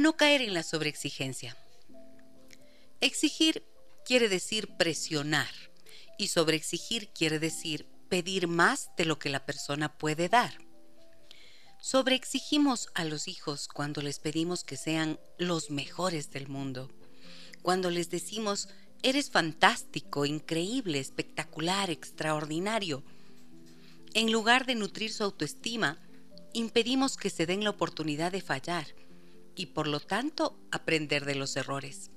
No 0.00 0.16
caer 0.16 0.42
en 0.42 0.54
la 0.54 0.62
sobreexigencia. 0.62 1.56
Exigir 3.00 3.64
quiere 4.04 4.28
decir 4.28 4.68
presionar 4.76 5.48
y 6.18 6.28
sobreexigir 6.28 7.08
quiere 7.10 7.38
decir 7.38 7.86
pedir 8.08 8.48
más 8.48 8.90
de 8.96 9.04
lo 9.04 9.18
que 9.18 9.30
la 9.30 9.46
persona 9.46 9.96
puede 9.96 10.28
dar. 10.28 10.58
Sobreexigimos 11.80 12.88
a 12.94 13.04
los 13.04 13.28
hijos 13.28 13.68
cuando 13.68 14.02
les 14.02 14.18
pedimos 14.18 14.64
que 14.64 14.76
sean 14.76 15.18
los 15.38 15.70
mejores 15.70 16.30
del 16.30 16.48
mundo, 16.48 16.90
cuando 17.62 17.90
les 17.90 18.10
decimos 18.10 18.68
eres 19.02 19.30
fantástico, 19.30 20.26
increíble, 20.26 20.98
espectacular, 20.98 21.88
extraordinario. 21.90 23.02
En 24.12 24.30
lugar 24.30 24.66
de 24.66 24.74
nutrir 24.74 25.12
su 25.12 25.24
autoestima, 25.24 25.98
impedimos 26.52 27.16
que 27.16 27.30
se 27.30 27.46
den 27.46 27.64
la 27.64 27.70
oportunidad 27.70 28.32
de 28.32 28.42
fallar 28.42 28.86
y 29.60 29.66
por 29.66 29.86
lo 29.86 30.00
tanto 30.00 30.58
aprender 30.70 31.26
de 31.26 31.34
los 31.34 31.54
errores. 31.54 32.10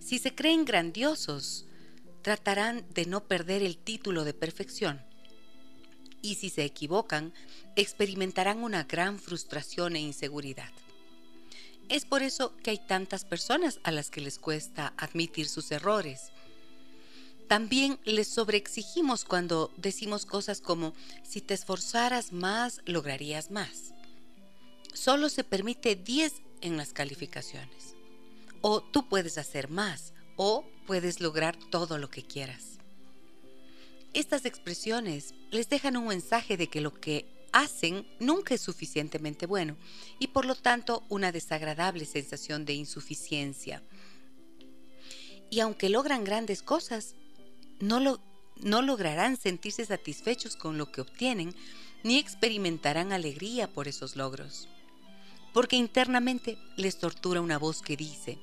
Si 0.00 0.18
se 0.18 0.34
creen 0.34 0.64
grandiosos, 0.64 1.66
tratarán 2.22 2.84
de 2.92 3.06
no 3.06 3.28
perder 3.28 3.62
el 3.62 3.78
título 3.78 4.24
de 4.24 4.34
perfección. 4.34 5.00
Y 6.22 6.34
si 6.34 6.50
se 6.50 6.64
equivocan, 6.64 7.32
experimentarán 7.76 8.58
una 8.64 8.82
gran 8.82 9.20
frustración 9.20 9.94
e 9.94 10.00
inseguridad. 10.00 10.72
Es 11.88 12.04
por 12.04 12.24
eso 12.24 12.56
que 12.56 12.72
hay 12.72 12.78
tantas 12.78 13.24
personas 13.24 13.78
a 13.84 13.92
las 13.92 14.10
que 14.10 14.20
les 14.20 14.40
cuesta 14.40 14.94
admitir 14.96 15.48
sus 15.48 15.70
errores. 15.70 16.32
También 17.46 18.00
les 18.02 18.26
sobreexigimos 18.26 19.24
cuando 19.24 19.72
decimos 19.76 20.26
cosas 20.26 20.60
como 20.60 20.92
si 21.22 21.40
te 21.40 21.54
esforzaras 21.54 22.32
más, 22.32 22.80
lograrías 22.84 23.52
más. 23.52 23.95
Solo 24.96 25.28
se 25.28 25.44
permite 25.44 25.94
10 25.94 26.32
en 26.62 26.78
las 26.78 26.94
calificaciones. 26.94 27.94
O 28.62 28.80
tú 28.80 29.10
puedes 29.10 29.36
hacer 29.36 29.68
más, 29.68 30.14
o 30.36 30.64
puedes 30.86 31.20
lograr 31.20 31.54
todo 31.70 31.98
lo 31.98 32.08
que 32.08 32.24
quieras. 32.24 32.78
Estas 34.14 34.46
expresiones 34.46 35.34
les 35.50 35.68
dejan 35.68 35.98
un 35.98 36.08
mensaje 36.08 36.56
de 36.56 36.68
que 36.68 36.80
lo 36.80 36.94
que 36.94 37.26
hacen 37.52 38.06
nunca 38.20 38.54
es 38.54 38.62
suficientemente 38.62 39.44
bueno 39.44 39.76
y 40.18 40.28
por 40.28 40.46
lo 40.46 40.54
tanto 40.54 41.04
una 41.10 41.30
desagradable 41.30 42.06
sensación 42.06 42.64
de 42.64 42.72
insuficiencia. 42.72 43.82
Y 45.50 45.60
aunque 45.60 45.90
logran 45.90 46.24
grandes 46.24 46.62
cosas, 46.62 47.14
no, 47.80 48.00
lo, 48.00 48.18
no 48.56 48.80
lograrán 48.80 49.36
sentirse 49.36 49.84
satisfechos 49.84 50.56
con 50.56 50.78
lo 50.78 50.90
que 50.90 51.02
obtienen 51.02 51.54
ni 52.02 52.16
experimentarán 52.16 53.12
alegría 53.12 53.70
por 53.70 53.88
esos 53.88 54.16
logros. 54.16 54.70
Porque 55.56 55.76
internamente 55.76 56.58
les 56.76 56.98
tortura 56.98 57.40
una 57.40 57.58
voz 57.58 57.80
que 57.80 57.96
dice, 57.96 58.38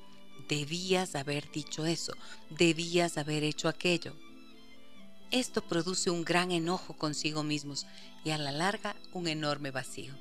debías 0.50 1.14
haber 1.14 1.52
dicho 1.52 1.86
eso, 1.86 2.14
debías 2.50 3.20
haber 3.20 3.43
hecho 3.43 3.67
aquello. 3.67 4.15
Esto 5.30 5.61
produce 5.61 6.10
un 6.10 6.26
gran 6.26 6.49
enojo 6.49 6.98
consigo 6.98 7.43
mismos 7.43 7.86
y 8.26 8.32
a 8.32 8.39
la 8.39 8.52
larga 8.52 8.95
un 9.11 9.27
enorme 9.27 9.70
vacío. 9.70 10.15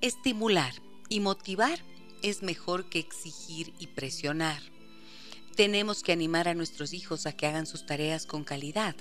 Estimular 0.00 0.74
y 1.08 1.20
motivar 1.20 1.78
es 2.24 2.42
mejor 2.42 2.88
que 2.88 2.98
exigir 2.98 3.74
y 3.78 3.86
presionar. 3.86 4.60
Tenemos 5.54 6.02
que 6.02 6.10
animar 6.10 6.48
a 6.48 6.54
nuestros 6.54 6.92
hijos 6.92 7.26
a 7.26 7.32
que 7.32 7.46
hagan 7.46 7.68
sus 7.68 7.86
tareas 7.86 8.26
con 8.26 8.42
calidad, 8.42 8.96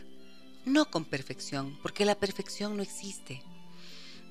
no 0.66 0.92
con 0.92 1.04
perfección, 1.04 1.80
porque 1.82 2.06
la 2.06 2.14
perfección 2.14 2.78
no 2.78 2.84
existe. 2.84 3.42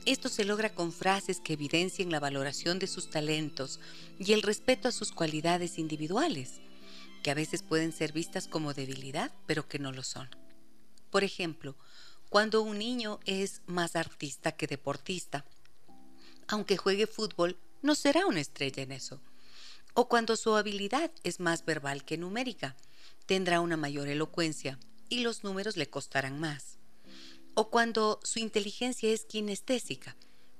Esto 0.06 0.28
se 0.28 0.44
logra 0.44 0.74
con 0.74 0.92
frases 0.92 1.40
que 1.40 1.54
evidencien 1.54 2.10
la 2.10 2.20
valoración 2.20 2.78
de 2.78 2.86
sus 2.86 3.08
talentos 3.08 3.80
y 4.18 4.34
el 4.34 4.42
respeto 4.42 4.88
a 4.88 4.92
sus 4.92 5.12
cualidades 5.12 5.78
individuales, 5.78 6.60
que 7.22 7.30
a 7.30 7.34
veces 7.34 7.62
pueden 7.62 7.90
ser 7.90 8.12
vistas 8.12 8.46
como 8.46 8.74
debilidad, 8.74 9.32
pero 9.46 9.66
que 9.66 9.78
no 9.78 9.92
lo 9.92 10.02
son. 10.02 10.28
Por 11.10 11.24
ejemplo, 11.24 11.74
cuando 12.28 12.60
un 12.60 12.78
niño 12.78 13.18
es 13.24 13.62
más 13.64 13.96
artista 13.96 14.52
que 14.52 14.66
deportista, 14.66 15.46
aunque 16.48 16.76
juegue 16.76 17.06
fútbol, 17.06 17.56
no 17.80 17.94
será 17.94 18.26
una 18.26 18.40
estrella 18.40 18.82
en 18.82 18.92
eso. 18.92 19.22
O 19.94 20.06
cuando 20.08 20.36
su 20.36 20.54
habilidad 20.54 21.10
es 21.22 21.40
más 21.40 21.64
verbal 21.64 22.04
que 22.04 22.18
numérica, 22.18 22.76
tendrá 23.24 23.60
una 23.60 23.78
mayor 23.78 24.08
elocuencia 24.08 24.78
y 25.08 25.20
los 25.20 25.44
números 25.44 25.78
le 25.78 25.88
costarán 25.88 26.38
más 26.38 26.73
o 27.54 27.70
cuando 27.70 28.20
su 28.22 28.38
inteligencia 28.38 29.10
es 29.10 29.24
kinestésica. 29.24 30.16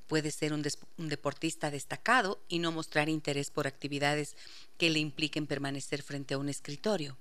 Puede 0.07 0.31
ser 0.31 0.53
un, 0.53 0.63
deportista 1.09 1.71
destacado 1.71 2.43
y 2.49 2.59
no 2.59 2.73
mostrar 2.73 3.09
interés 3.09 3.51
por 3.51 3.67
actividades 3.67 4.37
que 4.79 4.91
le 4.91 4.99
impliquen 4.99 5.47
permanecer 5.47 6.03
frente 6.03 6.35
a 6.35 6.39
un 6.39 6.49
escritorio. 6.49 7.17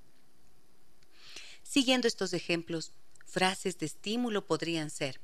Siguiendo 1.63 2.07
estos 2.07 2.33
ejemplos, 2.33 2.91
frases 3.25 3.79
de 3.79 3.85
estímulo 3.85 4.45
podrían 4.45 4.89
ser, 4.89 5.21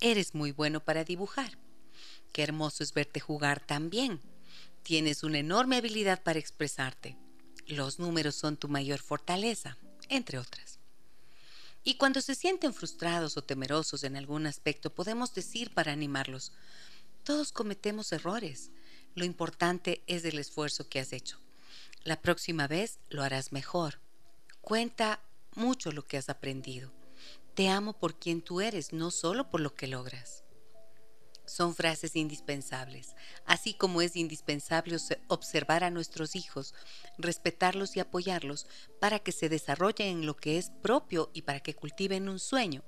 eres 0.00 0.34
muy 0.34 0.52
bueno 0.52 0.84
para 0.84 1.02
dibujar, 1.02 1.58
qué 2.32 2.42
hermoso 2.42 2.84
es 2.84 2.92
verte 2.92 3.20
jugar 3.20 3.64
tan 3.64 3.90
bien, 3.90 4.20
tienes 4.82 5.24
una 5.24 5.38
enorme 5.38 5.76
habilidad 5.76 6.22
para 6.22 6.38
expresarte, 6.38 7.16
los 7.66 7.98
números 7.98 8.36
son 8.36 8.56
tu 8.56 8.68
mayor 8.68 9.00
fortaleza, 9.00 9.76
entre 10.08 10.38
otras. 10.38 10.77
Y 11.88 11.94
cuando 11.94 12.20
se 12.20 12.34
sienten 12.34 12.74
frustrados 12.74 13.38
o 13.38 13.42
temerosos 13.42 14.04
en 14.04 14.14
algún 14.18 14.46
aspecto, 14.46 14.94
podemos 14.94 15.32
decir 15.32 15.72
para 15.72 15.90
animarlos, 15.90 16.52
todos 17.24 17.50
cometemos 17.50 18.12
errores. 18.12 18.70
Lo 19.14 19.24
importante 19.24 20.02
es 20.06 20.22
el 20.26 20.38
esfuerzo 20.38 20.90
que 20.90 21.00
has 21.00 21.14
hecho. 21.14 21.40
La 22.04 22.20
próxima 22.20 22.66
vez 22.66 22.98
lo 23.08 23.22
harás 23.22 23.52
mejor. 23.52 24.02
Cuenta 24.60 25.22
mucho 25.54 25.90
lo 25.90 26.04
que 26.04 26.18
has 26.18 26.28
aprendido. 26.28 26.92
Te 27.54 27.70
amo 27.70 27.94
por 27.94 28.18
quien 28.18 28.42
tú 28.42 28.60
eres, 28.60 28.92
no 28.92 29.10
solo 29.10 29.48
por 29.48 29.62
lo 29.62 29.74
que 29.74 29.86
logras 29.86 30.44
son 31.48 31.74
frases 31.74 32.14
indispensables, 32.14 33.14
así 33.44 33.74
como 33.74 34.02
es 34.02 34.16
indispensable 34.16 34.96
observar 35.26 35.82
a 35.82 35.90
nuestros 35.90 36.36
hijos, 36.36 36.74
respetarlos 37.16 37.96
y 37.96 38.00
apoyarlos 38.00 38.66
para 39.00 39.18
que 39.18 39.32
se 39.32 39.48
desarrollen 39.48 40.08
en 40.08 40.26
lo 40.26 40.36
que 40.36 40.58
es 40.58 40.70
propio 40.82 41.30
y 41.32 41.42
para 41.42 41.60
que 41.60 41.74
cultiven 41.74 42.28
un 42.28 42.38
sueño, 42.38 42.84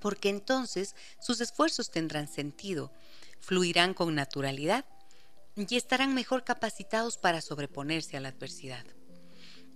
porque 0.00 0.28
entonces 0.28 0.94
sus 1.20 1.40
esfuerzos 1.40 1.90
tendrán 1.90 2.28
sentido, 2.28 2.92
fluirán 3.38 3.94
con 3.94 4.14
naturalidad 4.14 4.84
y 5.56 5.76
estarán 5.76 6.14
mejor 6.14 6.44
capacitados 6.44 7.18
para 7.18 7.40
sobreponerse 7.40 8.16
a 8.16 8.20
la 8.20 8.28
adversidad. 8.28 8.84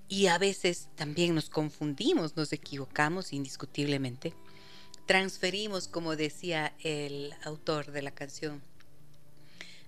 y 0.08 0.26
a 0.26 0.38
veces 0.38 0.88
también 0.94 1.34
nos 1.34 1.48
confundimos, 1.48 2.36
nos 2.36 2.52
equivocamos 2.52 3.32
indiscutiblemente. 3.32 4.34
Transferimos, 5.06 5.88
como 5.88 6.14
decía 6.14 6.74
el 6.82 7.34
autor 7.42 7.90
de 7.90 8.02
la 8.02 8.10
canción, 8.10 8.62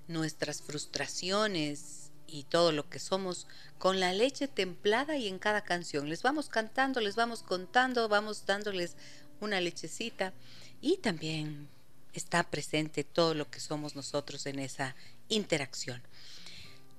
nuestras 0.09 0.63
frustraciones 0.63 2.06
y 2.27 2.45
todo 2.45 2.73
lo 2.73 2.89
que 2.89 2.99
somos 2.99 3.47
con 3.79 4.01
la 4.01 4.13
leche 4.13 4.49
templada 4.49 5.17
y 5.17 5.29
en 5.29 5.39
cada 5.39 5.63
canción. 5.63 6.09
Les 6.09 6.23
vamos 6.23 6.49
cantando, 6.49 7.01
les 7.01 7.17
vamos 7.17 7.43
contando, 7.43 8.09
vamos 8.09 8.47
dándoles 8.47 8.97
una 9.41 9.61
lechecita 9.61 10.33
y 10.81 10.99
también 10.99 11.69
está 12.13 12.43
presente 12.45 13.05
todo 13.05 13.35
lo 13.35 13.51
que 13.51 13.61
somos 13.61 13.95
nosotros 13.95 14.47
en 14.47 14.59
esa 14.59 14.97
interacción. 15.29 16.03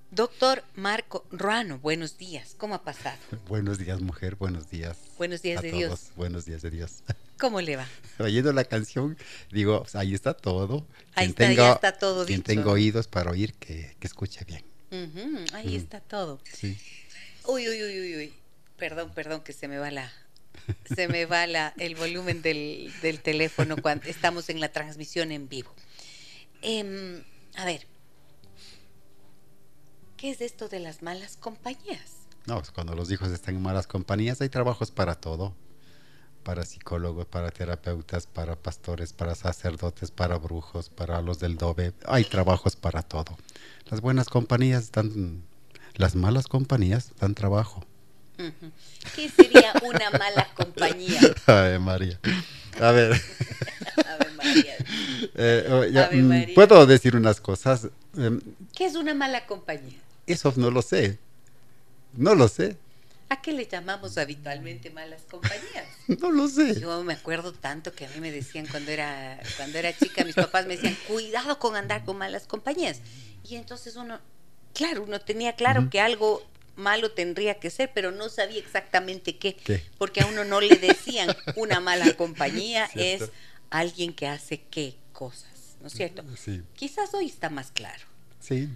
Doctor 0.09 0.63
Marco 0.73 1.25
Ruano, 1.31 1.79
buenos 1.79 2.17
días. 2.17 2.55
¿Cómo 2.57 2.75
ha 2.75 2.83
pasado? 2.83 3.17
buenos 3.47 3.77
días, 3.77 3.99
mujer. 3.99 4.35
Buenos 4.35 4.69
días. 4.69 4.97
Buenos 5.17 5.41
días 5.41 5.61
de 5.61 5.71
Dios. 5.71 6.11
Buenos 6.15 6.45
días 6.45 6.61
de 6.61 6.69
Dios. 6.69 7.03
¿Cómo 7.39 7.59
le 7.59 7.75
va? 7.75 7.87
Oyendo 8.17 8.53
la 8.53 8.63
canción, 8.63 9.17
digo, 9.51 9.85
ahí 9.93 10.13
está 10.13 10.33
todo. 10.33 10.87
Ahí 11.13 11.27
está, 11.27 11.51
ya 11.51 11.73
está 11.73 11.91
todo 11.91 12.25
quien 12.25 12.41
tengo 12.41 12.71
oídos 12.71 13.07
para 13.07 13.31
oír, 13.31 13.53
que, 13.55 13.95
escuche 14.01 14.45
bien. 14.45 14.63
Ahí 15.53 15.75
está 15.75 15.99
todo. 15.99 16.39
Sí. 16.51 16.77
Uy, 17.45 17.67
uy, 17.67 17.83
uy, 17.83 17.99
uy, 18.01 18.15
uy. 18.15 18.33
Perdón, 18.77 19.11
perdón, 19.13 19.41
que 19.41 19.53
se 19.53 19.67
me 19.67 19.77
va 19.77 19.89
la, 19.89 20.11
se 20.95 21.07
me 21.07 21.25
va 21.25 21.47
la, 21.47 21.73
el 21.77 21.95
volumen 21.95 22.41
del, 22.41 22.93
del 23.01 23.21
teléfono 23.21 23.77
cuando 23.81 24.07
estamos 24.07 24.49
en 24.49 24.59
la 24.59 24.71
transmisión 24.71 25.31
en 25.31 25.49
vivo. 25.49 25.73
Em, 26.61 27.23
a 27.55 27.65
ver, 27.65 27.87
¿Qué 30.17 30.31
es 30.31 30.41
esto 30.41 30.67
de 30.67 30.79
las 30.79 31.03
malas 31.03 31.37
compañías? 31.37 32.25
No, 32.47 32.55
pues 32.55 32.71
cuando 32.71 32.95
los 32.95 33.11
hijos 33.11 33.31
están 33.31 33.55
en 33.55 33.61
malas 33.61 33.85
compañías 33.85 34.41
hay 34.41 34.49
trabajos 34.49 34.89
para 34.89 35.13
todo. 35.13 35.55
Para 36.47 36.63
psicólogos, 36.63 37.25
para 37.25 37.51
terapeutas, 37.51 38.25
para 38.25 38.55
pastores, 38.55 39.11
para 39.11 39.35
sacerdotes, 39.35 40.11
para 40.11 40.37
brujos, 40.37 40.87
para 40.89 41.21
los 41.21 41.39
del 41.39 41.57
dobe. 41.57 41.91
Hay 42.05 42.23
trabajos 42.23 42.77
para 42.77 43.01
todo. 43.03 43.37
Las 43.91 43.99
buenas 43.99 44.29
compañías 44.29 44.93
dan, 44.93 45.43
las 45.95 46.15
malas 46.15 46.47
compañías 46.47 47.11
dan 47.19 47.35
trabajo. 47.35 47.85
¿Qué 49.13 49.27
sería 49.27 49.73
una 49.83 50.09
mala 50.17 50.47
compañía? 50.55 51.19
Ave 51.47 51.79
María. 51.79 52.17
A 52.79 52.91
ver. 52.91 53.11
Ave 54.07 54.31
María. 54.37 54.75
Eh, 55.35 55.67
oh, 55.69 56.15
mm, 56.15 56.53
Puedo 56.55 56.85
decir 56.85 57.17
unas 57.17 57.41
cosas. 57.41 57.89
Em, 58.15 58.39
¿Qué 58.73 58.85
es 58.85 58.95
una 58.95 59.13
mala 59.13 59.45
compañía? 59.47 59.99
Eso 60.25 60.53
no 60.55 60.71
lo 60.71 60.81
sé. 60.81 61.19
No 62.13 62.35
lo 62.35 62.47
sé. 62.47 62.77
¿A 63.29 63.41
qué 63.41 63.51
le 63.51 63.67
llamamos 63.67 64.17
habitualmente 64.17 64.89
malas 64.89 65.23
compañías? 65.29 65.85
No 66.21 66.31
lo 66.31 66.47
sé. 66.47 66.79
Yo 66.79 67.03
me 67.03 67.13
acuerdo 67.13 67.51
tanto 67.51 67.93
que 67.93 68.05
a 68.05 68.09
mí 68.09 68.21
me 68.21 68.31
decían 68.31 68.65
cuando 68.67 68.91
era, 68.91 69.39
cuando 69.57 69.77
era 69.77 69.95
chica, 69.95 70.23
mis 70.23 70.35
papás 70.35 70.65
me 70.65 70.77
decían, 70.77 70.97
cuidado 71.07 71.59
con 71.59 71.75
andar 71.75 72.05
con 72.05 72.17
malas 72.17 72.47
compañías. 72.47 73.01
Y 73.43 73.55
entonces 73.55 73.97
uno, 73.97 74.19
claro, 74.73 75.03
uno 75.03 75.19
tenía 75.19 75.53
claro 75.53 75.89
que 75.89 75.99
algo 75.99 76.45
malo 76.77 77.11
tendría 77.11 77.55
que 77.55 77.69
ser, 77.69 77.91
pero 77.93 78.11
no 78.11 78.29
sabía 78.29 78.59
exactamente 78.59 79.37
qué, 79.37 79.57
porque 79.97 80.21
a 80.21 80.27
uno 80.27 80.45
no 80.45 80.61
le 80.61 80.75
decían 80.77 81.35
una 81.55 81.79
mala 81.79 82.13
compañía 82.17 82.89
es 82.95 83.23
alguien 83.69 84.13
que 84.13 84.27
hace 84.27 84.61
qué 84.69 84.95
cosas, 85.11 85.75
¿no 85.81 85.87
es 85.87 85.93
cierto? 85.93 86.23
Sí. 86.37 86.61
Quizás 86.75 87.13
hoy 87.13 87.25
está 87.25 87.49
más 87.49 87.71
claro. 87.71 88.05
Sí. 88.39 88.69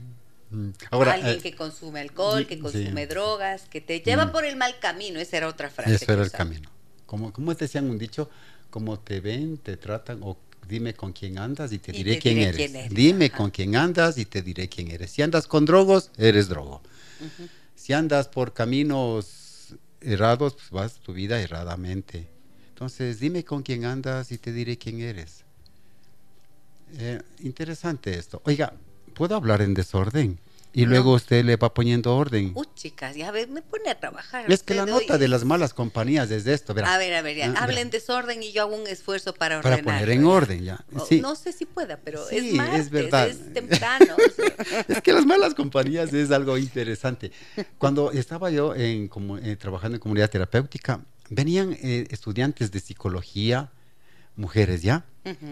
Ahora, 0.90 1.14
Alguien 1.14 1.38
eh, 1.38 1.42
que 1.42 1.56
consume 1.56 2.02
alcohol, 2.02 2.46
que 2.46 2.60
consume 2.60 3.08
drogas, 3.08 3.64
que 3.70 3.82
te 3.82 4.02
lleva 4.02 4.26
mm. 4.26 4.32
por 4.32 4.46
el 4.46 4.56
mal 4.56 4.80
camino, 4.80 5.20
esa 5.20 5.38
era 5.38 5.48
otra 5.48 5.70
frase. 5.70 5.96
Ese 5.96 6.12
era 6.12 6.24
el 6.24 6.32
camino. 6.32 6.70
Como, 7.06 7.32
como 7.32 7.54
decían 7.54 7.90
un 7.90 7.98
dicho, 7.98 8.30
como 8.70 9.00
te 9.00 9.20
ven, 9.20 9.58
te 9.58 9.78
tratan, 9.78 10.20
o 10.24 10.38
dime 10.68 10.94
con 10.94 11.14
quién 11.14 11.38
andas 11.38 11.72
y 11.72 11.80
te 11.80 11.92
diré, 11.92 12.20
quién, 12.20 12.38
eres. 12.40 12.90
Dime 12.90 13.30
con 13.30 13.52
quién 13.52 13.76
andas 13.76 14.18
y 14.18 14.26
te 14.26 14.42
diré 14.42 14.70
quién 14.70 14.92
eres. 14.92 15.12
Si 15.12 15.22
andas 15.22 15.48
con 15.48 15.66
drogos, 15.66 16.12
eres 16.18 16.48
drogo. 16.48 16.82
Si 17.76 17.94
andas 17.94 18.28
por 18.28 18.54
caminos 18.54 19.76
errados, 20.02 20.54
pues 20.54 20.70
vas 20.72 20.94
tu 20.96 21.14
vida 21.14 21.42
erradamente. 21.42 22.28
Entonces, 22.70 23.20
dime 23.20 23.44
con 23.44 23.62
quién 23.62 23.86
andas 23.86 24.32
y 24.32 24.38
te 24.38 24.52
diré 24.52 24.78
quién 24.78 25.02
eres. 25.02 25.44
Eh, 26.98 27.22
interesante 27.40 28.18
esto. 28.18 28.42
Oiga, 28.46 28.74
puedo 29.22 29.36
hablar 29.36 29.62
en 29.62 29.76
desorden. 29.76 30.40
Y 30.74 30.88
luego 30.88 31.14
usted 31.14 31.46
le 31.46 31.56
va 31.56 31.72
poniendo 31.76 32.16
orden. 32.16 32.54
Uy, 32.56 32.66
chicas, 32.74 33.16
ya 33.16 33.30
ves, 33.30 33.50
me 33.50 33.62
pone 33.62 33.92
a 33.92 34.00
trabajar. 34.00 34.52
Es 34.52 34.64
que 34.64 34.74
la 34.74 34.88
nota 34.88 35.20
de 35.20 35.28
las 35.28 35.46
malas 35.46 35.76
compañías 35.76 36.32
es 36.32 36.48
esto. 36.48 36.72
A 36.72 36.98
ver, 36.98 37.14
a 37.14 37.22
ver, 37.22 37.38
ya. 37.38 37.54
Ah, 37.56 37.66
hablen 37.66 37.92
desorden 37.92 38.42
y 38.42 38.52
yo 38.52 38.64
hago 38.64 38.76
un 38.76 38.88
esfuerzo 38.88 39.36
para 39.36 39.60
ordenar. 39.60 39.84
Para 39.84 40.00
poner 40.00 40.10
en 40.10 40.26
orden, 40.26 40.64
ya. 40.64 40.84
Sí. 41.08 41.22
No 41.22 41.36
sé 41.36 41.52
si 41.54 41.66
pueda, 41.66 41.98
pero 41.98 42.28
es 42.32 42.52
martes, 42.54 42.80
es, 42.80 42.90
verdad. 42.90 43.28
es 43.28 43.54
temprano. 43.54 44.16
es 44.88 45.02
que 45.04 45.14
las 45.14 45.28
malas 45.28 45.54
compañías 45.54 46.12
es 46.14 46.32
algo 46.32 46.58
interesante. 46.58 47.32
Cuando 47.78 48.12
estaba 48.12 48.50
yo 48.50 48.74
en, 48.74 49.08
como, 49.08 49.38
eh, 49.38 49.56
trabajando 49.56 49.98
en 49.98 50.02
comunidad 50.02 50.32
terapéutica, 50.32 51.06
venían 51.30 51.78
eh, 51.84 52.08
estudiantes 52.10 52.72
de 52.72 52.80
psicología, 52.80 53.70
mujeres, 54.36 54.82
¿ya? 54.82 55.06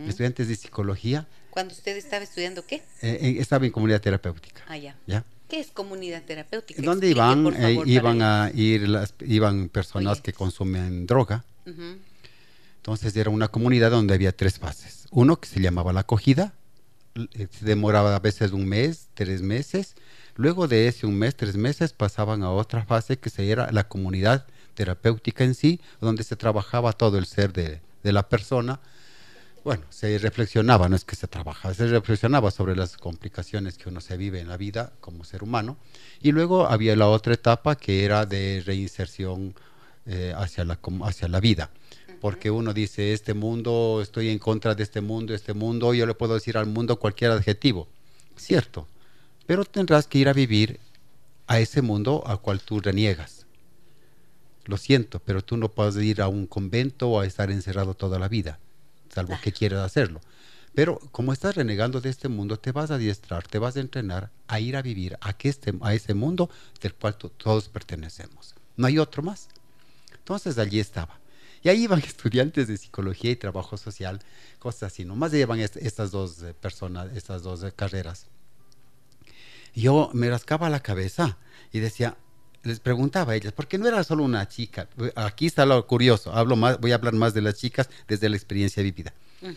Estudiantes 0.08 0.48
de 0.48 0.55
psicología 0.55 1.27
cuando 1.50 1.74
usted 1.74 1.98
estaba 1.98 2.24
estudiando 2.24 2.65
qué? 2.65 2.84
Eh, 3.01 3.38
estaba 3.39 3.65
en 3.65 3.72
comunidad 3.72 4.01
terapéutica. 4.01 4.63
Ah, 4.68 4.77
ya. 4.77 4.96
¿Ya? 5.08 5.24
¿Qué 5.50 5.60
es 5.60 5.72
comunidad 5.72 6.22
terapéutica? 6.24 6.82
¿Dónde 6.82 7.10
iban? 7.10 7.48
Eh, 7.56 7.82
iban 7.86 8.22
a 8.22 8.51
ir 8.53 8.88
las, 8.88 9.15
iban 9.25 9.70
personas 9.70 10.22
que 10.22 10.32
consumen 10.32 11.08
droga. 11.08 11.44
Entonces 12.77 13.15
era 13.15 13.29
una 13.29 13.48
comunidad 13.48 13.91
donde 13.91 14.13
había 14.13 14.32
tres 14.32 14.60
fases. 14.60 15.08
Uno 15.12 15.39
que 15.39 15.48
se 15.48 15.60
llamaba 15.60 15.91
la 15.91 16.01
acogida, 16.01 16.53
eh, 17.34 17.48
se 17.51 17.65
demoraba 17.65 18.15
a 18.15 18.20
veces 18.20 18.51
un 18.51 18.68
mes, 18.68 19.08
tres 19.15 19.41
meses. 19.41 19.96
Luego 20.36 20.68
de 20.68 20.88
ese 20.88 21.06
un 21.06 21.15
mes, 21.15 21.36
tres 21.36 21.58
meses, 21.58 21.94
pasaban 21.94 22.44
a 22.44 22.51
otra 22.51 22.86
fase 22.86 23.18
que 23.18 23.29
se 23.29 23.50
era 23.51 23.72
la 23.72 23.88
comunidad 23.88 24.46
terapéutica 24.75 25.44
en 25.44 25.56
sí, 25.56 25.82
donde 26.00 26.24
se 26.24 26.36
trabajaba 26.36 26.94
todo 26.94 27.18
el 27.18 27.25
ser 27.25 27.53
de, 27.53 27.82
de 28.03 28.13
la 28.13 28.29
persona 28.29 28.79
bueno, 29.63 29.84
se 29.89 30.18
reflexionaba, 30.18 30.89
no 30.89 30.96
es 30.96 31.04
que 31.04 31.16
se 31.16 31.28
trabajaba, 31.28 31.74
se 31.74 31.88
reflexionaba 31.88 32.51
sobre 32.51 32.75
las 32.75 32.98
complicaciones 32.98 33.78
que 33.78 33.89
uno 33.89 34.01
se 34.01 34.18
vive 34.18 34.39
en 34.39 34.48
la 34.48 34.58
vida 34.58 34.94
como 35.01 35.24
ser 35.24 35.44
humano. 35.44 35.78
Y 36.22 36.32
luego 36.32 36.68
había 36.68 36.96
la 36.96 37.08
otra 37.08 37.34
etapa 37.34 37.75
que 37.75 38.06
era 38.06 38.25
de 38.25 38.63
reinserción 38.66 39.56
eh, 40.06 40.34
hacia, 40.36 40.66
la, 40.66 40.80
hacia 41.04 41.28
la 41.28 41.39
vida. 41.39 41.70
Porque 42.22 42.51
uno 42.51 42.74
dice, 42.74 43.13
este 43.13 43.34
mundo, 43.34 44.00
estoy 44.01 44.30
en 44.30 44.39
contra 44.39 44.75
de 44.75 44.84
este 44.84 45.01
mundo, 45.01 45.34
este 45.34 45.54
mundo, 45.54 45.94
yo 45.94 46.06
le 46.06 46.13
puedo 46.13 46.34
decir 46.34 46.58
al 46.58 46.66
mundo 46.66 47.00
cualquier 47.00 47.32
adjetivo. 47.32 47.88
Cierto, 48.36 48.88
pero 49.46 49.66
tendrás 49.66 50.08
que 50.08 50.20
ir 50.20 50.30
a 50.30 50.34
vivir 50.34 50.80
a 51.48 51.60
ese 51.60 51.82
mundo 51.82 52.24
al 52.25 52.42
cual 52.42 52.62
tú 52.62 52.80
reniegas. 52.80 53.46
Lo 54.66 54.78
siento, 54.78 55.20
pero 55.20 55.44
tú 55.44 55.58
no 55.58 55.70
puedes 55.70 55.96
ir 56.04 56.22
a 56.22 56.28
un 56.28 56.46
convento 56.46 57.10
o 57.10 57.20
a 57.20 57.25
estar 57.25 57.50
encerrado 57.51 57.94
toda 57.94 58.20
la 58.20 58.28
vida 58.28 58.60
salvo 59.13 59.38
que 59.42 59.51
quieras 59.51 59.84
hacerlo. 59.84 60.22
Pero 60.74 61.00
como 61.12 61.34
estás 61.34 61.56
renegando 61.56 62.00
de 62.00 62.10
este 62.10 62.30
mundo, 62.30 62.58
te 62.58 62.72
vas 62.72 62.92
a 62.92 62.96
adiestrar, 62.96 63.48
te 63.48 63.60
vas 63.60 63.75
a 63.75 63.80
entrenar 63.80 64.30
a 64.48 64.60
ir 64.60 64.75
a 64.75 64.82
vivir 64.82 65.18
a, 65.22 65.34
que 65.34 65.50
este, 65.50 65.74
a 65.82 65.94
ese 65.94 66.13
mundo 66.13 66.50
del 66.82 66.94
cual 66.94 67.16
todos 67.16 67.70
pertenecemos. 67.70 68.56
No 68.78 68.88
hay 68.88 68.98
otro 69.00 69.24
más. 69.24 69.50
Entonces 70.13 70.58
allí 70.58 70.80
estaba. 70.80 71.20
Y 71.63 71.70
ahí 71.70 71.84
iban 71.84 72.00
estudiantes 72.06 72.68
de 72.68 72.78
psicología 72.78 73.32
y 73.32 73.36
trabajo 73.36 73.78
social, 73.78 74.22
cosas 74.60 74.94
así. 74.94 75.06
Nomás 75.06 75.32
llevan 75.32 75.60
estas 75.60 76.12
dos 76.12 76.42
eh, 76.44 76.54
personas, 76.54 77.16
estas 77.16 77.44
dos 77.44 77.63
eh, 77.63 77.72
carreras. 77.75 78.28
Yo 79.75 80.12
me 80.13 80.30
rascaba 80.30 80.70
la 80.70 80.82
cabeza 80.82 81.38
y 81.72 81.80
decía, 81.80 82.18
les 82.63 82.80
preguntaba 82.80 83.34
a 83.34 83.36
ellas, 83.36 83.54
¿por 83.54 83.68
qué 83.68 83.78
no 83.78 83.88
era 83.88 84.04
solo 84.04 84.24
una 84.24 84.48
chica? 84.48 84.88
Aquí 85.16 85.46
está 85.46 85.66
lo 85.66 85.86
curioso, 85.88 86.34
hablo 86.34 86.56
más, 86.56 86.80
voy 86.80 86.92
a 86.92 86.96
hablar 86.96 87.13
más 87.13 87.34
de 87.34 87.42
las 87.42 87.56
chicas 87.56 87.89
desde 88.08 88.30
la 88.30 88.36
experiencia 88.36 88.84
vivida. 88.84 89.13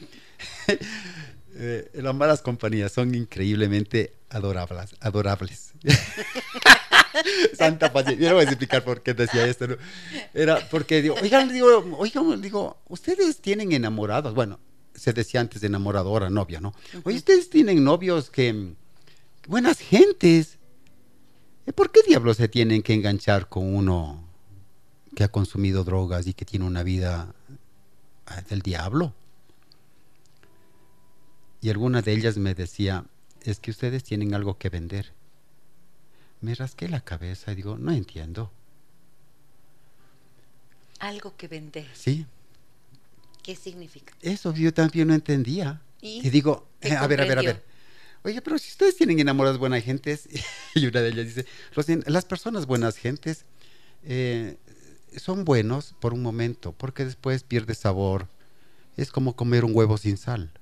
Eh, 1.54 1.90
las 1.94 2.14
malas 2.14 2.40
compañías 2.40 2.92
son 2.92 3.14
increíblemente 3.14 4.14
adorables. 4.30 4.94
adorables. 5.00 5.72
Santa 7.54 7.92
paciencia. 7.92 8.24
Yo 8.24 8.30
no 8.30 8.36
voy 8.36 8.46
a 8.46 8.48
explicar 8.48 8.82
por 8.82 9.02
qué 9.02 9.12
decía 9.12 9.46
esto. 9.46 9.66
Era 10.32 10.66
porque 10.70 11.02
digo, 11.02 11.14
oigan, 11.20 11.52
digo, 11.52 11.94
oigan, 11.98 12.40
digo, 12.40 12.78
ustedes 12.88 13.42
tienen 13.42 13.72
enamorados. 13.72 14.34
Bueno, 14.34 14.60
se 14.94 15.12
decía 15.12 15.40
antes 15.40 15.60
de 15.60 15.66
enamorado, 15.66 16.08
ahora 16.08 16.30
novia, 16.30 16.60
¿no? 16.60 16.74
Oye, 17.04 17.18
ustedes 17.18 17.50
tienen 17.50 17.84
novios 17.84 18.30
que 18.30 18.74
buenas 19.46 19.78
gentes. 19.78 20.58
¿Por 21.70 21.92
qué 21.92 22.00
diablos 22.06 22.36
se 22.38 22.48
tienen 22.48 22.82
que 22.82 22.94
enganchar 22.94 23.48
con 23.48 23.74
uno 23.74 24.22
que 25.14 25.24
ha 25.24 25.28
consumido 25.28 25.84
drogas 25.84 26.26
y 26.26 26.34
que 26.34 26.44
tiene 26.44 26.64
una 26.64 26.82
vida 26.82 27.34
ah, 28.26 28.42
del 28.48 28.62
diablo? 28.62 29.14
Y 31.60 31.70
alguna 31.70 32.02
de 32.02 32.12
ellas 32.12 32.36
me 32.36 32.54
decía, 32.54 33.04
es 33.42 33.60
que 33.60 33.70
ustedes 33.70 34.02
tienen 34.02 34.34
algo 34.34 34.58
que 34.58 34.68
vender. 34.68 35.12
Me 36.40 36.54
rasqué 36.56 36.88
la 36.88 37.00
cabeza 37.00 37.52
y 37.52 37.54
digo, 37.54 37.78
no 37.78 37.92
entiendo. 37.92 38.50
Algo 40.98 41.36
que 41.36 41.46
vender. 41.46 41.88
Sí. 41.94 42.26
¿Qué 43.42 43.54
significa? 43.54 44.14
Eso 44.20 44.52
yo 44.54 44.74
también 44.74 45.08
no 45.08 45.14
entendía. 45.14 45.80
Y, 46.00 46.28
digo, 46.30 46.66
a 46.82 47.06
ver, 47.06 47.20
a 47.20 47.24
ver, 47.24 47.38
a 47.38 47.42
ver. 47.42 47.71
Oye, 48.24 48.40
pero 48.40 48.58
si 48.58 48.70
ustedes 48.70 48.96
tienen 48.96 49.18
enamoradas 49.18 49.58
buenas 49.58 49.82
gentes, 49.82 50.28
y 50.74 50.86
una 50.86 51.00
de 51.00 51.08
ellas 51.08 51.26
dice, 51.26 51.46
las 52.06 52.24
personas 52.24 52.66
buenas 52.66 52.96
gentes 52.96 53.44
eh, 54.04 54.58
son 55.16 55.44
buenos 55.44 55.94
por 56.00 56.14
un 56.14 56.22
momento, 56.22 56.72
porque 56.72 57.04
después 57.04 57.42
pierde 57.42 57.74
sabor. 57.74 58.28
Es 58.96 59.10
como 59.10 59.34
comer 59.34 59.64
un 59.64 59.74
huevo 59.74 59.96
sin 59.96 60.16
sal. 60.16 60.52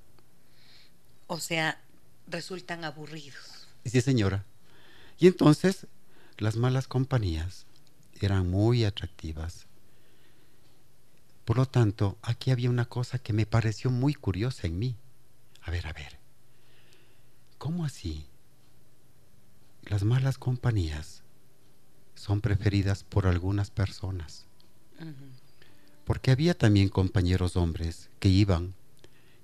O 1.26 1.38
sea, 1.38 1.80
resultan 2.28 2.84
aburridos. 2.84 3.66
Sí, 3.84 4.00
señora. 4.00 4.44
Y 5.18 5.26
entonces 5.26 5.86
las 6.38 6.56
malas 6.56 6.88
compañías 6.88 7.66
eran 8.20 8.48
muy 8.48 8.84
atractivas. 8.84 9.66
Por 11.44 11.56
lo 11.56 11.66
tanto, 11.66 12.16
aquí 12.22 12.50
había 12.50 12.70
una 12.70 12.84
cosa 12.84 13.18
que 13.18 13.32
me 13.32 13.46
pareció 13.46 13.90
muy 13.90 14.14
curiosa 14.14 14.66
en 14.66 14.78
mí. 14.78 14.96
A 15.62 15.70
ver, 15.70 15.86
a 15.86 15.92
ver. 15.92 16.19
¿Cómo 17.60 17.84
así? 17.84 18.24
Las 19.82 20.02
malas 20.02 20.38
compañías 20.38 21.22
son 22.14 22.40
preferidas 22.40 23.04
por 23.04 23.26
algunas 23.26 23.70
personas. 23.70 24.46
Porque 26.06 26.30
había 26.30 26.56
también 26.56 26.88
compañeros 26.88 27.56
hombres 27.56 28.08
que 28.18 28.30
iban 28.30 28.72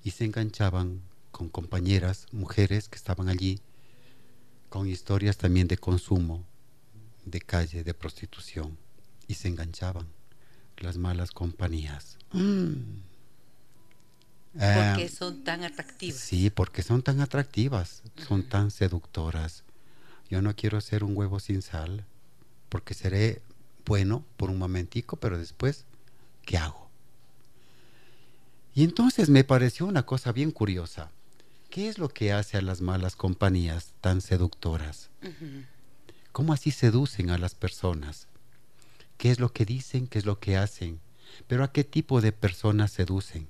y 0.03 0.13
se 0.13 0.25
enganchaban 0.25 1.03
con 1.31 1.51
compañeras, 1.51 2.27
mujeres 2.33 2.89
que 2.89 2.97
estaban 2.97 3.29
allí, 3.29 3.61
con 4.71 4.89
historias 4.89 5.37
también 5.37 5.69
de 5.69 5.77
consumo, 5.77 6.43
de 7.27 7.43
calle, 7.43 7.85
de 7.85 7.93
prostitución, 7.93 8.79
y 9.29 9.35
se 9.35 9.49
enganchaban 9.49 10.07
las 10.79 10.97
malas 10.97 11.33
compañías. 11.33 12.17
Mm. 12.33 13.16
Porque 14.59 15.05
eh, 15.05 15.09
son 15.09 15.45
tan 15.45 15.65
atractivas. 15.65 16.19
Sí, 16.21 16.51
porque 16.51 16.83
son 16.83 17.03
tan 17.03 17.21
atractivas, 17.21 18.03
son 18.27 18.43
tan 18.49 18.71
seductoras. 18.71 19.65
Yo 20.31 20.41
no 20.41 20.57
quiero 20.57 20.81
ser 20.81 21.05
un 21.05 21.17
huevo 21.17 21.41
sin 21.41 21.63
sal, 21.63 22.05
porque 22.69 22.95
seré 22.95 23.43
bueno 23.85 24.25
por 24.37 24.51
un 24.51 24.59
momentico, 24.59 25.17
pero 25.17 25.39
después, 25.39 25.85
¿qué 26.45 26.57
hago? 26.57 26.89
Y 28.75 28.83
entonces 28.83 29.29
me 29.29 29.45
pareció 29.45 29.87
una 29.87 30.05
cosa 30.05 30.33
bien 30.33 30.51
curiosa. 30.51 31.11
¿Qué 31.71 31.89
es 31.89 31.99
lo 31.99 32.09
que 32.09 32.33
hace 32.33 32.57
a 32.57 32.63
las 32.63 32.81
malas 32.81 33.17
compañías 33.17 33.93
tan 34.01 34.21
seductoras? 34.21 35.11
¿Cómo 36.33 36.53
así 36.53 36.71
seducen 36.71 37.31
a 37.31 37.39
las 37.39 37.55
personas? 37.55 38.29
¿Qué 39.19 39.31
es 39.31 39.41
lo 39.41 39.53
que 39.53 39.65
dicen? 39.65 40.07
¿Qué 40.07 40.19
es 40.19 40.27
lo 40.27 40.41
que 40.41 40.57
hacen? 40.57 41.01
Pero 41.47 41.65
¿a 41.65 41.73
qué 41.73 41.85
tipo 41.85 42.21
de 42.21 42.33
personas 42.33 42.93
seducen? 42.93 43.49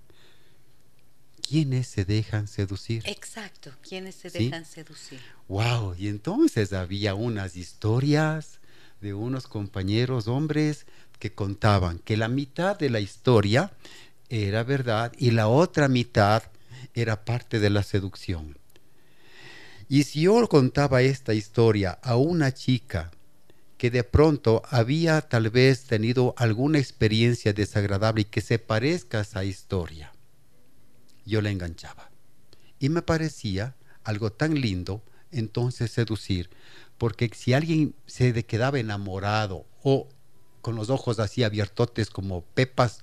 ¿Quiénes 1.48 1.86
se 1.86 2.04
dejan 2.04 2.48
seducir? 2.48 3.02
Exacto, 3.06 3.70
¿quiénes 3.88 4.16
se 4.16 4.30
dejan 4.30 4.64
seducir? 4.64 5.20
Wow, 5.48 5.94
y 5.96 6.08
entonces 6.08 6.72
había 6.72 7.14
unas 7.14 7.56
historias 7.56 8.58
de 9.00 9.14
unos 9.14 9.46
compañeros 9.46 10.26
hombres 10.26 10.86
que 11.20 11.32
contaban 11.32 12.00
que 12.00 12.16
la 12.16 12.28
mitad 12.28 12.76
de 12.76 12.90
la 12.90 12.98
historia 12.98 13.70
era 14.28 14.64
verdad 14.64 15.12
y 15.16 15.30
la 15.30 15.46
otra 15.46 15.86
mitad 15.86 16.42
era 16.94 17.24
parte 17.24 17.60
de 17.60 17.70
la 17.70 17.84
seducción. 17.84 18.58
Y 19.88 20.02
si 20.02 20.22
yo 20.22 20.48
contaba 20.48 21.02
esta 21.02 21.32
historia 21.32 21.92
a 22.02 22.16
una 22.16 22.52
chica 22.52 23.12
que 23.78 23.90
de 23.90 24.02
pronto 24.02 24.62
había 24.68 25.20
tal 25.20 25.50
vez 25.50 25.84
tenido 25.84 26.34
alguna 26.38 26.78
experiencia 26.78 27.52
desagradable 27.52 28.22
y 28.22 28.24
que 28.24 28.40
se 28.40 28.58
parezca 28.58 29.18
a 29.18 29.22
esa 29.22 29.44
historia, 29.44 30.12
yo 31.26 31.42
la 31.42 31.50
enganchaba. 31.50 32.10
Y 32.78 32.88
me 32.88 33.02
parecía 33.02 33.74
algo 34.04 34.32
tan 34.32 34.54
lindo 34.60 35.02
entonces 35.32 35.90
seducir, 35.90 36.48
porque 36.98 37.30
si 37.34 37.52
alguien 37.52 37.94
se 38.06 38.44
quedaba 38.44 38.78
enamorado 38.78 39.66
o 39.82 40.08
con 40.62 40.76
los 40.76 40.88
ojos 40.90 41.18
así 41.18 41.42
abiertotes 41.42 42.10
como 42.10 42.42
pepas, 42.42 43.00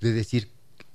de 0.00 0.12
decir, 0.12 0.50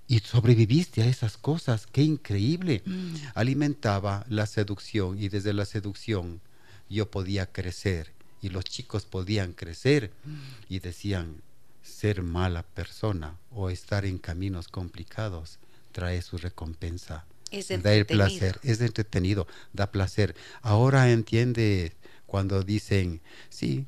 y 0.08 0.20
sobreviviste 0.20 1.02
a 1.02 1.08
esas 1.08 1.38
cosas, 1.38 1.88
qué 1.88 2.04
increíble. 2.04 2.84
Mm. 2.86 3.16
Alimentaba 3.34 4.26
la 4.30 4.46
seducción 4.46 5.22
y 5.22 5.30
desde 5.30 5.54
la 5.54 5.66
seducción 5.66 6.42
yo 6.90 7.10
podía 7.10 7.52
crecer 7.52 8.14
y 8.42 8.50
los 8.50 8.66
chicos 8.66 9.06
podían 9.06 9.54
crecer 9.54 10.12
mm. 10.24 10.40
y 10.70 10.80
decían, 10.80 11.42
ser 11.82 12.22
mala 12.22 12.64
persona 12.64 13.38
o 13.52 13.70
estar 13.70 14.06
en 14.06 14.18
caminos 14.18 14.68
complicados 14.68 15.60
trae 15.94 16.22
su 16.22 16.38
recompensa. 16.38 17.26
Es 17.52 17.70
da 17.84 17.94
el 17.94 18.06
placer, 18.06 18.60
es 18.64 18.82
entretenido, 18.82 19.48
da 19.74 19.92
placer. 19.92 20.36
Ahora 20.64 21.12
entiende 21.12 21.94
cuando 22.26 22.64
dicen, 22.64 23.22
sí, 23.50 23.86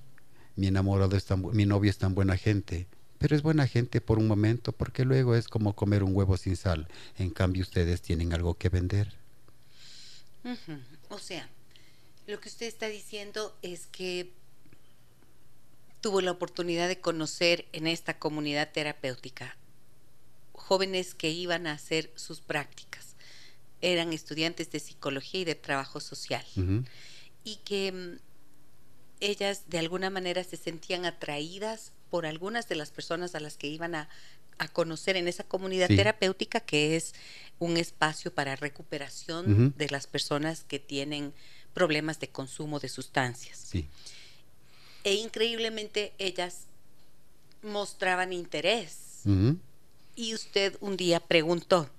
mi 0.55 0.67
enamorado 0.67 1.17
es 1.17 1.25
tan, 1.25 1.43
mi 1.51 1.65
novio 1.65 1.89
es 1.89 1.97
tan 1.97 2.13
buena 2.13 2.38
gente, 2.38 2.88
pero 3.17 3.35
es 3.35 3.41
buena 3.41 3.65
gente 3.65 4.01
por 4.01 4.19
un 4.19 4.27
momento 4.27 4.71
porque 4.71 5.03
luego 5.03 5.35
es 5.35 5.47
como 5.47 5.75
comer 5.75 6.03
un 6.03 6.15
huevo 6.15 6.38
sin 6.38 6.55
sal. 6.55 6.88
En 7.17 7.31
cambio 7.31 7.63
ustedes 7.63 8.01
tienen 8.01 8.33
algo 8.33 8.53
que 8.53 8.69
vender. 8.69 9.13
O 11.09 11.17
sea, 11.17 11.50
lo 12.27 12.39
que 12.39 12.50
usted 12.50 12.67
está 12.67 12.88
diciendo 12.88 13.57
es 13.63 13.88
que 13.88 14.31
tuvo 16.01 16.21
la 16.21 16.29
oportunidad 16.29 16.88
de 16.88 17.00
conocer 17.00 17.65
en 17.71 17.88
esta 17.88 18.19
comunidad 18.19 18.71
terapéutica 18.71 19.57
jóvenes 20.55 21.13
que 21.13 21.29
iban 21.29 21.67
a 21.67 21.74
hacer 21.74 22.12
sus 22.15 22.41
prácticas. 22.41 23.15
Eran 23.81 24.13
estudiantes 24.13 24.71
de 24.71 24.79
psicología 24.79 25.41
y 25.41 25.45
de 25.45 25.55
trabajo 25.55 26.00
social. 26.00 26.45
Y 27.43 27.57
que 27.57 27.91
mm, 27.91 28.19
ellas 29.19 29.63
de 29.67 29.79
alguna 29.79 30.09
manera 30.09 30.43
se 30.43 30.57
sentían 30.57 31.05
atraídas 31.05 31.91
por 32.09 32.25
algunas 32.25 32.67
de 32.67 32.75
las 32.75 32.91
personas 32.91 33.35
a 33.35 33.39
las 33.39 33.57
que 33.57 33.67
iban 33.67 33.95
a, 33.95 34.09
conocer 34.71 35.17
en 35.17 35.27
esa 35.27 35.43
comunidad 35.43 35.89
terapéutica, 35.89 36.62
que 36.62 36.95
es 36.95 37.13
un 37.59 37.75
espacio 37.75 38.33
para 38.33 38.55
recuperación 38.55 39.74
de 39.75 39.89
las 39.89 40.07
personas 40.07 40.63
que 40.63 40.79
tienen 40.79 41.33
problemas 41.74 42.21
de 42.21 42.29
consumo 42.29 42.79
de 42.79 42.88
sustancias. 42.88 43.71
E 45.03 45.13
increíblemente 45.13 46.13
ellas 46.19 46.67
mostraban 47.62 48.31
interés. 48.31 49.24
Y 50.15 50.34
usted 50.34 50.77
un 50.79 50.98
día 50.98 51.19
preguntó, 51.19 51.89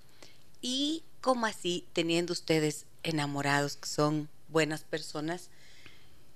¿y 0.62 1.02
cómo 1.20 1.46
así, 1.46 1.85
teniendo 1.92 2.32
ustedes 2.32 2.87
enamorados 3.02 3.76
que 3.76 3.88
son 3.88 4.28
buenas 4.49 4.85
personas, 4.85 5.50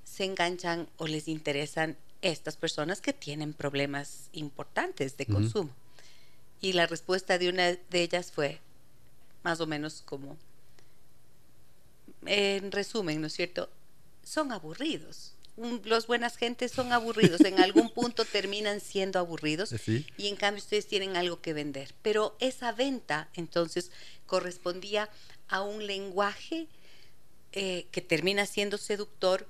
se 0.04 0.24
enganchan 0.24 0.88
o 0.96 1.06
les 1.06 1.28
interesan 1.28 1.96
estas 2.22 2.56
personas 2.56 3.00
que 3.00 3.12
tienen 3.12 3.52
problemas 3.52 4.28
importantes 4.32 5.16
de 5.16 5.26
consumo. 5.26 5.70
Y 6.60 6.72
la 6.74 6.86
respuesta 6.86 7.38
de 7.38 7.48
una 7.48 7.72
de 7.72 8.02
ellas 8.02 8.32
fue 8.32 8.60
más 9.42 9.60
o 9.60 9.66
menos 9.66 10.02
como, 10.04 10.36
en 12.26 12.70
resumen, 12.70 13.20
¿no 13.20 13.28
es 13.28 13.32
cierto? 13.32 13.70
Son 14.22 14.52
aburridos. 14.52 15.32
Los 15.84 16.06
buenas 16.06 16.36
gentes 16.36 16.72
son 16.72 16.92
aburridos. 16.92 17.40
En 17.42 17.60
algún 17.60 17.90
punto 17.94 18.24
terminan 18.24 18.80
siendo 18.80 19.18
aburridos. 19.18 19.74
Y 20.16 20.28
en 20.28 20.36
cambio 20.36 20.62
ustedes 20.62 20.86
tienen 20.86 21.16
algo 21.16 21.40
que 21.40 21.52
vender. 21.52 21.94
Pero 22.02 22.36
esa 22.40 22.72
venta 22.72 23.28
entonces 23.34 23.90
correspondía 24.26 25.08
a 25.48 25.62
un 25.62 25.86
lenguaje 25.86 26.66
eh, 27.52 27.86
que 27.90 28.00
termina 28.00 28.46
siendo 28.46 28.78
seductor, 28.78 29.46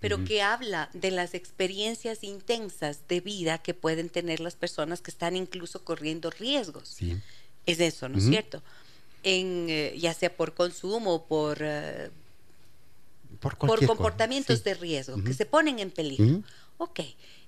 pero 0.00 0.24
que 0.24 0.42
habla 0.42 0.90
de 0.92 1.10
las 1.10 1.34
experiencias 1.34 2.22
intensas 2.22 3.08
de 3.08 3.20
vida 3.20 3.58
que 3.58 3.74
pueden 3.74 4.10
tener 4.10 4.38
las 4.38 4.54
personas 4.54 5.00
que 5.00 5.10
están 5.10 5.34
incluso 5.34 5.82
corriendo 5.82 6.30
riesgos. 6.30 6.98
Es 7.66 7.80
eso, 7.80 8.08
¿no 8.08 8.18
es 8.18 8.24
cierto? 8.24 8.62
En, 9.24 9.66
eh, 9.68 9.94
ya 9.98 10.14
sea 10.14 10.34
por 10.36 10.54
consumo, 10.54 11.26
por, 11.26 11.62
uh, 11.62 12.10
por, 13.40 13.56
comportamientos 13.56 14.64
de 14.64 14.74
riesgo, 14.74 15.22
que 15.22 15.34
se 15.34 15.46
ponen 15.46 15.78
en 15.78 15.90
peligro. 15.90 16.42
Ok, 16.78 17.00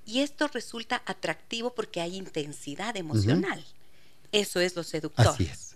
y 0.06 0.20
esto 0.20 0.48
resulta 0.48 1.02
atractivo 1.06 1.74
porque 1.74 2.00
hay 2.00 2.16
intensidad 2.16 2.96
emocional. 2.96 3.64
Eso 4.32 4.60
es 4.60 4.76
lo 4.76 4.82
seductor. 4.82 5.26
Así 5.26 5.44
es. 5.44 5.70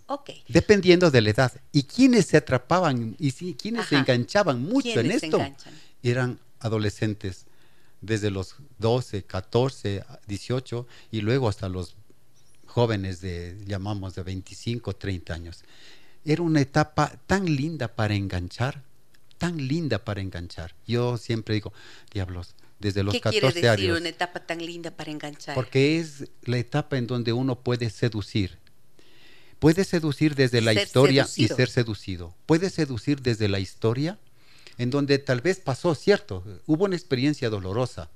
Dependiendo 0.48 1.10
de 1.10 1.20
la 1.20 1.30
edad. 1.30 1.52
Y 1.72 1.84
quienes 1.84 2.26
se 2.26 2.36
atrapaban 2.36 3.16
y 3.18 3.32
quienes 3.54 3.86
se 3.86 3.96
enganchaban 3.96 4.62
mucho 4.62 5.00
en 5.00 5.10
esto 5.10 5.38
eran 6.02 6.38
adolescentes 6.60 7.46
desde 8.00 8.30
los 8.30 8.56
12, 8.78 9.24
14, 9.24 10.04
18 10.26 10.86
y 11.10 11.20
luego 11.22 11.48
hasta 11.48 11.68
los 11.68 11.96
jóvenes 12.66 13.20
de, 13.20 13.56
llamamos, 13.66 14.14
de 14.14 14.22
25, 14.22 14.94
30 14.94 15.34
años. 15.34 15.64
Era 16.24 16.42
una 16.42 16.60
etapa 16.60 17.12
tan 17.26 17.44
linda 17.44 17.88
para 17.88 18.14
enganchar, 18.14 18.82
tan 19.38 19.68
linda 19.68 20.04
para 20.04 20.20
enganchar. 20.20 20.74
Yo 20.86 21.16
siempre 21.18 21.54
digo, 21.54 21.72
diablos, 22.12 22.54
desde 22.78 23.02
los 23.02 23.14
¿Qué 23.14 23.20
14 23.20 23.52
quiere 23.52 23.70
decir 23.70 23.92
una 23.92 24.08
etapa 24.08 24.40
tan 24.40 24.58
linda 24.64 24.90
para 24.90 25.10
enganchar? 25.10 25.54
Porque 25.54 25.98
es 25.98 26.30
la 26.42 26.58
etapa 26.58 26.98
en 26.98 27.06
donde 27.06 27.32
uno 27.32 27.60
puede 27.60 27.90
seducir. 27.90 28.58
Puede 29.58 29.84
seducir 29.84 30.34
desde 30.34 30.60
la 30.60 30.74
historia 30.74 31.26
y 31.36 31.48
ser 31.48 31.70
seducido. 31.70 32.34
Puede 32.44 32.68
seducir 32.70 33.22
desde 33.22 33.48
la 33.48 33.60
historia, 33.60 34.18
en 34.76 34.90
donde 34.90 35.18
tal 35.18 35.40
vez 35.40 35.60
pasó, 35.60 35.94
cierto, 35.94 36.44
hubo 36.66 36.84
una 36.84 36.96
experiencia 36.96 37.48
dolorosa, 37.48 38.10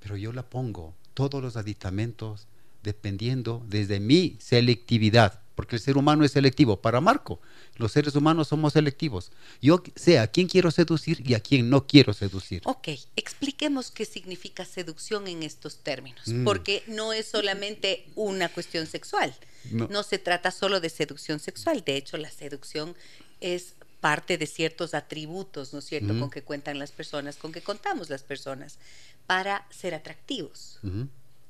pero 0.00 0.16
yo 0.16 0.32
la 0.32 0.42
pongo, 0.42 0.94
todos 1.14 1.42
los 1.42 1.56
aditamentos, 1.56 2.46
dependiendo 2.82 3.64
desde 3.68 4.00
mi 4.00 4.36
selectividad 4.40 5.40
porque 5.60 5.76
el 5.76 5.82
ser 5.82 5.98
humano 5.98 6.24
es 6.24 6.32
selectivo. 6.32 6.80
Para 6.80 7.02
Marco, 7.02 7.38
los 7.76 7.92
seres 7.92 8.16
humanos 8.16 8.48
somos 8.48 8.72
selectivos. 8.72 9.30
Yo 9.60 9.82
sé 9.94 10.18
a 10.18 10.26
quién 10.26 10.48
quiero 10.48 10.70
seducir 10.70 11.22
y 11.22 11.34
a 11.34 11.40
quién 11.40 11.68
no 11.68 11.86
quiero 11.86 12.14
seducir. 12.14 12.62
Ok, 12.64 12.88
expliquemos 13.14 13.90
qué 13.90 14.06
significa 14.06 14.64
seducción 14.64 15.28
en 15.28 15.42
estos 15.42 15.76
términos, 15.80 16.28
mm. 16.28 16.44
porque 16.44 16.82
no 16.86 17.12
es 17.12 17.26
solamente 17.26 18.06
una 18.14 18.48
cuestión 18.48 18.86
sexual. 18.86 19.34
No. 19.70 20.02
se 20.02 20.16
trata 20.16 20.50
solo 20.50 20.80
de 20.80 20.88
seducción 20.88 21.40
sexual. 21.40 21.82
De 21.84 21.98
hecho, 21.98 22.16
la 22.16 22.30
seducción 22.30 22.96
es 23.42 23.74
parte 24.00 24.38
de 24.38 24.46
ciertos 24.46 24.94
atributos, 24.94 25.74
¿no 25.74 25.80
es 25.80 25.84
cierto?, 25.84 26.18
con 26.18 26.30
que 26.30 26.40
cuentan 26.40 26.78
las 26.78 26.90
personas, 26.90 27.36
con 27.36 27.52
que 27.52 27.60
contamos 27.60 28.08
las 28.08 28.22
personas, 28.22 28.78
para 29.26 29.66
ser 29.68 29.92
atractivos. 29.92 30.80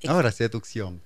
Ahora, 0.09 0.33
seducción. 0.33 1.01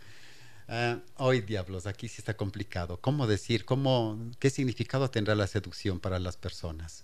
Uh, 0.67 1.01
hoy, 1.17 1.43
diablos, 1.43 1.87
aquí 1.87 2.09
sí 2.09 2.17
está 2.19 2.35
complicado. 2.35 2.99
¿Cómo 3.01 3.27
decir? 3.27 3.65
Cómo, 3.65 4.19
¿Qué 4.39 4.49
significado 4.49 5.11
tendrá 5.11 5.35
la 5.35 5.47
seducción 5.47 6.01
para 6.01 6.19
las 6.19 6.37
personas? 6.37 7.03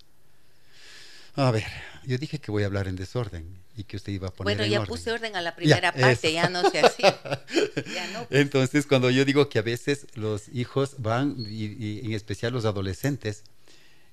A 1.36 1.50
ver, 1.50 1.64
yo 2.04 2.18
dije 2.18 2.38
que 2.38 2.50
voy 2.50 2.64
a 2.64 2.66
hablar 2.66 2.88
en 2.88 2.96
desorden 2.96 3.46
y 3.76 3.84
que 3.84 3.96
usted 3.96 4.12
iba 4.12 4.28
a 4.28 4.30
poner 4.32 4.56
Bueno, 4.56 4.70
ya 4.70 4.84
puse 4.84 5.12
orden 5.12 5.36
a 5.36 5.40
la 5.40 5.54
primera 5.54 5.92
parte, 5.92 6.32
ya 6.32 6.48
no 6.48 6.68
sé 6.70 6.80
así. 6.80 7.02
Pues. 7.72 8.40
Entonces, 8.40 8.86
cuando 8.86 9.10
yo 9.10 9.24
digo 9.24 9.48
que 9.48 9.58
a 9.58 9.62
veces 9.62 10.06
los 10.14 10.48
hijos 10.48 10.96
van, 10.98 11.36
y 11.48 12.00
en 12.04 12.12
especial 12.12 12.52
los 12.52 12.64
adolescentes, 12.64 13.44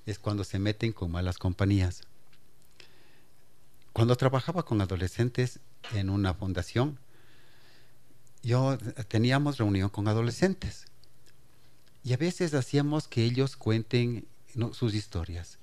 es 0.06 0.18
cuando 0.18 0.44
se 0.44 0.58
meten 0.58 0.92
con 0.92 1.10
malas 1.10 1.38
compañías. 1.38 2.02
Cuando 3.92 4.16
trabajaba 4.16 4.64
con 4.64 4.80
adolescentes 4.80 5.60
en 5.94 6.08
una 6.08 6.34
fundación, 6.34 6.98
yo 8.42 8.78
teníamos 9.08 9.58
reunión 9.58 9.88
con 9.88 10.08
adolescentes 10.08 10.86
y 12.04 12.12
a 12.12 12.16
veces 12.16 12.54
hacíamos 12.54 13.08
que 13.08 13.24
ellos 13.24 13.56
cuenten 13.56 14.26
sus 14.72 14.94
historias. 14.94 15.58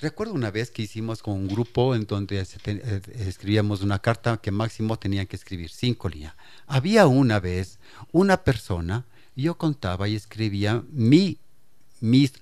Recuerdo 0.00 0.34
una 0.34 0.50
vez 0.50 0.72
que 0.72 0.82
hicimos 0.82 1.22
con 1.22 1.34
un 1.34 1.46
grupo 1.46 1.94
en 1.94 2.06
donde 2.06 2.40
eh, 2.40 3.00
escribíamos 3.14 3.82
una 3.82 4.00
carta 4.00 4.36
que 4.38 4.50
máximo 4.50 4.98
tenían 4.98 5.28
que 5.28 5.36
escribir 5.36 5.70
cinco 5.70 6.08
líneas. 6.08 6.34
Había 6.66 7.06
una 7.06 7.38
vez 7.38 7.78
una 8.10 8.42
persona, 8.42 9.04
yo 9.36 9.56
contaba 9.56 10.08
y 10.08 10.16
escribía 10.16 10.82
mi, 10.90 11.38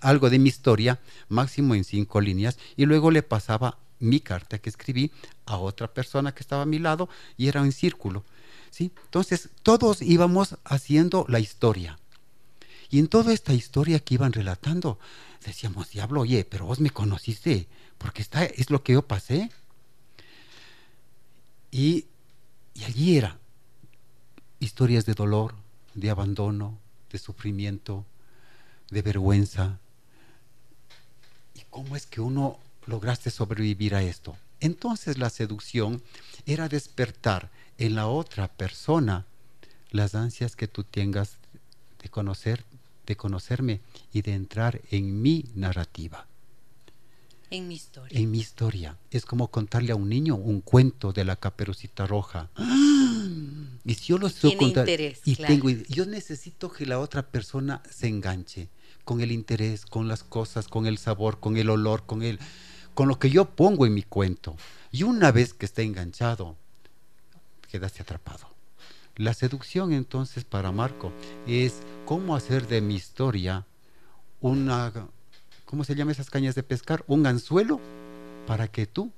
algo 0.00 0.30
de 0.30 0.38
mi 0.38 0.48
historia, 0.48 1.00
máximo 1.28 1.74
en 1.74 1.84
cinco 1.84 2.22
líneas, 2.22 2.58
y 2.76 2.86
luego 2.86 3.10
le 3.10 3.22
pasaba 3.22 3.78
mi 3.98 4.20
carta 4.20 4.58
que 4.58 4.70
escribí 4.70 5.12
a 5.44 5.58
otra 5.58 5.92
persona 5.92 6.32
que 6.32 6.40
estaba 6.40 6.62
a 6.62 6.66
mi 6.66 6.78
lado 6.78 7.10
y 7.36 7.48
era 7.48 7.60
en 7.60 7.72
círculo. 7.72 8.24
¿Sí? 8.70 8.92
Entonces, 9.04 9.50
todos 9.62 10.02
íbamos 10.02 10.56
haciendo 10.64 11.26
la 11.28 11.40
historia. 11.40 11.98
Y 12.90 12.98
en 12.98 13.08
toda 13.08 13.32
esta 13.32 13.52
historia 13.52 14.00
que 14.00 14.14
iban 14.14 14.32
relatando, 14.32 14.98
decíamos, 15.44 15.90
diablo, 15.90 16.22
oye, 16.22 16.44
pero 16.44 16.66
vos 16.66 16.80
me 16.80 16.90
conociste, 16.90 17.68
porque 17.98 18.22
está, 18.22 18.44
es 18.44 18.70
lo 18.70 18.82
que 18.82 18.94
yo 18.94 19.02
pasé. 19.02 19.50
Y, 21.70 22.06
y 22.74 22.84
allí 22.84 23.16
era 23.16 23.38
historias 24.58 25.06
de 25.06 25.14
dolor, 25.14 25.54
de 25.94 26.10
abandono, 26.10 26.78
de 27.10 27.18
sufrimiento, 27.18 28.04
de 28.90 29.02
vergüenza. 29.02 29.78
¿Y 31.54 31.62
cómo 31.70 31.96
es 31.96 32.06
que 32.06 32.20
uno 32.20 32.58
lograste 32.86 33.30
sobrevivir 33.30 33.94
a 33.94 34.02
esto? 34.02 34.36
Entonces 34.60 35.16
la 35.18 35.30
seducción 35.30 36.02
era 36.44 36.68
despertar 36.68 37.50
en 37.80 37.94
la 37.94 38.06
otra 38.06 38.48
persona 38.48 39.24
las 39.90 40.14
ansias 40.14 40.54
que 40.54 40.68
tú 40.68 40.84
tengas 40.84 41.38
de 42.02 42.10
conocer, 42.10 42.64
de 43.06 43.16
conocerme 43.16 43.80
y 44.12 44.20
de 44.22 44.34
entrar 44.34 44.82
en 44.90 45.22
mi 45.22 45.46
narrativa. 45.54 46.26
En 47.50 47.66
mi 47.66 47.74
historia. 47.74 48.20
En 48.20 48.30
mi 48.30 48.38
historia. 48.38 48.96
Es 49.10 49.24
como 49.24 49.48
contarle 49.48 49.92
a 49.92 49.96
un 49.96 50.10
niño 50.10 50.36
un 50.36 50.60
cuento 50.60 51.12
de 51.12 51.24
la 51.24 51.36
caperucita 51.36 52.06
roja. 52.06 52.50
Y 53.84 53.94
si 53.94 54.08
yo 54.08 54.18
lo 54.18 54.26
estoy 54.26 54.56
contando 54.56 54.92
y 55.24 55.36
tengo, 55.36 55.70
yo 55.70 56.04
necesito 56.04 56.70
que 56.70 56.84
la 56.84 57.00
otra 57.00 57.26
persona 57.26 57.82
se 57.90 58.08
enganche 58.08 58.68
con 59.04 59.22
el 59.22 59.32
interés, 59.32 59.86
con 59.86 60.06
las 60.06 60.22
cosas, 60.22 60.68
con 60.68 60.86
el 60.86 60.98
sabor, 60.98 61.40
con 61.40 61.56
el 61.56 61.70
olor, 61.70 62.04
con 62.04 62.22
el, 62.22 62.38
con 62.92 63.08
lo 63.08 63.18
que 63.18 63.30
yo 63.30 63.46
pongo 63.46 63.86
en 63.86 63.94
mi 63.94 64.02
cuento. 64.02 64.54
Y 64.92 65.02
una 65.02 65.32
vez 65.32 65.54
que 65.54 65.64
esté 65.64 65.82
enganchado, 65.82 66.56
quedaste 67.70 68.02
atrapado. 68.02 68.48
La 69.16 69.34
seducción 69.34 69.92
entonces 69.92 70.44
para 70.44 70.72
Marco 70.72 71.12
es 71.46 71.80
cómo 72.04 72.36
hacer 72.36 72.66
de 72.66 72.80
mi 72.80 72.94
historia 72.94 73.66
una, 74.40 74.92
¿cómo 75.64 75.84
se 75.84 75.94
llaman 75.94 76.12
esas 76.12 76.30
cañas 76.30 76.54
de 76.54 76.62
pescar? 76.62 77.04
Un 77.06 77.26
anzuelo 77.26 77.80
para 78.46 78.68
que 78.68 78.86
tú 78.86 79.12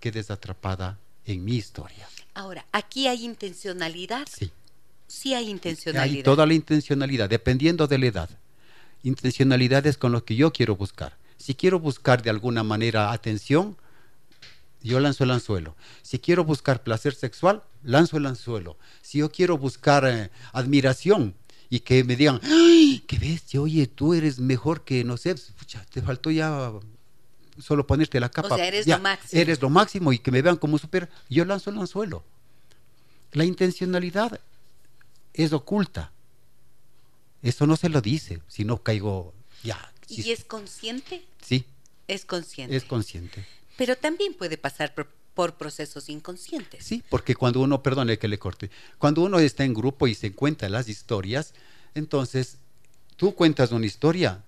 quedes 0.00 0.30
atrapada 0.30 0.98
en 1.24 1.44
mi 1.44 1.56
historia. 1.56 2.08
Ahora, 2.34 2.64
aquí 2.72 3.06
hay 3.06 3.24
intencionalidad. 3.24 4.26
Sí. 4.30 4.50
Sí 5.06 5.34
hay 5.34 5.50
intencionalidad. 5.50 6.16
Hay 6.16 6.22
toda 6.22 6.46
la 6.46 6.54
intencionalidad, 6.54 7.28
dependiendo 7.28 7.86
de 7.86 7.98
la 7.98 8.06
edad. 8.06 8.30
Intencionalidad 9.02 9.86
es 9.86 9.96
con 9.96 10.12
lo 10.12 10.24
que 10.24 10.34
yo 10.34 10.52
quiero 10.52 10.76
buscar. 10.76 11.16
Si 11.36 11.54
quiero 11.54 11.78
buscar 11.78 12.22
de 12.22 12.30
alguna 12.30 12.62
manera 12.62 13.12
atención, 13.12 13.76
yo 14.90 15.00
lanzo 15.00 15.24
el 15.24 15.30
anzuelo. 15.30 15.76
Si 16.02 16.18
quiero 16.18 16.44
buscar 16.44 16.82
placer 16.82 17.14
sexual, 17.14 17.62
lanzo 17.82 18.18
el 18.18 18.26
anzuelo. 18.26 18.76
Si 19.02 19.18
yo 19.18 19.30
quiero 19.30 19.56
buscar 19.56 20.04
eh, 20.06 20.30
admiración 20.52 21.34
y 21.70 21.80
que 21.80 22.04
me 22.04 22.16
digan, 22.16 22.40
¡ay, 22.42 23.02
qué 23.06 23.18
bestia! 23.18 23.62
Oye, 23.62 23.86
tú 23.86 24.14
eres 24.14 24.38
mejor 24.38 24.84
que, 24.84 25.02
no 25.02 25.16
sé, 25.16 25.34
te 25.90 26.02
faltó 26.02 26.30
ya 26.30 26.72
solo 27.58 27.86
ponerte 27.86 28.20
la 28.20 28.28
capa. 28.28 28.54
O 28.54 28.56
sea, 28.56 28.66
eres 28.66 28.86
lo 28.86 28.98
máximo. 28.98 29.40
Eres 29.40 29.62
lo 29.62 29.70
máximo 29.70 30.12
y 30.12 30.18
que 30.18 30.30
me 30.30 30.42
vean 30.42 30.56
como 30.56 30.78
super. 30.78 31.08
Yo 31.30 31.44
lanzo 31.46 31.70
el 31.70 31.78
anzuelo. 31.78 32.22
La 33.32 33.44
intencionalidad 33.44 34.38
es 35.32 35.52
oculta. 35.52 36.12
Eso 37.42 37.66
no 37.66 37.76
se 37.76 37.88
lo 37.88 38.00
dice, 38.00 38.42
si 38.48 38.64
no 38.64 38.82
caigo 38.82 39.34
ya. 39.62 39.92
¿Y 40.08 40.30
es 40.30 40.44
consciente? 40.44 41.24
Sí. 41.42 41.64
Es 42.06 42.24
consciente. 42.24 42.76
Es 42.76 42.84
consciente. 42.84 43.46
Pero 43.76 43.96
también 43.96 44.34
puede 44.34 44.56
pasar 44.56 44.94
por, 44.94 45.54
procesos 45.54 46.08
inconscientes. 46.08 46.84
Sí, 46.84 47.02
porque 47.08 47.34
cuando 47.34 47.60
uno, 47.60 47.82
perdone 47.82 48.18
que 48.18 48.28
le 48.28 48.38
corte, 48.38 48.70
cuando 48.98 49.22
uno 49.22 49.40
está 49.40 49.64
en 49.64 49.74
grupo 49.74 50.06
y 50.06 50.14
se 50.14 50.32
cuenta 50.32 50.68
las 50.68 50.88
historias, 50.88 51.54
entonces 51.94 52.58
tú 53.16 53.34
cuentas 53.34 53.72
una 53.72 53.86
historia 53.86 54.44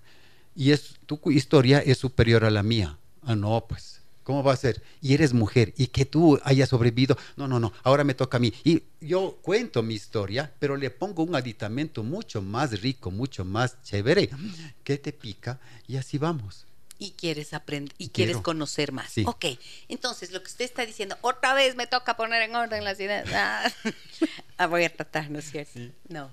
y 0.54 0.70
es, 0.70 0.94
tu 1.06 1.20
historia 1.30 1.80
es 1.80 1.98
superior 1.98 2.44
a 2.44 2.50
la 2.50 2.62
mía. 2.62 2.98
Ah, 3.22 3.34
no, 3.34 3.66
pues, 3.68 4.00
¿cómo 4.22 4.44
va 4.44 4.52
a 4.52 4.56
ser? 4.56 4.80
Y 5.02 5.14
eres 5.14 5.32
mujer 5.32 5.74
y 5.76 5.88
que 5.88 6.04
tú 6.04 6.38
hayas 6.44 6.68
sobrevivido. 6.68 7.18
No, 7.36 7.48
no, 7.48 7.58
no, 7.58 7.72
ahora 7.82 8.04
me 8.04 8.14
toca 8.14 8.36
a 8.36 8.40
mí. 8.40 8.52
Y 8.62 8.84
yo 9.00 9.38
cuento 9.42 9.82
mi 9.82 9.94
historia, 9.94 10.52
pero 10.60 10.76
le 10.76 10.90
pongo 10.90 11.24
un 11.24 11.34
aditamento 11.34 12.04
mucho 12.04 12.42
más 12.42 12.80
rico, 12.80 13.10
mucho 13.10 13.44
más 13.44 13.82
chévere, 13.82 14.30
que 14.84 14.98
te 14.98 15.12
pica 15.12 15.58
y 15.88 15.96
así 15.96 16.16
vamos. 16.16 16.64
Y 16.98 17.10
quieres 17.12 17.52
aprender 17.52 17.94
y 17.98 18.08
quieres 18.08 18.38
conocer 18.38 18.90
más. 18.92 19.10
Sí. 19.10 19.24
Ok, 19.26 19.44
entonces 19.88 20.30
lo 20.30 20.42
que 20.42 20.48
usted 20.48 20.64
está 20.64 20.86
diciendo, 20.86 21.18
otra 21.20 21.52
vez 21.52 21.76
me 21.76 21.86
toca 21.86 22.16
poner 22.16 22.42
en 22.42 22.54
orden 22.54 22.84
la 22.84 22.94
ciudad. 22.94 23.24
Ah, 23.34 23.70
ah, 24.56 24.66
voy 24.66 24.84
a 24.84 24.92
tratar, 24.94 25.30
¿no 25.30 25.38
es 25.38 25.50
cierto? 25.50 25.78
No, 26.08 26.30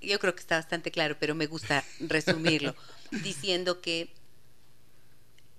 yo 0.00 0.18
creo 0.18 0.34
que 0.34 0.40
está 0.40 0.56
bastante 0.56 0.90
claro, 0.90 1.16
pero 1.20 1.34
me 1.34 1.46
gusta 1.46 1.84
resumirlo 2.00 2.74
diciendo 3.22 3.80
que 3.80 4.12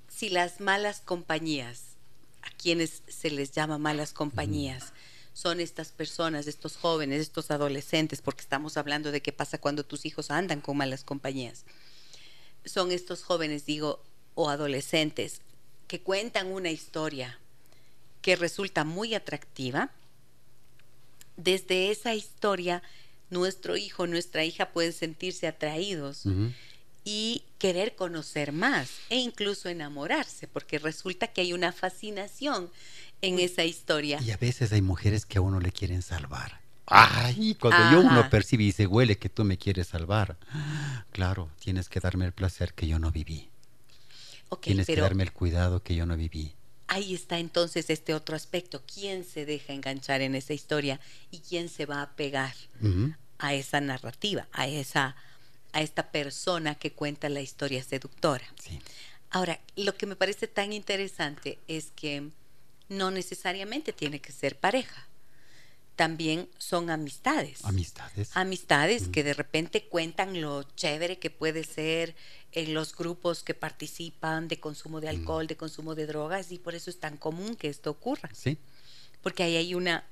si 0.09 0.29
las 0.29 0.59
malas 0.59 0.99
compañías, 0.99 1.95
a 2.41 2.49
quienes 2.51 3.03
se 3.07 3.31
les 3.31 3.51
llama 3.51 3.77
malas 3.77 4.13
compañías, 4.13 4.93
son 5.33 5.59
estas 5.59 5.91
personas, 5.91 6.47
estos 6.47 6.75
jóvenes, 6.75 7.21
estos 7.21 7.51
adolescentes, 7.51 8.21
porque 8.21 8.41
estamos 8.41 8.77
hablando 8.77 9.11
de 9.11 9.21
qué 9.21 9.31
pasa 9.31 9.57
cuando 9.57 9.85
tus 9.85 10.05
hijos 10.05 10.29
andan 10.29 10.61
con 10.61 10.77
malas 10.77 11.03
compañías. 11.03 11.65
Son 12.65 12.91
estos 12.91 13.23
jóvenes, 13.23 13.65
digo, 13.65 14.03
o 14.35 14.49
adolescentes 14.49 15.41
que 15.87 16.01
cuentan 16.01 16.47
una 16.47 16.69
historia 16.69 17.39
que 18.21 18.35
resulta 18.35 18.83
muy 18.83 19.13
atractiva, 19.13 19.89
desde 21.37 21.91
esa 21.91 22.13
historia 22.13 22.83
nuestro 23.29 23.77
hijo, 23.77 24.07
nuestra 24.07 24.43
hija 24.43 24.69
pueden 24.69 24.93
sentirse 24.93 25.47
atraídos 25.47 26.23
y 27.03 27.43
querer 27.57 27.95
conocer 27.95 28.51
más 28.51 28.89
e 29.09 29.17
incluso 29.17 29.69
enamorarse, 29.69 30.47
porque 30.47 30.79
resulta 30.79 31.27
que 31.27 31.41
hay 31.41 31.53
una 31.53 31.71
fascinación 31.71 32.69
en 33.21 33.39
esa 33.39 33.63
historia. 33.63 34.19
Y 34.21 34.31
a 34.31 34.37
veces 34.37 34.71
hay 34.73 34.81
mujeres 34.81 35.25
que 35.25 35.37
a 35.37 35.41
uno 35.41 35.59
le 35.59 35.71
quieren 35.71 36.01
salvar. 36.01 36.61
Ay, 36.85 37.55
cuando 37.55 37.91
yo 37.91 38.05
uno 38.05 38.29
percibe 38.29 38.63
y 38.63 38.71
se 38.73 38.85
huele 38.85 39.17
que 39.17 39.29
tú 39.29 39.45
me 39.45 39.57
quieres 39.57 39.87
salvar, 39.87 40.37
claro, 41.11 41.49
tienes 41.59 41.87
que 41.87 42.01
darme 42.01 42.25
el 42.25 42.33
placer 42.33 42.73
que 42.73 42.87
yo 42.87 42.99
no 42.99 43.11
viví. 43.11 43.49
Tienes 44.59 44.87
que 44.87 44.95
darme 44.95 45.23
el 45.23 45.31
cuidado 45.31 45.83
que 45.83 45.95
yo 45.95 46.05
no 46.05 46.17
viví. 46.17 46.53
Ahí 46.87 47.13
está 47.13 47.39
entonces 47.39 47.89
este 47.89 48.13
otro 48.13 48.35
aspecto. 48.35 48.83
¿Quién 48.85 49.23
se 49.23 49.45
deja 49.45 49.73
enganchar 49.73 50.21
en 50.21 50.35
esa 50.35 50.53
historia 50.53 50.99
y 51.31 51.39
quién 51.39 51.69
se 51.69 51.85
va 51.85 52.01
a 52.01 52.15
pegar 52.15 52.53
a 53.39 53.53
esa 53.53 53.79
narrativa, 53.79 54.47
a 54.51 54.67
esa 54.67 55.15
a 55.73 55.81
esta 55.81 56.11
persona 56.11 56.75
que 56.75 56.91
cuenta 56.91 57.29
la 57.29 57.39
historia 57.39 57.81
seductora? 57.81 58.45
Ahora, 59.29 59.61
lo 59.77 59.95
que 59.95 60.05
me 60.05 60.17
parece 60.17 60.47
tan 60.47 60.73
interesante 60.73 61.57
es 61.69 61.91
que 61.95 62.29
no 62.89 63.09
necesariamente 63.09 63.93
tiene 63.93 64.19
que 64.19 64.33
ser 64.33 64.59
pareja 64.59 65.07
también 66.01 66.49
son 66.57 66.89
amistades. 66.89 67.63
Amistades. 67.63 68.31
Amistades 68.33 69.07
que 69.09 69.23
de 69.23 69.35
repente 69.35 69.83
cuentan 69.87 70.41
lo 70.41 70.63
chévere 70.63 71.19
que 71.19 71.29
puede 71.29 71.63
ser 71.63 72.15
en 72.53 72.73
los 72.73 72.95
grupos 72.95 73.43
que 73.43 73.53
participan 73.53 74.47
de 74.47 74.59
consumo 74.59 75.01
de 75.01 75.09
alcohol, 75.09 75.47
de 75.47 75.55
consumo 75.55 75.95
de 75.95 76.05
drogas, 76.05 76.51
y 76.51 76.59
por 76.59 76.75
eso 76.75 76.89
es 76.89 76.99
tan 76.99 77.17
común 77.17 77.55
que 77.55 77.69
esto 77.69 77.91
ocurra. 77.91 78.29
Sí. 78.33 78.57
Porque 79.21 79.43
ahí 79.43 79.55
hay 79.55 79.75
una 79.75 80.05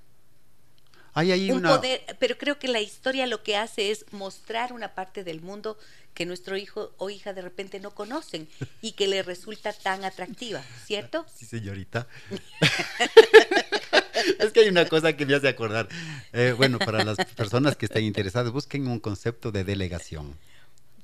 hay 1.14 1.32
ahí 1.32 1.52
un 1.52 1.62
poder, 1.62 2.04
pero 2.20 2.38
creo 2.38 2.60
que 2.60 2.68
la 2.68 2.82
historia 2.82 3.28
lo 3.28 3.44
que 3.44 3.58
hace 3.58 3.92
es 3.92 4.06
mostrar 4.12 4.74
una 4.74 4.94
parte 4.94 5.24
del 5.24 5.42
mundo 5.42 5.78
que 6.14 6.26
nuestro 6.26 6.58
hijo 6.58 6.94
o 6.98 7.10
hija 7.10 7.34
de 7.34 7.42
repente 7.42 7.80
no 7.80 7.92
conocen 7.92 8.48
y 8.82 8.94
que 8.94 9.08
le 9.08 9.24
resulta 9.24 9.74
tan 9.74 10.04
atractiva, 10.04 10.64
¿cierto? 10.86 11.26
Sí, 11.36 11.46
señorita. 11.46 12.08
es 14.40 14.52
que 14.52 14.62
hay 14.62 14.70
una 14.70 14.88
cosa 14.88 15.14
que 15.14 15.26
me 15.26 15.36
hace 15.36 15.48
acordar. 15.48 15.88
Eh, 16.34 16.54
bueno, 16.56 16.80
para 16.80 17.04
las 17.04 17.18
personas 17.36 17.76
que 17.76 17.86
estén 17.86 18.04
interesadas, 18.04 18.52
busquen 18.52 18.88
un 18.88 19.00
concepto 19.00 19.52
de 19.52 19.64
delegación. 19.64 20.36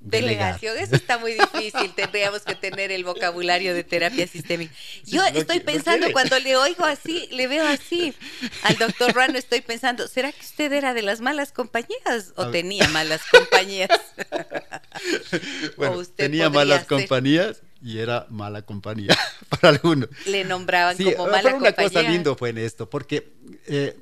Delegación, 0.05 0.77
eso 0.77 0.95
está 0.95 1.17
muy 1.17 1.33
difícil. 1.33 1.91
Tendríamos 1.95 2.41
que 2.41 2.55
tener 2.55 2.91
el 2.91 3.03
vocabulario 3.03 3.73
de 3.73 3.83
terapia 3.83 4.27
sistémica. 4.27 4.73
Yo 5.03 5.25
estoy 5.25 5.59
pensando, 5.59 6.11
cuando 6.11 6.39
le 6.39 6.55
oigo 6.55 6.85
así, 6.85 7.27
le 7.31 7.47
veo 7.47 7.67
así 7.67 8.13
al 8.63 8.77
doctor 8.77 9.13
Ruano, 9.13 9.37
estoy 9.37 9.61
pensando, 9.61 10.07
¿será 10.07 10.31
que 10.31 10.41
usted 10.41 10.71
era 10.71 10.93
de 10.93 11.01
las 11.01 11.21
malas 11.21 11.51
compañías 11.51 12.33
o 12.35 12.49
tenía 12.51 12.87
malas 12.89 13.21
compañías? 13.31 13.89
bueno, 15.77 16.03
tenía 16.15 16.49
malas 16.49 16.85
compañías 16.85 17.61
y 17.81 17.99
era 17.99 18.27
mala 18.29 18.61
compañía 18.61 19.17
para 19.49 19.69
algunos. 19.69 20.09
Le 20.25 20.43
nombraban 20.43 20.97
como 20.97 21.27
mala 21.27 21.43
pero 21.43 21.57
una 21.57 21.71
cosa 21.71 22.01
lindo 22.03 22.35
fue 22.35 22.49
en 22.49 22.59
esto, 22.59 22.89
porque 22.89 23.31
eh, 23.67 23.97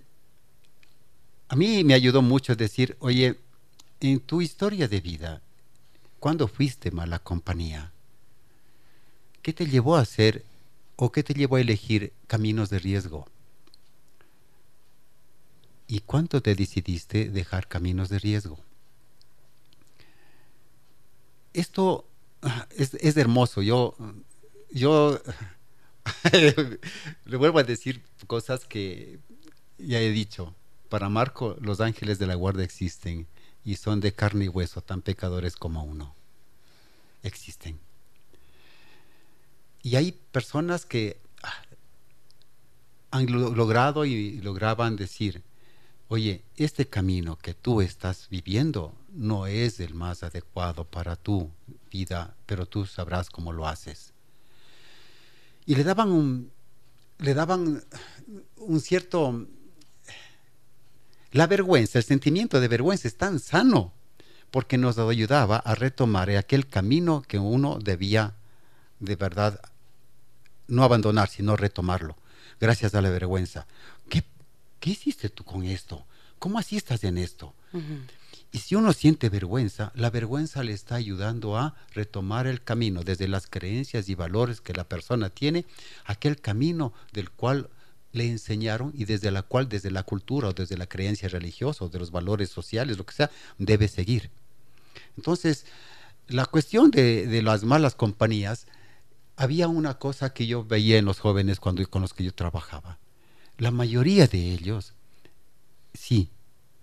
a 1.47 1.55
mí 1.55 1.83
me 1.83 1.93
ayudó 1.93 2.21
mucho 2.21 2.55
decir, 2.55 2.95
oye, 2.99 3.39
en 3.99 4.19
tu 4.19 4.41
historia 4.41 4.87
de 4.87 5.01
vida, 5.01 5.41
¿cuándo 6.23 6.47
fuiste 6.47 6.89
mala 6.89 7.19
compañía? 7.19 7.91
¿Qué 9.41 9.51
te 9.51 9.65
llevó 9.65 9.97
a 9.97 9.99
hacer 9.99 10.45
o 10.95 11.11
qué 11.11 11.21
te 11.21 11.33
llevó 11.33 11.57
a 11.57 11.59
elegir 11.59 12.13
caminos 12.27 12.69
de 12.69 12.79
riesgo? 12.79 13.27
¿Y 15.85 15.99
cuánto 15.99 16.41
te 16.41 16.55
decidiste 16.55 17.29
dejar 17.29 17.67
caminos 17.67 18.07
de 18.07 18.19
riesgo? 18.19 18.57
Esto 21.51 22.05
es, 22.77 23.17
hermoso. 23.17 23.61
Yo, 23.61 23.93
yo 24.71 25.19
le 27.25 27.35
vuelvo 27.35 27.59
a 27.59 27.63
decir 27.63 28.01
cosas 28.27 28.63
que 28.63 29.19
ya 29.77 29.99
he 29.99 30.09
dicho. 30.09 30.55
Para 30.87 31.09
Marco, 31.09 31.57
los 31.59 31.81
ángeles 31.81 32.17
de 32.17 32.27
la 32.27 32.35
guarda 32.35 32.63
existen 32.63 33.27
y 33.65 33.75
son 33.75 33.99
de 33.99 34.13
carne 34.13 34.45
y 34.45 34.49
hueso, 34.49 34.81
tan 34.81 35.01
pecadores 35.01 35.55
como 35.55 35.83
uno. 35.83 36.15
Existen. 37.21 37.79
Y 39.81 39.95
hay 39.95 40.11
personas 40.11 40.85
que 40.85 41.17
ah, 41.41 41.61
han 43.11 43.31
logrado 43.31 44.05
y 44.05 44.41
lograban 44.41 44.95
decir, 44.95 45.43
oye, 46.07 46.43
este 46.55 46.87
camino 46.87 47.37
que 47.37 47.53
tú 47.53 47.81
estás 47.81 48.27
viviendo 48.29 48.93
no 49.09 49.45
es 49.47 49.79
el 49.79 49.93
más 49.93 50.23
adecuado 50.23 50.85
para 50.85 51.15
tu 51.15 51.49
vida, 51.91 52.35
pero 52.45 52.65
tú 52.65 52.85
sabrás 52.85 53.29
cómo 53.29 53.53
lo 53.53 53.67
haces. 53.67 54.13
Y 55.65 55.75
le 55.75 55.83
daban 55.83 56.11
un, 56.11 56.51
le 57.19 57.33
daban 57.33 57.83
un 58.57 58.79
cierto... 58.79 59.47
La 61.33 61.47
vergüenza, 61.47 61.97
el 61.99 62.05
sentimiento 62.05 62.61
de 62.61 62.67
vergüenza 62.67 63.07
es 63.07 63.17
tan 63.17 63.39
sano 63.39 63.91
porque 64.51 64.77
nos 64.77 64.97
ayudaba 64.97 65.57
a 65.57 65.75
retomar 65.75 66.29
aquel 66.29 66.67
camino 66.67 67.23
que 67.27 67.39
uno 67.39 67.79
debía 67.79 68.35
de 68.99 69.15
verdad 69.15 69.59
no 70.67 70.83
abandonar, 70.83 71.27
sino 71.27 71.57
retomarlo, 71.57 72.15
gracias 72.61 72.95
a 72.95 73.01
la 73.01 73.09
vergüenza. 73.09 73.67
¿Qué 74.09 74.23
¿qué 74.83 74.89
hiciste 74.89 75.29
tú 75.29 75.45
con 75.45 75.63
esto? 75.63 76.05
¿Cómo 76.39 76.59
así 76.59 76.75
estás 76.75 77.05
en 77.05 77.17
esto? 77.17 77.53
Y 78.51 78.57
si 78.59 78.75
uno 78.75 78.91
siente 78.91 79.29
vergüenza, 79.29 79.93
la 79.95 80.09
vergüenza 80.09 80.61
le 80.61 80.73
está 80.73 80.95
ayudando 80.95 81.57
a 81.57 81.73
retomar 81.93 82.47
el 82.47 82.61
camino 82.61 83.01
desde 83.01 83.29
las 83.29 83.47
creencias 83.47 84.09
y 84.09 84.15
valores 84.15 84.59
que 84.59 84.73
la 84.73 84.83
persona 84.83 85.29
tiene, 85.29 85.65
aquel 86.03 86.41
camino 86.41 86.91
del 87.13 87.31
cual 87.31 87.69
le 88.13 88.29
enseñaron 88.29 88.93
y 88.95 89.05
desde 89.05 89.31
la 89.31 89.41
cual, 89.41 89.67
desde 89.67 89.91
la 89.91 90.03
cultura 90.03 90.49
o 90.49 90.53
desde 90.53 90.77
la 90.77 90.87
creencia 90.87 91.27
religiosa 91.27 91.83
o 91.83 91.89
de 91.89 91.99
los 91.99 92.11
valores 92.11 92.49
sociales, 92.49 92.97
lo 92.97 93.05
que 93.05 93.13
sea, 93.13 93.31
debe 93.57 93.89
seguir. 93.89 94.29
Entonces, 95.17 95.65
la 96.27 96.45
cuestión 96.45 96.89
de, 96.91 97.27
de 97.27 97.41
las 97.41 97.63
malas 97.65 97.95
compañías, 97.95 98.67
había 99.35 99.67
una 99.67 99.97
cosa 99.99 100.33
que 100.33 100.47
yo 100.47 100.63
veía 100.63 100.97
en 100.97 101.05
los 101.05 101.19
jóvenes 101.19 101.59
cuando, 101.59 101.85
con 101.89 102.01
los 102.01 102.13
que 102.13 102.23
yo 102.23 102.33
trabajaba 102.33 102.99
la 103.57 103.71
mayoría 103.71 104.27
de 104.27 104.53
ellos, 104.53 104.93
sí, 105.93 106.29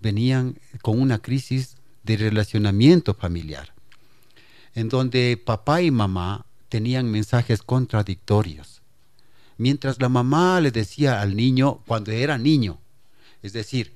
venían 0.00 0.58
con 0.82 1.00
una 1.00 1.20
crisis 1.20 1.76
de 2.04 2.16
relacionamiento 2.16 3.14
familiar, 3.14 3.74
en 4.74 4.88
donde 4.88 5.36
papá 5.36 5.82
y 5.82 5.90
mamá 5.90 6.46
tenían 6.68 7.10
mensajes 7.10 7.62
contradictorios. 7.62 8.79
Mientras 9.61 10.01
la 10.01 10.09
mamá 10.09 10.59
le 10.62 10.70
decía 10.70 11.20
al 11.20 11.37
niño 11.37 11.83
cuando 11.87 12.12
era 12.12 12.38
niño, 12.38 12.81
es 13.42 13.53
decir, 13.53 13.92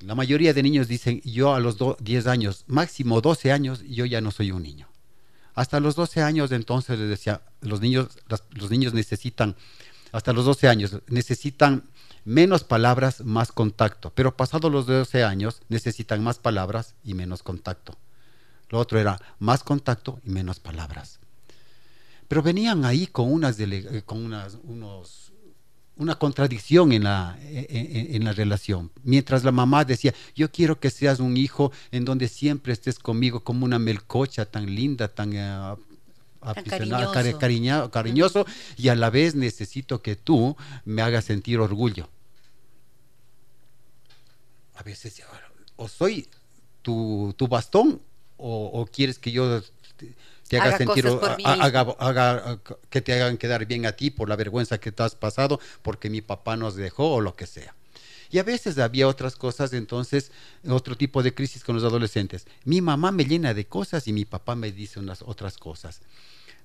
la 0.00 0.16
mayoría 0.16 0.52
de 0.52 0.60
niños 0.64 0.88
dicen, 0.88 1.20
yo 1.24 1.54
a 1.54 1.60
los 1.60 1.76
10 2.00 2.26
años, 2.26 2.64
máximo 2.66 3.20
12 3.20 3.52
años, 3.52 3.84
yo 3.88 4.06
ya 4.06 4.20
no 4.20 4.32
soy 4.32 4.50
un 4.50 4.64
niño. 4.64 4.88
Hasta 5.54 5.78
los 5.78 5.94
12 5.94 6.22
años 6.22 6.50
entonces 6.50 6.98
les 6.98 7.08
decía, 7.08 7.42
los 7.60 7.80
niños, 7.80 8.08
los 8.50 8.70
niños 8.72 8.92
necesitan 8.92 9.54
hasta 10.10 10.32
los 10.32 10.44
12 10.44 10.68
años 10.68 10.98
necesitan 11.06 11.84
menos 12.24 12.64
palabras, 12.64 13.20
más 13.20 13.52
contacto, 13.52 14.12
pero 14.16 14.36
pasados 14.36 14.72
los 14.72 14.86
12 14.86 15.22
años 15.22 15.62
necesitan 15.68 16.24
más 16.24 16.40
palabras 16.40 16.96
y 17.04 17.14
menos 17.14 17.44
contacto. 17.44 17.96
Lo 18.68 18.80
otro 18.80 18.98
era 18.98 19.20
más 19.38 19.62
contacto 19.62 20.18
y 20.24 20.30
menos 20.30 20.58
palabras. 20.58 21.21
Pero 22.32 22.42
venían 22.42 22.86
ahí 22.86 23.08
con 23.08 23.30
unas, 23.30 23.60
eh, 23.60 24.02
con 24.06 24.24
unas 24.24 24.56
unos, 24.64 25.34
una 25.96 26.14
contradicción 26.14 26.90
en 26.92 27.04
la, 27.04 27.38
en, 27.42 28.24
la 28.24 28.32
relación. 28.32 28.90
Mientras 29.02 29.44
la 29.44 29.52
mamá 29.52 29.84
decía, 29.84 30.14
yo 30.34 30.50
quiero 30.50 30.80
que 30.80 30.88
seas 30.88 31.20
un 31.20 31.36
hijo 31.36 31.72
en 31.90 32.06
donde 32.06 32.28
siempre 32.28 32.72
estés 32.72 32.98
conmigo 32.98 33.44
como 33.44 33.66
una 33.66 33.78
melcocha 33.78 34.46
tan 34.46 34.74
linda, 34.74 35.08
tan, 35.08 35.34
eh, 35.34 35.76
aficionado, 36.40 37.12
cariñoso. 37.38 37.90
cariñoso 37.90 38.46
y 38.78 38.88
a 38.88 38.94
la 38.94 39.10
vez 39.10 39.34
necesito 39.34 40.00
que 40.00 40.16
tú 40.16 40.56
me 40.86 41.02
hagas 41.02 41.26
sentir 41.26 41.58
orgullo. 41.58 42.08
A 44.76 44.82
veces, 44.82 45.22
o 45.76 45.86
soy 45.86 46.26
tu, 46.80 47.34
tu 47.36 47.46
bastón 47.46 48.00
o, 48.38 48.88
quieres 48.90 49.18
que 49.18 49.32
yo 49.32 49.60
te, 49.98 50.14
haga, 50.58 50.76
sentir, 50.76 51.06
haga, 51.44 52.60
que 52.90 53.00
te 53.00 53.12
hagan 53.14 53.36
quedar 53.38 53.66
bien 53.66 53.86
a 53.86 53.92
ti 53.92 54.10
por 54.10 54.28
la 54.28 54.36
vergüenza 54.36 54.78
que 54.78 54.92
te 54.92 55.02
has 55.02 55.14
pasado, 55.14 55.60
porque 55.82 56.10
mi 56.10 56.20
papá 56.20 56.56
nos 56.56 56.76
dejó 56.76 57.14
o 57.14 57.20
lo 57.20 57.34
que 57.34 57.46
sea. 57.46 57.74
Y 58.30 58.38
a 58.38 58.42
veces 58.42 58.78
había 58.78 59.08
otras 59.08 59.36
cosas, 59.36 59.74
entonces, 59.74 60.32
otro 60.66 60.96
tipo 60.96 61.22
de 61.22 61.34
crisis 61.34 61.62
con 61.62 61.74
los 61.74 61.84
adolescentes. 61.84 62.46
Mi 62.64 62.80
mamá 62.80 63.12
me 63.12 63.26
llena 63.26 63.52
de 63.52 63.66
cosas 63.66 64.08
y 64.08 64.12
mi 64.14 64.24
papá 64.24 64.54
me 64.54 64.72
dice 64.72 64.98
unas 64.98 65.20
otras 65.20 65.58
cosas. 65.58 66.00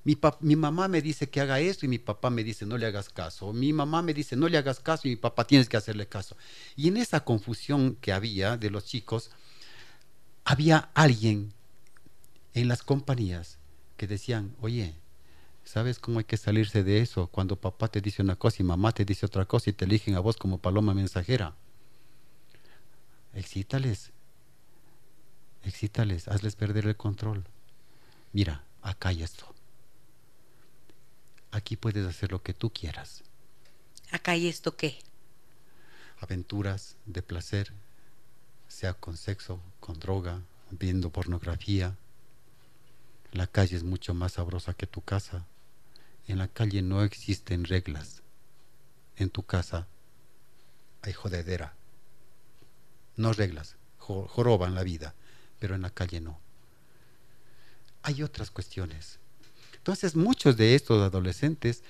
Mi, 0.06 0.17
mi, 0.39 0.56
mamá 0.56 0.88
me 0.88 1.02
dice 1.02 1.30
que 1.30 1.41
haga 1.41 1.60
esto 1.60 1.86
y 1.86 1.89
mi 1.89 1.97
papá 1.97 2.30
me 2.30 2.45
dice 2.45 2.65
no 2.65 2.78
le 2.78 2.86
hagas 2.86 3.10
caso. 3.10 3.52
Mi 3.52 3.73
mamá 3.73 4.02
me 4.02 4.13
dice 4.13 4.38
no 4.38 4.47
le 4.47 4.58
hagas 4.58 4.80
caso 4.80 5.10
y 5.10 5.12
mi 5.12 5.17
papá 5.17 5.45
tienes 5.45 5.67
que 5.67 5.76
hacerle 5.76 6.08
caso. 6.08 6.38
Y 6.78 6.88
en 6.88 6.95
esa 6.95 7.26
confusión 7.26 7.97
que 8.00 8.13
había 8.13 8.56
de 8.56 8.69
los 8.69 8.86
chicos, 8.86 9.30
había 10.45 10.89
alguien 10.93 11.52
en 12.54 12.69
las 12.69 12.82
compañías 12.82 13.58
que 13.98 14.08
decían, 14.08 14.56
oye, 14.62 14.96
¿sabes 15.66 16.00
cómo 16.00 16.20
hay 16.20 16.26
que 16.26 16.38
salirse 16.38 16.84
de 16.84 17.02
eso? 17.02 17.28
Cuando 17.28 17.60
papá 17.60 17.90
te 17.90 18.00
dice 18.00 18.22
una 18.22 18.36
cosa 18.38 18.58
y 18.62 18.66
mamá 18.66 18.94
te 18.94 19.04
dice 19.04 19.26
otra 19.26 19.46
cosa 19.46 19.70
y 19.70 19.74
te 19.74 19.86
eligen 19.86 20.16
a 20.16 20.20
vos 20.20 20.38
como 20.38 20.60
paloma 20.60 20.94
mensajera. 20.94 21.56
Excítales, 23.34 24.12
excítales, 25.64 26.28
hazles 26.28 26.56
perder 26.56 26.86
el 26.88 26.96
control. 26.96 27.44
Mira, 28.32 28.64
acá 28.82 29.10
hay 29.10 29.24
esto. 29.24 29.54
Aquí 31.52 31.76
puedes 31.76 32.06
hacer 32.06 32.32
lo 32.32 32.42
que 32.42 32.54
tú 32.54 32.72
quieras. 32.72 33.24
¿Acá 34.12 34.32
hay 34.32 34.48
esto 34.48 34.76
qué? 34.78 35.00
Aventuras 36.20 36.96
de 37.06 37.22
placer, 37.22 37.74
sea 38.68 38.94
con 38.94 39.18
sexo, 39.18 39.60
con 39.80 40.00
droga, 40.00 40.42
viendo 40.72 41.10
pornografía, 41.10 41.96
la 43.32 43.48
calle 43.48 43.76
es 43.76 43.84
mucho 43.84 44.13
más 44.13 44.34
sabrosa 44.34 44.74
que 44.74 44.88
tu 44.88 45.02
casa. 45.02 45.46
En 46.28 46.38
la 46.38 46.48
calle 46.48 46.82
no 46.82 47.04
existen 47.04 47.66
reglas. 47.66 48.22
En 49.16 49.30
tu 49.30 49.44
casa 49.44 49.88
hay 51.02 51.13
jodedera. 51.13 51.74
No 53.16 53.34
reglas, 53.34 53.76
joroban 53.98 54.76
la 54.76 54.84
vida, 54.84 55.13
pero 55.60 55.76
en 55.76 55.82
la 55.82 55.90
calle 55.90 56.22
no. 56.22 56.40
Hay 58.04 58.24
otras 58.24 58.52
cuestiones. 58.52 59.20
Entonces 59.76 60.16
muchos 60.16 60.58
de 60.58 60.76
estos 60.76 61.02
adolescentes 61.02 61.82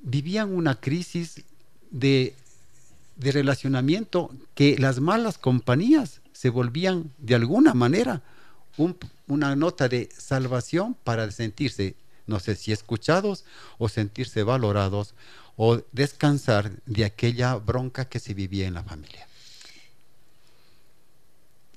vivían 0.00 0.52
una 0.52 0.78
crisis 0.78 1.44
de, 1.90 2.34
de 3.16 3.32
relacionamiento 3.32 4.30
que 4.54 4.76
las 4.78 5.00
malas 5.00 5.38
compañías 5.38 6.20
se 6.32 6.50
volvían 6.50 7.12
de 7.18 7.34
alguna 7.34 7.74
manera 7.74 8.22
una 9.28 9.54
nota 9.54 9.88
de 9.88 10.08
salvación 10.16 10.94
para 10.94 11.30
sentirse, 11.30 11.94
no 12.26 12.40
sé 12.40 12.56
si 12.56 12.72
escuchados 12.72 13.44
o 13.78 13.88
sentirse 13.88 14.42
valorados 14.42 15.14
o 15.56 15.82
descansar 15.92 16.70
de 16.86 17.04
aquella 17.04 17.54
bronca 17.56 18.08
que 18.08 18.18
se 18.18 18.34
vivía 18.34 18.66
en 18.66 18.74
la 18.74 18.82
familia. 18.82 19.26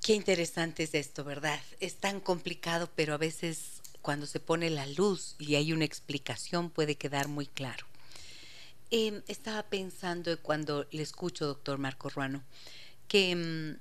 Qué 0.02 0.14
interesante 0.16 0.84
es 0.84 0.96
esto, 0.96 1.24
¿verdad? 1.24 1.60
Es 1.80 1.96
tan 1.96 2.20
complicado, 2.20 2.90
pero 2.96 3.14
a 3.14 3.18
veces 3.18 3.82
cuando 4.02 4.26
se 4.26 4.40
pone 4.40 4.70
la 4.70 4.88
luz 4.88 5.36
y 5.38 5.56
hay 5.56 5.74
una 5.74 5.86
explicación 5.86 6.70
puede 6.70 6.96
quedar 6.96 7.28
muy 7.28 7.46
claro. 7.46 7.86
Em, 8.90 9.22
estaba 9.28 9.64
pensando 9.64 10.38
cuando 10.42 10.88
le 10.92 11.04
escucho, 11.04 11.46
doctor 11.46 11.78
Marco 11.78 12.10
Ruano, 12.10 12.44
que 13.08 13.32
em, 13.32 13.78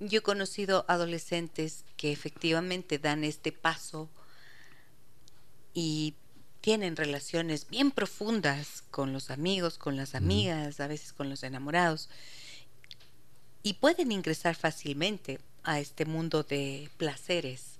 yo 0.00 0.18
he 0.18 0.22
conocido 0.22 0.84
adolescentes 0.88 1.84
que 1.96 2.12
efectivamente 2.12 2.98
dan 2.98 3.24
este 3.24 3.52
paso 3.52 4.10
y 5.72 6.14
tienen 6.60 6.96
relaciones 6.96 7.68
bien 7.68 7.90
profundas 7.90 8.84
con 8.90 9.12
los 9.12 9.30
amigos, 9.30 9.76
con 9.76 9.96
las 9.96 10.14
amigas, 10.14 10.80
a 10.80 10.86
veces 10.86 11.12
con 11.12 11.28
los 11.28 11.42
enamorados, 11.42 12.08
y 13.62 13.74
pueden 13.74 14.12
ingresar 14.12 14.54
fácilmente 14.54 15.40
a 15.62 15.80
este 15.80 16.04
mundo 16.04 16.42
de 16.42 16.90
placeres 16.96 17.74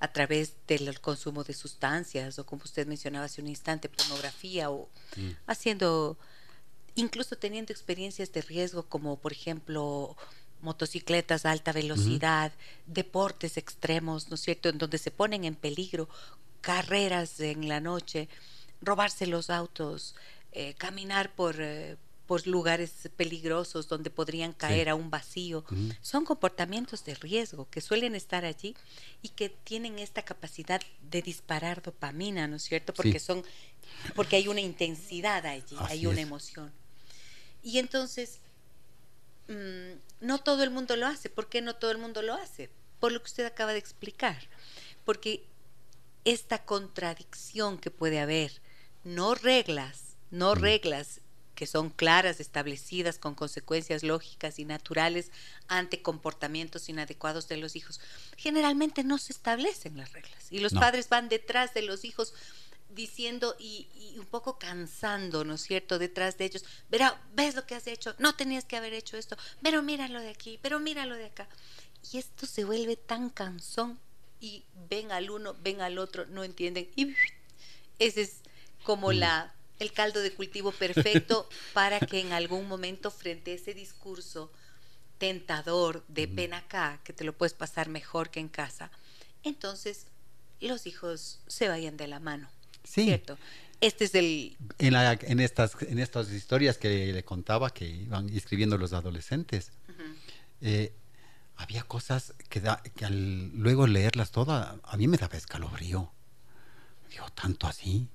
a 0.00 0.12
través 0.12 0.54
del 0.66 1.00
consumo 1.00 1.44
de 1.44 1.54
sustancias 1.54 2.38
o 2.38 2.46
como 2.46 2.62
usted 2.64 2.86
mencionaba 2.86 3.26
hace 3.26 3.40
un 3.40 3.48
instante, 3.48 3.88
pornografía 3.88 4.70
o 4.70 4.88
mm. 5.16 5.30
haciendo, 5.46 6.18
incluso 6.94 7.36
teniendo 7.36 7.72
experiencias 7.72 8.32
de 8.32 8.42
riesgo 8.42 8.82
como 8.88 9.18
por 9.18 9.32
ejemplo 9.32 10.16
motocicletas 10.64 11.44
a 11.44 11.52
alta 11.52 11.72
velocidad, 11.72 12.52
deportes 12.86 13.56
extremos, 13.56 14.28
¿no 14.28 14.34
es 14.34 14.40
cierto?, 14.40 14.68
en 14.68 14.78
donde 14.78 14.98
se 14.98 15.10
ponen 15.10 15.44
en 15.44 15.54
peligro 15.54 16.08
carreras 16.60 17.40
en 17.40 17.68
la 17.68 17.80
noche, 17.80 18.28
robarse 18.80 19.26
los 19.26 19.50
autos, 19.50 20.14
eh, 20.52 20.74
caminar 20.74 21.34
por, 21.34 21.56
eh, 21.58 21.96
por 22.26 22.46
lugares 22.46 23.10
peligrosos 23.16 23.86
donde 23.86 24.08
podrían 24.08 24.52
caer 24.54 24.88
a 24.88 24.94
un 24.94 25.10
vacío. 25.10 25.64
Son 26.00 26.24
comportamientos 26.24 27.04
de 27.04 27.14
riesgo 27.14 27.68
que 27.70 27.82
suelen 27.82 28.14
estar 28.14 28.44
allí 28.44 28.74
y 29.20 29.28
que 29.28 29.50
tienen 29.50 29.98
esta 29.98 30.22
capacidad 30.22 30.80
de 31.10 31.20
disparar 31.20 31.82
dopamina, 31.82 32.46
¿no 32.46 32.56
es 32.56 32.62
cierto? 32.62 32.94
Porque 32.94 33.20
son 33.20 33.44
porque 34.14 34.36
hay 34.36 34.48
una 34.48 34.60
intensidad 34.60 35.44
allí, 35.44 35.76
hay 35.80 36.06
una 36.06 36.20
emoción. 36.20 36.72
Y 37.62 37.78
entonces 37.78 38.40
Mm, 39.48 39.98
no 40.20 40.38
todo 40.38 40.62
el 40.62 40.70
mundo 40.70 40.96
lo 40.96 41.06
hace. 41.06 41.30
¿Por 41.30 41.48
qué 41.48 41.62
no 41.62 41.76
todo 41.76 41.90
el 41.90 41.98
mundo 41.98 42.22
lo 42.22 42.34
hace? 42.34 42.70
Por 43.00 43.12
lo 43.12 43.20
que 43.20 43.26
usted 43.26 43.44
acaba 43.44 43.72
de 43.72 43.78
explicar. 43.78 44.38
Porque 45.04 45.46
esta 46.24 46.64
contradicción 46.64 47.78
que 47.78 47.90
puede 47.90 48.20
haber, 48.20 48.62
no 49.04 49.34
reglas, 49.34 50.16
no 50.30 50.54
reglas 50.54 51.20
que 51.54 51.66
son 51.66 51.90
claras, 51.90 52.40
establecidas, 52.40 53.18
con 53.18 53.34
consecuencias 53.34 54.02
lógicas 54.02 54.58
y 54.58 54.64
naturales 54.64 55.30
ante 55.68 56.02
comportamientos 56.02 56.88
inadecuados 56.88 57.48
de 57.48 57.56
los 57.56 57.76
hijos. 57.76 58.00
Generalmente 58.36 59.04
no 59.04 59.18
se 59.18 59.32
establecen 59.32 59.96
las 59.96 60.12
reglas 60.12 60.50
y 60.50 60.58
los 60.58 60.74
padres 60.74 61.08
van 61.08 61.28
detrás 61.28 61.72
de 61.72 61.82
los 61.82 62.04
hijos 62.04 62.34
diciendo 62.94 63.56
y, 63.58 63.88
un 64.18 64.26
poco 64.26 64.58
cansando, 64.58 65.44
¿no 65.44 65.54
es 65.54 65.62
cierto?, 65.62 65.98
detrás 65.98 66.38
de 66.38 66.46
ellos. 66.46 66.64
Verá, 66.88 67.20
ves 67.34 67.54
lo 67.54 67.66
que 67.66 67.74
has 67.74 67.86
hecho, 67.86 68.14
no 68.18 68.34
tenías 68.34 68.64
que 68.64 68.76
haber 68.76 68.92
hecho 68.92 69.16
esto, 69.16 69.36
pero 69.62 69.82
míralo 69.82 70.20
de 70.20 70.30
aquí, 70.30 70.58
pero 70.62 70.80
míralo 70.80 71.16
de 71.16 71.26
acá. 71.26 71.48
Y 72.12 72.18
esto 72.18 72.46
se 72.46 72.64
vuelve 72.64 72.96
tan 72.96 73.30
cansón 73.30 73.98
y 74.40 74.64
ven 74.88 75.10
al 75.10 75.30
uno, 75.30 75.56
ven 75.62 75.80
al 75.80 75.98
otro, 75.98 76.26
no 76.26 76.44
entienden. 76.44 76.88
Y 76.96 77.14
ese 77.98 78.22
es 78.22 78.40
como 78.84 79.08
mm. 79.08 79.14
la 79.14 79.54
el 79.80 79.92
caldo 79.92 80.20
de 80.20 80.32
cultivo 80.32 80.70
perfecto 80.70 81.48
para 81.72 81.98
que 81.98 82.20
en 82.20 82.32
algún 82.32 82.68
momento 82.68 83.10
frente 83.10 83.50
a 83.50 83.54
ese 83.54 83.74
discurso 83.74 84.52
tentador 85.18 86.04
de 86.08 86.26
mm. 86.26 86.34
ven 86.34 86.54
acá, 86.54 87.00
que 87.04 87.12
te 87.12 87.24
lo 87.24 87.32
puedes 87.32 87.54
pasar 87.54 87.88
mejor 87.88 88.30
que 88.30 88.40
en 88.40 88.48
casa, 88.48 88.90
entonces 89.42 90.06
los 90.60 90.86
hijos 90.86 91.40
se 91.46 91.68
vayan 91.68 91.96
de 91.96 92.08
la 92.08 92.20
mano. 92.20 92.48
Sí. 92.84 93.04
¿Cierto? 93.04 93.38
Este 93.80 94.04
es 94.04 94.14
el... 94.14 94.56
En, 94.78 94.94
en, 94.94 95.40
estas, 95.40 95.76
en 95.82 95.98
estas 95.98 96.30
historias 96.30 96.78
que 96.78 97.12
le 97.12 97.24
contaba 97.24 97.70
que 97.70 97.86
iban 97.86 98.28
escribiendo 98.30 98.78
los 98.78 98.92
adolescentes, 98.92 99.72
eh, 100.60 100.94
había 101.56 101.82
cosas 101.82 102.34
que, 102.48 102.60
da, 102.60 102.82
que 102.82 103.04
al 103.04 103.50
luego 103.50 103.86
leerlas 103.86 104.30
todas, 104.30 104.78
a 104.82 104.96
mí 104.96 105.08
me 105.08 105.16
daba 105.16 105.36
escalofrío. 105.36 106.12
Digo, 107.10 107.26
tanto 107.34 107.66
así. 107.66 108.08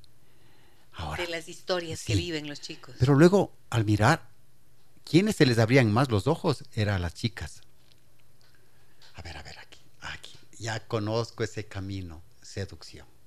Ahora, 0.93 1.23
de 1.23 1.29
las 1.29 1.47
historias 1.47 2.03
que 2.03 2.15
viven 2.15 2.47
los 2.47 2.61
chicos. 2.61 2.95
Pero 2.99 3.13
luego, 3.15 3.53
al 3.69 3.85
mirar, 3.85 4.29
¿quiénes 5.03 5.35
se 5.35 5.45
les 5.45 5.59
abrían 5.59 5.91
más 5.91 6.09
los 6.09 6.27
ojos? 6.27 6.63
Eran 6.73 7.01
las 7.01 7.13
chicas. 7.13 7.61
A 9.13 9.21
ver, 9.21 9.37
a 9.37 9.43
ver, 9.43 9.59
aquí, 9.59 9.81
aquí. 10.01 10.33
Ya 10.57 10.85
conozco 10.87 11.43
ese 11.43 11.67
camino, 11.67 12.21
seducción 12.41 13.18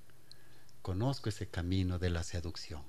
conozco 0.82 1.28
ese 1.28 1.46
camino 1.46 1.98
de 1.98 2.10
la 2.10 2.22
seducción. 2.22 2.82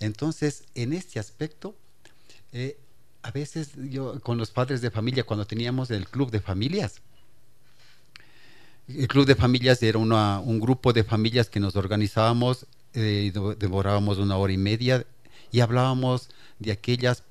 Entonces, 0.00 0.64
en 0.74 0.92
este 0.92 1.18
aspecto, 1.18 1.76
eh, 2.52 2.78
a 3.22 3.30
veces 3.30 3.72
yo 3.76 4.20
con 4.20 4.38
los 4.38 4.50
padres 4.50 4.80
de 4.80 4.90
familia, 4.90 5.24
cuando 5.24 5.46
teníamos 5.46 5.90
el 5.90 6.08
club 6.08 6.30
de 6.30 6.40
familias, 6.40 7.00
el 8.88 9.08
club 9.08 9.26
de 9.26 9.34
familias 9.34 9.82
era 9.82 9.98
un 9.98 10.60
grupo 10.60 10.92
de 10.92 11.02
familias 11.02 11.48
que 11.48 11.60
nos 11.60 11.74
organizábamos, 11.76 12.66
eh, 12.94 13.32
devorábamos 13.58 14.18
una 14.18 14.36
hora 14.36 14.52
y 14.52 14.58
media 14.58 15.06
y 15.50 15.60
hablábamos 15.60 16.30
de 16.58 16.72
aquellas 16.72 17.24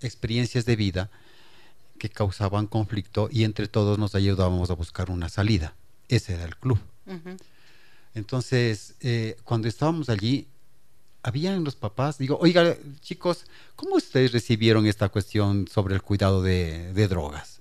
experiencias 0.00 0.66
de 0.66 0.76
vida 0.76 1.10
que 1.98 2.10
causaban 2.10 2.66
conflicto 2.66 3.28
y 3.30 3.44
entre 3.44 3.68
todos 3.68 3.98
nos 3.98 4.14
ayudábamos 4.14 4.70
a 4.70 4.74
buscar 4.74 5.10
una 5.10 5.28
salida 5.28 5.74
ese 6.12 6.34
era 6.34 6.44
el 6.44 6.56
club. 6.56 6.78
Entonces, 8.14 8.94
eh, 9.00 9.36
cuando 9.44 9.68
estábamos 9.68 10.08
allí, 10.08 10.46
habían 11.22 11.64
los 11.64 11.76
papás, 11.76 12.18
digo, 12.18 12.38
oiga, 12.40 12.76
chicos, 13.00 13.44
¿cómo 13.76 13.96
ustedes 13.96 14.32
recibieron 14.32 14.86
esta 14.86 15.08
cuestión 15.08 15.68
sobre 15.68 15.94
el 15.94 16.02
cuidado 16.02 16.42
de, 16.42 16.92
drogas? 17.08 17.58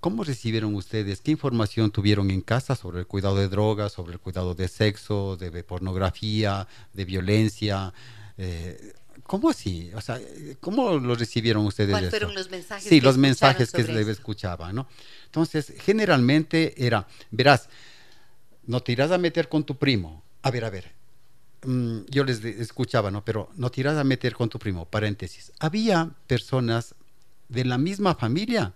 ¿Cómo 0.00 0.24
recibieron 0.24 0.74
ustedes? 0.74 1.20
¿Qué 1.20 1.30
información 1.30 1.90
tuvieron 1.92 2.30
en 2.30 2.40
casa 2.40 2.74
sobre 2.74 3.00
el 3.00 3.06
cuidado 3.06 3.36
de 3.36 3.48
drogas, 3.48 3.92
sobre 3.92 4.14
el 4.14 4.18
cuidado 4.18 4.54
de 4.54 4.66
sexo, 4.66 5.36
de 5.36 5.62
pornografía, 5.62 6.66
de 6.92 7.04
violencia? 7.04 7.92
Eh, 8.36 8.94
¿Cómo 9.24 9.50
así? 9.50 9.90
O 9.94 10.00
sea, 10.00 10.20
¿cómo 10.60 10.98
lo 10.98 11.14
recibieron 11.14 11.64
ustedes? 11.66 11.90
¿Cuáles 11.90 12.10
fueron 12.10 12.34
los 12.34 12.50
mensajes? 12.50 12.88
Sí, 12.88 13.00
los 13.00 13.16
mensajes 13.16 13.70
que 13.70 13.84
se 13.84 14.10
escuchaba, 14.10 14.72
¿no? 14.72 14.88
Entonces, 15.26 15.72
generalmente 15.78 16.74
era, 16.84 17.06
verás, 17.30 17.68
no 18.64 18.80
te 18.80 18.92
irás 18.92 19.10
a 19.10 19.18
meter 19.18 19.48
con 19.48 19.64
tu 19.64 19.76
primo. 19.76 20.22
A 20.42 20.50
ver, 20.50 20.64
a 20.64 20.70
ver, 20.70 20.92
Mm, 21.64 22.06
yo 22.08 22.24
les 22.24 22.44
escuchaba, 22.44 23.10
¿no? 23.10 23.24
Pero 23.24 23.50
no 23.54 23.70
tiras 23.70 23.96
a 23.96 24.04
meter 24.04 24.34
con 24.34 24.48
tu 24.48 24.58
primo, 24.58 24.84
paréntesis. 24.86 25.52
Había 25.60 26.10
personas 26.26 26.94
de 27.48 27.64
la 27.64 27.78
misma 27.78 28.14
familia 28.14 28.74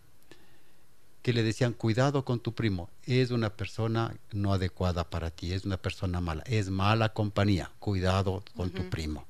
que 1.22 1.32
le 1.32 1.42
decían, 1.42 1.72
cuidado 1.72 2.24
con 2.24 2.38
tu 2.38 2.54
primo, 2.54 2.88
es 3.02 3.32
una 3.32 3.50
persona 3.50 4.14
no 4.30 4.52
adecuada 4.52 5.10
para 5.10 5.30
ti, 5.30 5.52
es 5.52 5.64
una 5.64 5.76
persona 5.76 6.20
mala, 6.20 6.44
es 6.46 6.70
mala 6.70 7.12
compañía, 7.12 7.72
cuidado 7.80 8.44
con 8.54 8.70
tu 8.70 8.88
primo, 8.88 9.26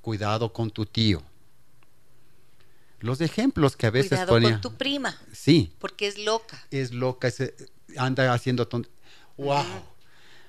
cuidado 0.00 0.52
con 0.52 0.70
tu 0.70 0.86
tío. 0.86 1.20
Los 3.00 3.20
ejemplos 3.20 3.76
que 3.76 3.86
a 3.86 3.90
veces 3.90 4.10
cuidado 4.10 4.40
con 4.40 4.60
tu 4.60 4.74
prima. 4.74 5.16
Sí. 5.32 5.74
Porque 5.80 6.06
es 6.06 6.18
loca. 6.18 6.64
Es 6.70 6.92
loca, 6.92 7.28
anda 7.96 8.32
haciendo 8.32 8.68
tonto. 8.68 8.88
¡Wow! 9.36 9.64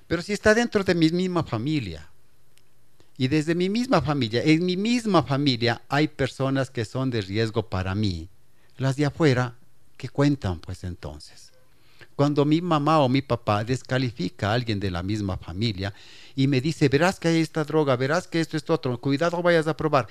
Pero 0.08 0.22
si 0.22 0.34
está 0.34 0.54
dentro 0.54 0.84
de 0.84 0.96
mi 0.96 1.10
misma 1.10 1.44
familia, 1.44 2.10
y 3.18 3.28
desde 3.28 3.56
mi 3.56 3.68
misma 3.68 4.02
familia, 4.02 4.44
en 4.44 4.64
mi 4.64 4.78
misma 4.78 5.24
familia 5.24 5.82
hay 5.90 6.08
personas 6.08 6.70
que 6.70 6.86
son 6.86 7.10
de 7.10 7.22
riesgo 7.22 7.68
para 7.68 7.96
mí. 7.96 8.30
Las 8.78 8.96
de 8.96 9.06
afuera, 9.06 9.56
¿qué 9.98 10.08
cuentan 10.08 10.60
pues 10.60 10.84
entonces? 10.84 11.52
Cuando 12.16 12.46
mi 12.46 12.62
mamá 12.62 13.00
o 13.00 13.10
mi 13.10 13.24
papá 13.24 13.64
descalifica 13.64 14.52
a 14.52 14.54
alguien 14.54 14.80
de 14.80 14.92
la 14.92 15.02
misma 15.02 15.38
familia 15.38 15.94
y 16.36 16.48
me 16.48 16.62
dice, 16.62 16.90
verás 16.90 17.20
que 17.20 17.28
hay 17.28 17.42
esta 17.42 17.64
droga, 17.64 17.96
verás 17.96 18.28
que 18.28 18.40
esto, 18.40 18.56
es 18.56 18.70
otro, 18.70 19.00
cuidado 19.02 19.42
vayas 19.42 19.68
a 19.68 19.76
probar. 19.76 20.08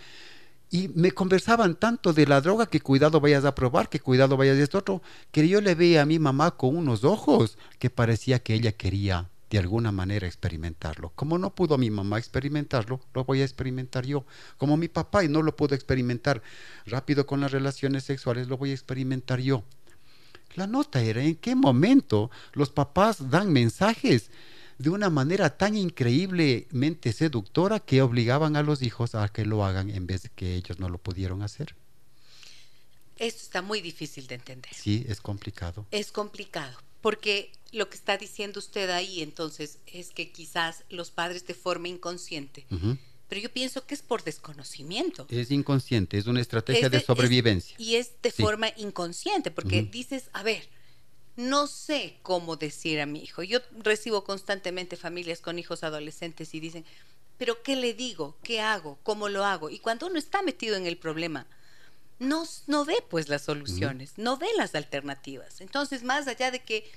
Y 0.70 0.88
me 0.88 1.12
conversaban 1.12 1.76
tanto 1.76 2.12
de 2.12 2.26
la 2.26 2.40
droga 2.40 2.66
que 2.66 2.80
cuidado 2.80 3.20
vayas 3.20 3.44
a 3.44 3.54
probar, 3.54 3.88
que 3.88 4.00
cuidado 4.00 4.36
vayas 4.36 4.58
a 4.58 4.62
esto 4.62 4.78
otro, 4.78 5.02
que 5.30 5.46
yo 5.48 5.60
le 5.60 5.74
veía 5.74 6.02
a 6.02 6.06
mi 6.06 6.18
mamá 6.18 6.56
con 6.56 6.76
unos 6.76 7.04
ojos 7.04 7.56
que 7.78 7.90
parecía 7.90 8.40
que 8.40 8.54
ella 8.54 8.72
quería 8.72 9.30
de 9.50 9.58
alguna 9.58 9.92
manera 9.92 10.26
experimentarlo. 10.26 11.12
Como 11.14 11.38
no 11.38 11.54
pudo 11.54 11.78
mi 11.78 11.90
mamá 11.90 12.18
experimentarlo, 12.18 13.00
lo 13.14 13.24
voy 13.24 13.42
a 13.42 13.44
experimentar 13.44 14.04
yo. 14.04 14.26
Como 14.58 14.76
mi 14.76 14.88
papá 14.88 15.22
y 15.24 15.28
no 15.28 15.42
lo 15.42 15.54
pudo 15.54 15.74
experimentar 15.74 16.42
rápido 16.84 17.26
con 17.26 17.40
las 17.40 17.52
relaciones 17.52 18.04
sexuales, 18.04 18.48
lo 18.48 18.56
voy 18.56 18.70
a 18.70 18.74
experimentar 18.74 19.40
yo. 19.40 19.62
La 20.54 20.66
nota 20.66 21.00
era 21.00 21.22
en 21.22 21.36
qué 21.36 21.54
momento 21.54 22.30
los 22.54 22.70
papás 22.70 23.30
dan 23.30 23.52
mensajes 23.52 24.30
de 24.78 24.90
una 24.90 25.10
manera 25.10 25.56
tan 25.56 25.76
increíblemente 25.76 27.12
seductora 27.12 27.80
que 27.80 28.02
obligaban 28.02 28.56
a 28.56 28.62
los 28.62 28.82
hijos 28.82 29.14
a 29.14 29.28
que 29.28 29.44
lo 29.44 29.64
hagan 29.64 29.90
en 29.90 30.06
vez 30.06 30.24
de 30.24 30.30
que 30.30 30.54
ellos 30.54 30.78
no 30.78 30.88
lo 30.88 30.98
pudieron 30.98 31.42
hacer. 31.42 31.74
Esto 33.16 33.42
está 33.42 33.62
muy 33.62 33.80
difícil 33.80 34.26
de 34.26 34.34
entender. 34.34 34.72
Sí, 34.74 35.06
es 35.08 35.20
complicado. 35.20 35.86
Es 35.90 36.12
complicado, 36.12 36.76
porque 37.00 37.50
lo 37.72 37.88
que 37.88 37.96
está 37.96 38.18
diciendo 38.18 38.58
usted 38.58 38.90
ahí 38.90 39.22
entonces 39.22 39.78
es 39.86 40.10
que 40.10 40.30
quizás 40.30 40.84
los 40.90 41.10
padres 41.10 41.46
de 41.46 41.54
forma 41.54 41.88
inconsciente, 41.88 42.66
pero 43.28 43.40
yo 43.40 43.50
pienso 43.50 43.86
que 43.86 43.94
es 43.94 44.02
por 44.02 44.22
desconocimiento. 44.22 45.26
Es 45.30 45.50
inconsciente, 45.50 46.18
es 46.18 46.26
una 46.26 46.42
estrategia 46.42 46.90
de, 46.90 47.00
sobrevivencia. 47.00 47.74
y 47.78 47.96
es 47.96 48.12
de 48.22 48.30
forma 48.30 48.68
inconsciente, 48.76 49.50
porque 49.50 49.82
dices, 49.82 50.28
a 50.34 50.42
ver, 50.42 50.68
no 51.36 51.66
sé 51.66 52.16
cómo 52.22 52.56
decir 52.56 53.00
a 53.00 53.06
mi 53.06 53.22
hijo. 53.22 53.42
Yo 53.42 53.60
recibo 53.78 54.24
constantemente 54.24 54.96
familias 54.96 55.40
con 55.40 55.58
hijos 55.58 55.84
adolescentes 55.84 56.54
y 56.54 56.60
dicen, 56.60 56.84
pero 57.38 57.62
¿qué 57.62 57.76
le 57.76 57.94
digo? 57.94 58.36
¿Qué 58.42 58.60
hago? 58.60 58.98
¿Cómo 59.02 59.28
lo 59.28 59.44
hago? 59.44 59.70
Y 59.70 59.78
cuando 59.78 60.06
uno 60.06 60.18
está 60.18 60.42
metido 60.42 60.76
en 60.76 60.86
el 60.86 60.96
problema, 60.96 61.46
no, 62.18 62.44
no 62.66 62.84
ve 62.86 63.04
pues 63.08 63.28
las 63.28 63.42
soluciones, 63.42 64.14
no 64.16 64.38
ve 64.38 64.48
las 64.56 64.74
alternativas. 64.74 65.60
Entonces, 65.60 66.02
más 66.02 66.26
allá 66.26 66.50
de 66.50 66.62
que 66.62 66.90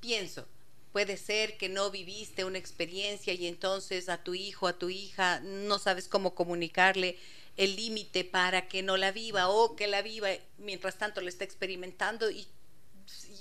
pienso, 0.00 0.46
puede 0.92 1.16
ser 1.16 1.56
que 1.56 1.70
no 1.70 1.90
viviste 1.90 2.44
una 2.44 2.58
experiencia 2.58 3.32
y 3.32 3.46
entonces 3.46 4.10
a 4.10 4.22
tu 4.22 4.34
hijo, 4.34 4.66
a 4.66 4.78
tu 4.78 4.90
hija, 4.90 5.40
no 5.40 5.78
sabes 5.78 6.08
cómo 6.08 6.34
comunicarle 6.34 7.18
el 7.56 7.76
límite 7.76 8.24
para 8.24 8.68
que 8.68 8.82
no 8.82 8.96
la 8.98 9.12
viva 9.12 9.48
o 9.48 9.76
que 9.76 9.86
la 9.86 10.02
viva, 10.02 10.28
mientras 10.58 10.98
tanto 10.98 11.22
lo 11.22 11.28
está 11.28 11.44
experimentando 11.44 12.30
y, 12.30 12.46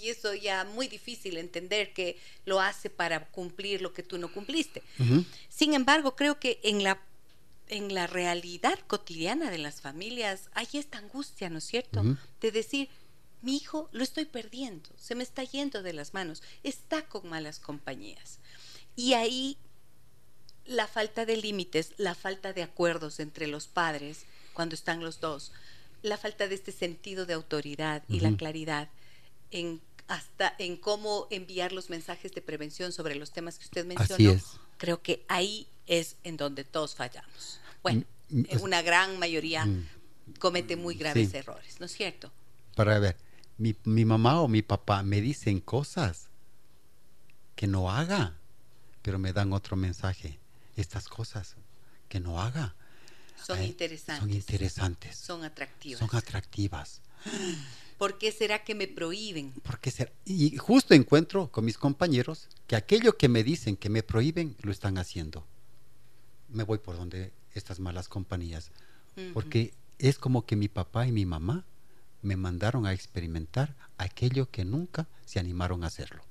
y, 0.04 0.10
eso 0.10 0.34
ya 0.34 0.64
muy 0.64 0.88
difícil 0.88 1.38
entender 1.38 1.94
que 1.94 2.18
lo 2.46 2.60
hace 2.60 2.90
para 2.90 3.26
cumplir 3.32 3.82
lo 3.82 3.94
que 3.94 4.04
tú 4.04 4.18
no 4.18 4.32
cumpliste. 4.32 4.84
Sin 5.50 5.74
embargo, 5.74 6.16
creo 6.16 6.40
que 6.40 6.60
en 6.64 6.84
la 6.84 7.00
en 7.70 7.94
la 7.94 8.08
realidad 8.08 8.78
cotidiana 8.88 9.50
de 9.50 9.58
las 9.58 9.82
familias 9.82 10.50
hay 10.54 10.68
esta 10.74 10.98
angustia, 10.98 11.50
¿no 11.50 11.58
es 11.58 11.64
cierto? 11.64 12.04
De 12.42 12.52
decir, 12.52 12.90
mi 13.42 13.56
hijo 13.58 13.90
lo 13.92 14.04
estoy 14.04 14.26
perdiendo, 14.26 14.90
se 14.98 15.16
me 15.16 15.24
está 15.24 15.44
yendo 15.44 15.82
de 15.82 15.94
las 15.94 16.14
manos, 16.14 16.44
está 16.64 17.06
con 17.08 17.28
malas 17.30 17.60
compañías. 17.60 18.40
Y 18.96 19.14
ahí 19.14 19.58
la 20.66 20.88
falta 20.88 21.26
de 21.26 21.38
límites, 21.38 21.94
la 21.98 22.16
falta 22.16 22.54
de 22.54 22.64
acuerdos 22.64 23.20
entre 23.20 23.48
los 23.48 23.68
padres, 23.68 24.26
cuando 24.54 24.76
están 24.76 25.02
los 25.02 25.20
dos, 25.20 25.52
la 26.02 26.18
falta 26.18 26.48
de 26.48 26.56
este 26.56 26.72
sentido 26.72 27.26
de 27.26 27.34
autoridad 27.34 28.04
y 28.08 28.20
la 28.20 28.36
claridad 28.36 28.90
en 29.52 29.82
hasta 30.08 30.54
en 30.60 30.78
cómo 30.78 31.28
enviar 31.30 31.72
los 31.72 31.90
mensajes 31.90 32.34
de 32.34 32.42
prevención 32.42 32.92
sobre 32.92 33.16
los 33.16 33.32
temas 33.32 33.58
que 33.58 33.66
usted 33.66 33.86
mencionó, 33.86 34.40
creo 34.78 35.02
que 35.02 35.26
ahí 35.28 35.68
es 35.88 36.18
en 36.24 36.38
donde 36.38 36.64
todos 36.64 36.96
fallamos. 36.96 37.60
Bueno, 37.82 38.04
mm, 38.30 38.40
mm, 38.40 38.62
una 38.62 38.82
gran 38.82 39.20
mayoría 39.20 39.66
mm. 39.66 39.88
comete 40.40 40.76
muy 40.76 40.96
graves 40.96 41.34
errores, 41.34 41.80
¿no 41.80 41.86
es 41.86 41.94
cierto? 41.94 42.32
Para 42.76 43.00
ver, 43.00 43.18
mi, 43.58 43.76
mi, 43.84 44.06
mamá 44.06 44.42
o 44.42 44.48
mi 44.48 44.62
papá 44.62 45.04
me 45.04 45.22
dicen 45.22 45.60
cosas 45.60 46.28
que 47.56 47.68
no 47.68 47.92
haga, 47.92 48.36
pero 49.02 49.20
me 49.20 49.34
dan 49.34 49.54
otro 49.54 49.76
mensaje. 49.76 50.40
Estas 50.76 51.08
cosas 51.08 51.56
que 52.10 52.20
no 52.20 52.42
haga. 52.42 52.76
Son 53.44 53.62
interesantes. 53.62 54.24
Son 54.24 54.34
interesantes. 54.34 55.18
Son 55.18 55.44
atractivas. 55.44 56.00
Son 56.00 56.18
atractivas. 56.18 57.02
¿Por 57.98 58.18
qué 58.18 58.32
será 58.32 58.64
que 58.64 58.76
me 58.76 58.88
prohíben? 58.88 59.54
Porque 59.64 59.92
será? 59.92 60.12
Y 60.26 60.58
justo 60.58 60.94
encuentro 60.94 61.52
con 61.52 61.66
mis 61.66 61.78
compañeros 61.78 62.48
que 62.68 62.76
aquello 62.76 63.18
que 63.18 63.30
me 63.30 63.44
dicen 63.44 63.76
que 63.76 63.90
me 63.90 64.04
prohíben, 64.04 64.56
lo 64.62 64.72
están 64.72 64.98
haciendo. 64.98 65.46
Me 66.50 66.64
voy 66.64 66.78
por 66.78 66.98
donde 66.98 67.32
estas 67.54 67.80
malas 67.80 68.08
compañías. 68.08 68.72
Porque 69.34 69.74
es 70.00 70.18
como 70.18 70.46
que 70.46 70.56
mi 70.56 70.68
papá 70.68 71.08
y 71.08 71.12
mi 71.12 71.26
mamá 71.26 71.66
me 72.24 72.36
mandaron 72.36 72.86
a 72.86 72.94
experimentar 72.94 73.76
aquello 73.98 74.50
que 74.50 74.66
nunca 74.66 75.08
se 75.26 75.40
animaron 75.40 75.84
a 75.84 75.88
hacerlo. 75.88 76.24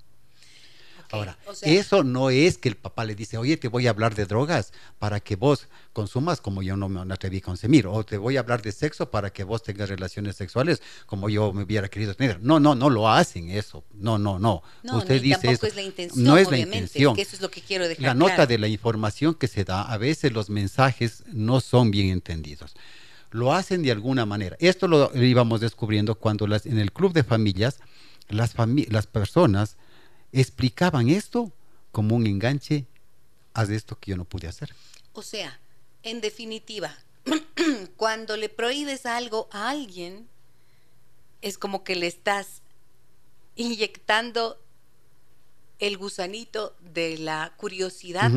Ahora, 1.13 1.37
eso 1.61 2.05
no 2.05 2.31
es 2.31 2.57
que 2.57 2.71
el 2.71 2.77
papá 2.77 3.05
le 3.05 3.15
dice, 3.15 3.37
oye, 3.37 3.59
te 3.59 3.69
voy 3.69 3.87
a 3.87 3.91
hablar 3.91 4.15
de 4.15 4.25
drogas 4.25 4.73
para 4.99 5.21
que 5.21 5.37
vos 5.37 5.69
consumas 5.93 6.41
como 6.41 6.63
yo 6.63 6.75
no 6.75 6.89
me 6.89 7.13
atreví 7.13 7.37
a 7.37 7.43
consumir, 7.43 7.87
o 7.87 8.03
te 8.03 8.17
voy 8.17 8.39
a 8.39 8.41
hablar 8.41 8.63
de 8.63 8.73
sexo 8.73 9.11
para 9.11 9.31
que 9.31 9.45
vos 9.45 9.63
tengas 9.63 9.91
relaciones 9.91 10.37
sexuales 10.37 10.81
como 11.05 11.29
yo 11.29 11.53
me 11.53 11.65
hubiera 11.65 11.89
querido 11.89 12.15
tener. 12.15 12.43
No, 12.43 12.59
no, 12.59 12.75
no 12.75 12.89
lo 12.89 13.11
hacen 13.11 13.51
eso. 13.51 13.85
No, 13.93 14.17
no, 14.17 14.39
no. 14.39 14.63
no 14.83 14.97
Usted 14.97 15.21
dice 15.21 15.49
tampoco 15.49 15.67
es 15.67 15.77
la 15.77 15.83
intención. 15.83 16.25
No 16.25 16.39
es 16.39 16.51
la 16.51 16.59
intención. 16.59 17.19
eso 17.19 17.37
es 17.37 17.43
lo 17.43 17.51
que 17.51 17.61
quiero 17.61 17.87
dejar 17.87 18.05
La 18.05 18.15
nota 18.15 18.47
de 18.47 18.57
la 18.59 18.69
información 18.69 19.35
que 19.35 19.49
se 19.49 19.65
da, 19.65 19.83
a 19.83 19.99
veces 19.99 20.33
los 20.33 20.49
mensajes 20.49 21.25
no 21.31 21.61
son 21.61 21.91
bien 21.91 22.09
entendidos 22.09 22.75
lo 23.33 23.55
hacen 23.55 23.83
de 23.83 23.91
alguna 23.91 24.27
manera. 24.27 24.57
Esto 24.61 24.87
lo 24.87 25.11
íbamos 25.15 25.63
descubriendo 25.63 26.17
cuando 26.17 26.47
las, 26.47 26.67
en 26.67 26.79
el 26.79 26.93
club 26.93 27.15
de 27.15 27.25
familias 27.25 27.81
las, 28.29 28.55
las 28.89 29.07
personas 29.07 29.79
explicaban 30.33 31.09
esto 31.09 31.53
como 31.91 32.17
un 32.17 32.27
enganche, 32.27 32.87
haz 33.53 33.71
esto 33.71 33.99
que 33.99 34.13
yo 34.13 34.17
no 34.17 34.25
pude 34.25 34.49
hacer. 34.49 34.75
O 35.13 35.23
sea, 35.23 35.61
en 36.03 36.21
definitiva, 36.21 36.97
cuando 37.97 38.37
le 38.37 38.49
prohíbes 38.49 39.07
algo 39.07 39.49
a 39.53 39.69
alguien, 39.69 40.29
es 41.43 41.59
como 41.59 41.85
que 41.85 41.97
le 41.97 42.07
estás 42.07 42.63
inyectando 43.57 44.59
el 45.79 45.99
gusanito 45.99 46.75
de 46.81 47.19
la 47.19 47.53
curiosidad. 47.57 48.31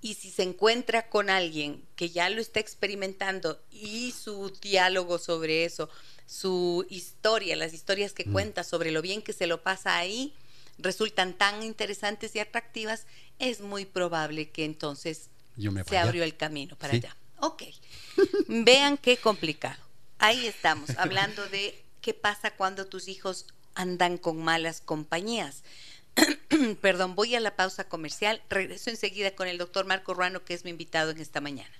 Y 0.00 0.14
si 0.14 0.30
se 0.30 0.42
encuentra 0.42 1.08
con 1.08 1.30
alguien 1.30 1.84
que 1.94 2.10
ya 2.10 2.28
lo 2.28 2.40
está 2.40 2.58
experimentando 2.58 3.62
y 3.70 4.10
su 4.10 4.50
diálogo 4.60 5.18
sobre 5.18 5.64
eso, 5.64 5.88
su 6.26 6.84
historia, 6.88 7.54
las 7.54 7.72
historias 7.72 8.12
que 8.12 8.24
cuenta 8.24 8.64
sobre 8.64 8.90
lo 8.90 9.02
bien 9.02 9.22
que 9.22 9.32
se 9.32 9.46
lo 9.46 9.62
pasa 9.62 9.96
ahí, 9.96 10.34
resultan 10.78 11.34
tan 11.34 11.62
interesantes 11.62 12.34
y 12.34 12.40
atractivas, 12.40 13.06
es 13.38 13.60
muy 13.60 13.84
probable 13.84 14.50
que 14.50 14.64
entonces 14.64 15.30
se 15.88 15.98
abrió 15.98 16.24
el 16.24 16.36
camino 16.36 16.76
para 16.76 16.94
allá. 16.94 17.16
Ok, 17.40 17.64
vean 18.48 18.96
qué 18.96 19.16
complicado. 19.16 19.82
Ahí 20.18 20.46
estamos, 20.46 20.90
hablando 20.98 21.48
de 21.48 21.82
qué 22.00 22.14
pasa 22.14 22.52
cuando 22.52 22.86
tus 22.86 23.08
hijos 23.08 23.46
andan 23.74 24.18
con 24.18 24.42
malas 24.42 24.80
compañías. 24.80 25.64
Perdón, 26.80 27.14
voy 27.14 27.34
a 27.34 27.40
la 27.40 27.56
pausa 27.56 27.84
comercial. 27.84 28.42
Regreso 28.48 28.90
enseguida 28.90 29.34
con 29.34 29.48
el 29.48 29.58
doctor 29.58 29.86
Marco 29.86 30.14
Ruano, 30.14 30.44
que 30.44 30.54
es 30.54 30.64
mi 30.64 30.70
invitado 30.70 31.10
en 31.10 31.20
esta 31.20 31.40
mañana. 31.40 31.74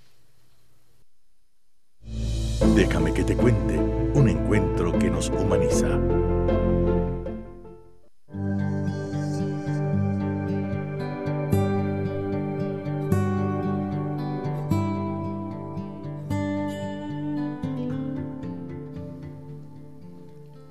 Déjame 2.75 3.13
que 3.13 3.23
te 3.23 3.37
cuente 3.37 3.77
un 3.77 4.29
encuentro 4.29 4.99
que 4.99 5.11
nos 5.11 5.29
humaniza. 5.29 5.89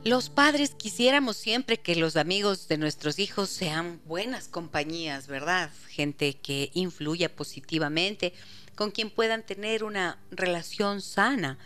Los 0.03 0.31
padres 0.31 0.73
quisiéramos 0.73 1.37
siempre 1.37 1.79
que 1.79 1.95
los 1.95 2.15
amigos 2.15 2.67
de 2.67 2.79
nuestros 2.79 3.19
hijos 3.19 3.51
sean 3.51 4.01
buenas 4.05 4.47
compañías, 4.47 5.27
¿verdad? 5.27 5.69
Gente 5.89 6.33
que 6.33 6.71
influya 6.73 7.35
positivamente, 7.35 8.33
con 8.73 8.89
quien 8.89 9.11
puedan 9.11 9.45
tener 9.45 9.83
una 9.83 10.17
relación 10.31 11.03
sana, 11.03 11.59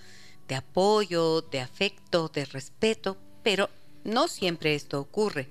de 0.50 0.56
apoyo, 0.56 1.44
de 1.44 1.62
afecto, 1.62 2.28
de 2.28 2.44
respeto, 2.44 3.16
pero 3.42 3.70
no 4.04 4.28
siempre 4.28 4.76
esto 4.76 5.00
ocurre. 5.00 5.48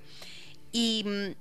Y 0.71 1.05
mm, 1.07 1.35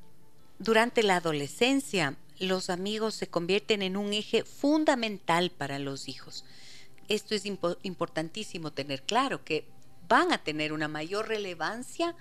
durante 0.60 1.02
la 1.02 1.16
adolescencia, 1.16 2.16
los 2.38 2.70
amigos 2.70 3.16
se 3.16 3.26
convierten 3.26 3.82
en 3.82 3.98
un 3.98 4.14
eje 4.14 4.44
fundamental 4.44 5.50
para 5.50 5.78
los 5.78 6.08
hijos. 6.08 6.46
Esto 7.08 7.34
es 7.34 7.44
importantísimo 7.44 8.72
tener 8.72 9.02
claro, 9.02 9.44
que 9.44 9.66
van 10.08 10.32
a 10.32 10.38
tener 10.38 10.72
una 10.72 10.88
mayor 10.88 11.28
relevancia 11.28 12.14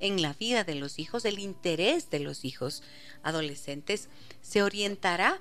en 0.00 0.22
la 0.22 0.32
vida 0.32 0.64
de 0.64 0.74
los 0.74 0.98
hijos, 0.98 1.24
el 1.24 1.38
interés 1.38 2.10
de 2.10 2.20
los 2.20 2.44
hijos 2.44 2.82
adolescentes 3.22 4.08
se 4.40 4.62
orientará 4.62 5.40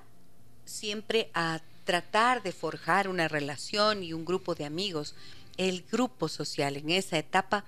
siempre 0.66 1.32
a 1.34 1.62
tratar 1.86 2.43
de 2.43 2.52
forjar 2.52 3.08
una 3.08 3.28
relación 3.28 4.04
y 4.04 4.14
un 4.14 4.26
grupo 4.26 4.56
de 4.56 4.66
amigos. 4.66 5.16
El 5.58 5.84
grupo 5.84 6.28
social 6.28 6.78
en 6.78 6.91
esa 6.91 7.18
etapa 7.18 7.66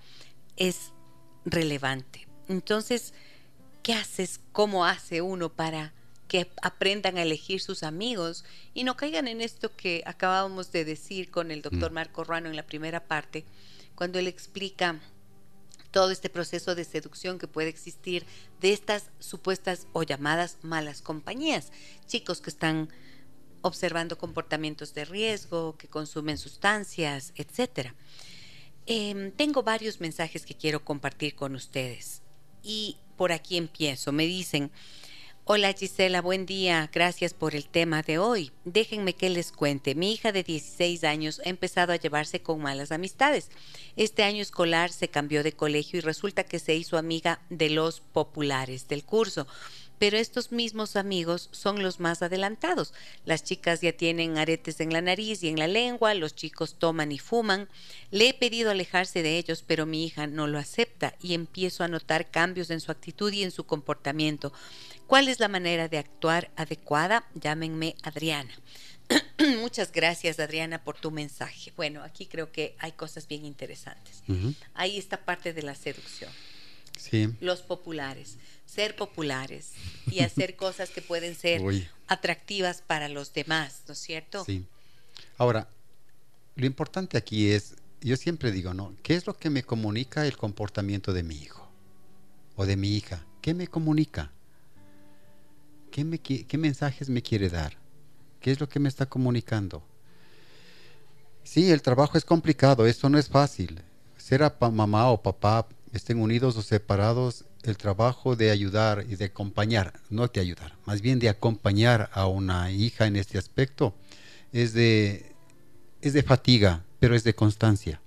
es 0.58 0.92
relevante. 1.46 2.28
Entonces, 2.48 3.14
¿qué 3.84 3.94
haces? 3.94 4.40
¿Cómo 4.52 4.86
hace 4.86 5.22
uno 5.22 5.50
para 5.50 5.94
que 6.28 6.50
aprendan 6.62 7.18
a 7.18 7.24
elegir 7.24 7.60
sus 7.60 7.84
amigos 7.84 8.46
y 8.74 8.84
no 8.86 8.96
caigan 8.96 9.28
en 9.28 9.42
esto 9.42 9.76
que 9.76 10.02
acabábamos 10.06 10.72
de 10.72 10.86
decir 10.86 11.30
con 11.30 11.52
el 11.52 11.62
doctor 11.62 11.92
mm. 11.92 11.94
Marco 11.94 12.24
Ruano 12.24 12.48
en 12.48 12.56
la 12.56 12.66
primera 12.66 13.04
parte, 13.04 13.44
cuando 13.96 14.20
él 14.20 14.28
explica 14.28 15.00
todo 15.92 16.12
este 16.12 16.30
proceso 16.30 16.74
de 16.74 16.86
seducción 16.86 17.38
que 17.38 17.48
puede 17.48 17.70
existir 17.70 18.26
de 18.62 18.74
estas 18.74 19.10
supuestas 19.20 19.88
o 19.94 20.04
llamadas 20.04 20.58
malas 20.62 21.02
compañías. 21.02 21.72
Chicos 22.08 22.42
que 22.42 22.50
están 22.50 22.90
observando 23.62 24.18
comportamientos 24.18 24.94
de 24.94 25.06
riesgo, 25.06 25.78
que 25.78 25.88
consumen 25.88 26.38
sustancias, 26.38 27.34
etc. 27.36 27.94
Em, 28.86 29.32
tengo 29.32 29.64
varios 29.64 30.00
mensajes 30.00 30.46
que 30.46 30.56
quiero 30.56 30.84
compartir 30.84 31.36
con 31.36 31.56
ustedes. 31.56 32.22
Y 32.64 32.98
por 33.18 33.32
aquí 33.32 33.58
empiezo. 33.58 34.12
Me 34.12 34.26
dicen, 34.26 34.72
Hola 35.44 35.74
Gisela, 35.74 36.22
buen 36.22 36.46
día. 36.46 36.88
Gracias 36.94 37.34
por 37.34 37.56
el 37.56 37.68
tema 37.68 38.04
de 38.04 38.20
hoy. 38.20 38.52
Déjenme 38.64 39.16
que 39.16 39.28
les 39.32 39.52
cuente. 39.52 39.96
Mi 39.96 40.14
hija 40.14 40.32
de 40.32 40.44
16 40.44 41.04
años 41.04 41.42
ha 41.44 41.50
empezado 41.50 41.94
a 41.94 41.96
llevarse 41.96 42.44
con 42.44 42.62
malas 42.62 42.92
amistades. 42.92 43.50
Este 43.96 44.22
año 44.22 44.44
escolar 44.44 44.92
se 44.92 45.08
cambió 45.08 45.42
de 45.42 45.54
colegio 45.54 45.98
y 45.98 46.02
resulta 46.02 46.44
que 46.44 46.60
se 46.60 46.76
hizo 46.76 46.96
amiga 46.96 47.42
de 47.50 47.72
los 47.72 48.02
populares 48.02 48.88
del 48.88 49.04
curso 49.04 49.48
pero 50.02 50.18
estos 50.18 50.52
mismos 50.52 50.96
amigos 50.96 51.48
son 51.52 51.84
los 51.84 52.00
más 52.00 52.24
adelantados. 52.24 52.92
Las 53.24 53.44
chicas 53.44 53.82
ya 53.82 53.94
tienen 53.94 54.40
aretes 54.40 54.80
en 54.80 54.92
la 54.92 55.00
nariz 55.00 55.44
y 55.44 55.48
en 55.48 55.60
la 55.60 55.68
lengua, 55.68 56.16
los 56.16 56.34
chicos 56.34 56.74
toman 56.80 57.12
y 57.12 57.20
fuman. 57.20 57.70
Le 58.10 58.30
he 58.30 58.34
pedido 58.34 58.72
alejarse 58.72 59.22
de 59.22 59.38
ellos, 59.38 59.64
pero 59.64 59.86
mi 59.86 60.04
hija 60.04 60.26
no 60.26 60.48
lo 60.48 60.58
acepta 60.58 61.14
y 61.22 61.36
empiezo 61.36 61.84
a 61.84 61.88
notar 61.88 62.32
cambios 62.32 62.72
en 62.72 62.80
su 62.80 62.92
actitud 62.92 63.32
y 63.32 63.44
en 63.44 63.52
su 63.52 63.66
comportamiento. 63.66 64.52
¿Cuál 65.12 65.28
es 65.28 65.42
la 65.42 65.50
manera 65.50 65.90
de 65.90 65.98
actuar 65.98 66.52
adecuada? 66.56 67.28
Llámenme 67.36 67.98
Adriana. 68.02 68.54
Muchas 69.60 69.92
gracias, 69.92 70.40
Adriana, 70.40 70.86
por 70.86 70.98
tu 70.98 71.12
mensaje. 71.12 71.74
Bueno, 71.76 72.02
aquí 72.02 72.28
creo 72.28 72.54
que 72.54 72.78
hay 72.80 72.94
cosas 72.94 73.28
bien 73.28 73.44
interesantes. 73.44 74.24
Ahí 74.74 74.98
está 74.98 75.26
parte 75.26 75.52
de 75.52 75.64
la 75.64 75.76
seducción. 75.76 76.32
Sí. 76.98 77.28
Los 77.42 77.62
populares 77.62 78.38
ser 78.66 78.96
populares 78.96 79.74
y 80.10 80.22
hacer 80.22 80.56
cosas 80.66 80.92
que 80.92 81.02
pueden 81.02 81.36
ser 81.36 81.62
atractivas 82.08 82.82
para 82.82 83.10
los 83.10 83.34
demás, 83.34 83.82
¿no 83.90 83.92
es 83.92 84.00
cierto? 84.00 84.46
Sí. 84.46 84.66
Ahora, 85.38 85.68
lo 86.56 86.66
importante 86.66 87.18
aquí 87.18 87.52
es, 87.52 87.76
yo 88.00 88.16
siempre 88.16 88.54
digo, 88.54 88.74
¿no? 88.74 88.96
¿Qué 89.04 89.16
es 89.16 89.28
lo 89.28 89.36
que 89.36 89.50
me 89.50 89.64
comunica 89.64 90.26
el 90.26 90.38
comportamiento 90.38 91.12
de 91.12 91.24
mi 91.24 91.36
hijo 91.36 91.70
o 92.56 92.66
de 92.66 92.78
mi 92.78 92.96
hija? 92.96 93.26
¿Qué 93.42 93.54
me 93.54 93.68
comunica? 93.68 94.32
¿Qué, 95.92 96.04
me, 96.04 96.20
qué 96.20 96.58
mensajes 96.58 97.10
me 97.10 97.22
quiere 97.22 97.50
dar? 97.50 97.78
¿Qué 98.40 98.52
es 98.52 98.60
lo 98.60 98.68
que 98.68 98.80
me 98.80 98.90
está 98.90 99.06
comunicando? 99.06 99.84
Sí, 101.44 101.70
el 101.72 101.82
trabajo 101.82 102.18
es 102.18 102.26
complicado, 102.26 102.88
eso 102.88 103.10
no 103.10 103.18
es 103.18 103.28
fácil. 103.28 103.82
Ser 104.18 104.44
a 104.44 104.56
mamá 104.72 105.10
o 105.10 105.22
papá, 105.22 105.68
estén 105.92 106.20
unidos 106.20 106.56
o 106.58 106.62
separados, 106.62 107.46
el 107.64 107.78
trabajo 107.78 108.36
de 108.36 108.52
ayudar 108.52 109.06
y 109.08 109.16
de 109.16 109.26
acompañar, 109.26 110.00
no 110.10 110.28
de 110.28 110.40
ayudar, 110.40 110.76
más 110.86 111.02
bien 111.02 111.20
de 111.20 111.30
acompañar 111.30 112.10
a 112.14 112.28
una 112.28 112.72
hija 112.72 113.06
en 113.06 113.16
este 113.16 113.38
aspecto, 113.38 113.94
es 114.52 114.74
de, 114.74 115.36
es 116.02 116.14
de 116.14 116.24
fatiga, 116.24 116.84
pero 117.00 117.16
es 117.16 117.24
de 117.24 117.36
constancia. 117.36 118.02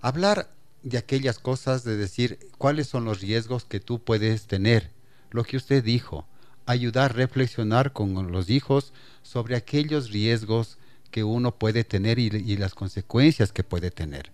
Hablar 0.00 0.50
de 0.82 0.98
aquellas 0.98 1.38
cosas, 1.38 1.84
de 1.84 1.96
decir 1.96 2.38
cuáles 2.58 2.88
son 2.88 3.04
los 3.04 3.20
riesgos 3.20 3.64
que 3.64 3.80
tú 3.80 4.02
puedes 4.02 4.46
tener, 4.46 4.90
lo 5.30 5.44
que 5.44 5.56
usted 5.56 5.84
dijo, 5.84 6.26
ayudar 6.70 7.10
a 7.10 7.14
reflexionar 7.14 7.92
con 7.92 8.32
los 8.32 8.50
hijos 8.50 8.92
sobre 9.22 9.56
aquellos 9.56 10.10
riesgos 10.10 10.78
que 11.10 11.24
uno 11.24 11.54
puede 11.56 11.84
tener 11.84 12.18
y, 12.18 12.26
y 12.26 12.56
las 12.56 12.74
consecuencias 12.74 13.52
que 13.52 13.64
puede 13.64 13.90
tener. 13.90 14.30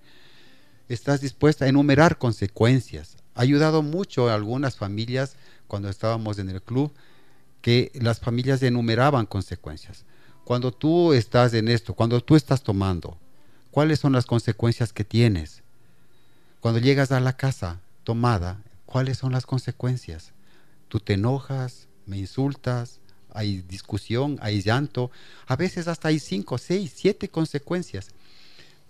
Estás 0.89 1.20
dispuesta 1.20 1.64
a 1.64 1.68
enumerar 1.68 2.18
consecuencias, 2.18 3.16
ha 3.34 3.43
ayudado 3.43 3.82
mucho 3.82 4.28
a 4.28 4.34
algunas 4.34 4.76
familias 4.76 5.37
cuando 5.66 5.89
estábamos 5.89 6.39
en 6.39 6.49
el 6.49 6.62
club 6.62 6.93
que 7.61 7.91
las 7.95 8.20
familias 8.20 8.62
enumeraban 8.62 9.26
consecuencias. 9.26 10.05
Cuando 10.45 10.72
tú 10.72 11.12
estás 11.12 11.53
en 11.55 11.68
esto, 11.68 11.95
cuando 11.95 12.20
tú 12.20 12.37
estás 12.37 12.62
tomando, 12.62 13.18
¿cuáles 13.72 13.99
son 13.99 14.12
las 14.12 14.26
consecuencias 14.26 14.93
que 14.93 15.05
tienes? 15.05 15.62
Cuando 16.61 16.80
llegas 16.80 17.11
a 17.11 17.20
la 17.20 17.37
casa 17.37 17.80
tomada, 18.05 18.59
¿cuáles 18.87 19.18
son 19.18 19.32
las 19.32 19.45
consecuencias? 19.45 20.32
Tú 20.89 21.01
te 21.01 21.14
enojas, 21.14 21.86
me 22.07 22.18
insultas, 22.18 23.00
hay 23.30 23.62
discusión, 23.62 24.38
hay 24.40 24.62
llanto, 24.62 25.11
a 25.46 25.57
veces 25.57 25.88
hasta 25.88 26.09
hay 26.09 26.18
cinco, 26.18 26.59
seis, 26.59 26.92
siete 26.94 27.28
consecuencias. 27.28 28.09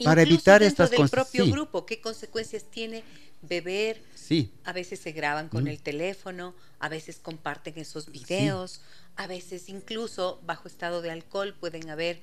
Para 0.04 0.22
evitar 0.22 0.62
estas 0.62 0.90
consecuencias. 0.90 1.26
propio 1.26 1.52
grupo, 1.52 1.86
¿qué 1.86 2.00
consecuencias 2.00 2.64
tiene 2.64 3.02
beber. 3.42 4.02
Sí. 4.14 4.52
A 4.64 4.72
veces 4.72 5.00
se 5.00 5.12
graban 5.12 5.48
con 5.48 5.64
mm. 5.64 5.68
el 5.68 5.80
teléfono, 5.80 6.54
a 6.78 6.88
veces 6.88 7.18
comparten 7.20 7.74
esos 7.76 8.10
videos, 8.10 8.80
a 9.16 9.26
veces 9.26 9.68
incluso 9.68 10.40
bajo 10.44 10.68
estado 10.68 11.02
de 11.02 11.10
alcohol 11.10 11.54
pueden 11.58 11.90
haber 11.90 12.20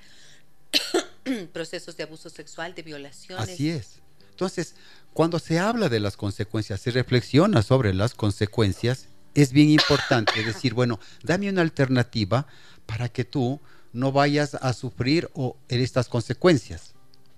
procesos 1.54 1.98
de 1.98 2.04
abuso 2.04 2.30
sexual, 2.30 2.76
de 2.76 2.82
violaciones. 2.82 3.50
Así 3.50 3.70
es. 3.70 4.00
Entonces, 4.32 4.76
cuando 5.14 5.40
se 5.40 5.60
habla 5.60 5.90
de 5.90 6.00
las 6.00 6.18
consecuencias, 6.18 6.82
se 6.82 6.92
reflexiona 6.92 7.62
sobre 7.62 7.94
las 7.94 8.16
consecuencias, 8.16 9.08
es 9.34 9.52
bien 9.52 9.70
importante 9.70 10.44
decir, 10.44 10.74
bueno, 10.74 11.00
dame 11.24 11.50
una 11.50 11.62
alternativa 11.62 12.48
para 12.86 13.10
que 13.10 13.26
tú 13.26 13.60
no 13.94 14.12
vayas 14.12 14.56
a 14.56 14.74
sufrir 14.74 15.30
o 15.34 15.58
en 15.70 15.82
estas 15.82 16.08
consecuencias. 16.08 16.94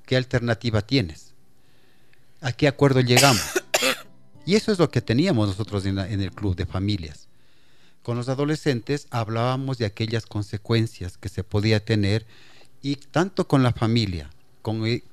¿Qué 0.05 0.15
alternativa 0.15 0.81
tienes? 0.81 1.33
¿A 2.41 2.51
qué 2.51 2.67
acuerdo 2.67 3.01
llegamos? 3.01 3.43
Y 4.45 4.55
eso 4.55 4.71
es 4.71 4.77
lo 4.77 4.91
que 4.91 5.01
teníamos 5.01 5.47
nosotros 5.47 5.85
en, 5.85 5.97
el 5.97 6.31
club 6.31 6.55
de 6.55 6.67
familias. 6.67 7.27
Con 8.03 8.17
los 8.17 8.29
adolescentes 8.29 9.07
hablábamos 9.09 9.79
de 9.79 9.85
aquellas 9.85 10.27
consecuencias 10.27 11.17
que 11.17 11.29
se 11.29 11.43
podía 11.43 11.83
tener 11.83 12.27
y 12.83 12.97
tanto 12.97 13.47
con 13.47 13.63
la 13.63 13.73
familia 13.73 14.29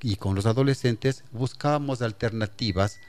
y 0.03 0.17
con 0.17 0.35
los 0.35 0.45
adolescentes 0.45 1.25
buscábamos 1.33 2.03
alternativas 2.03 3.01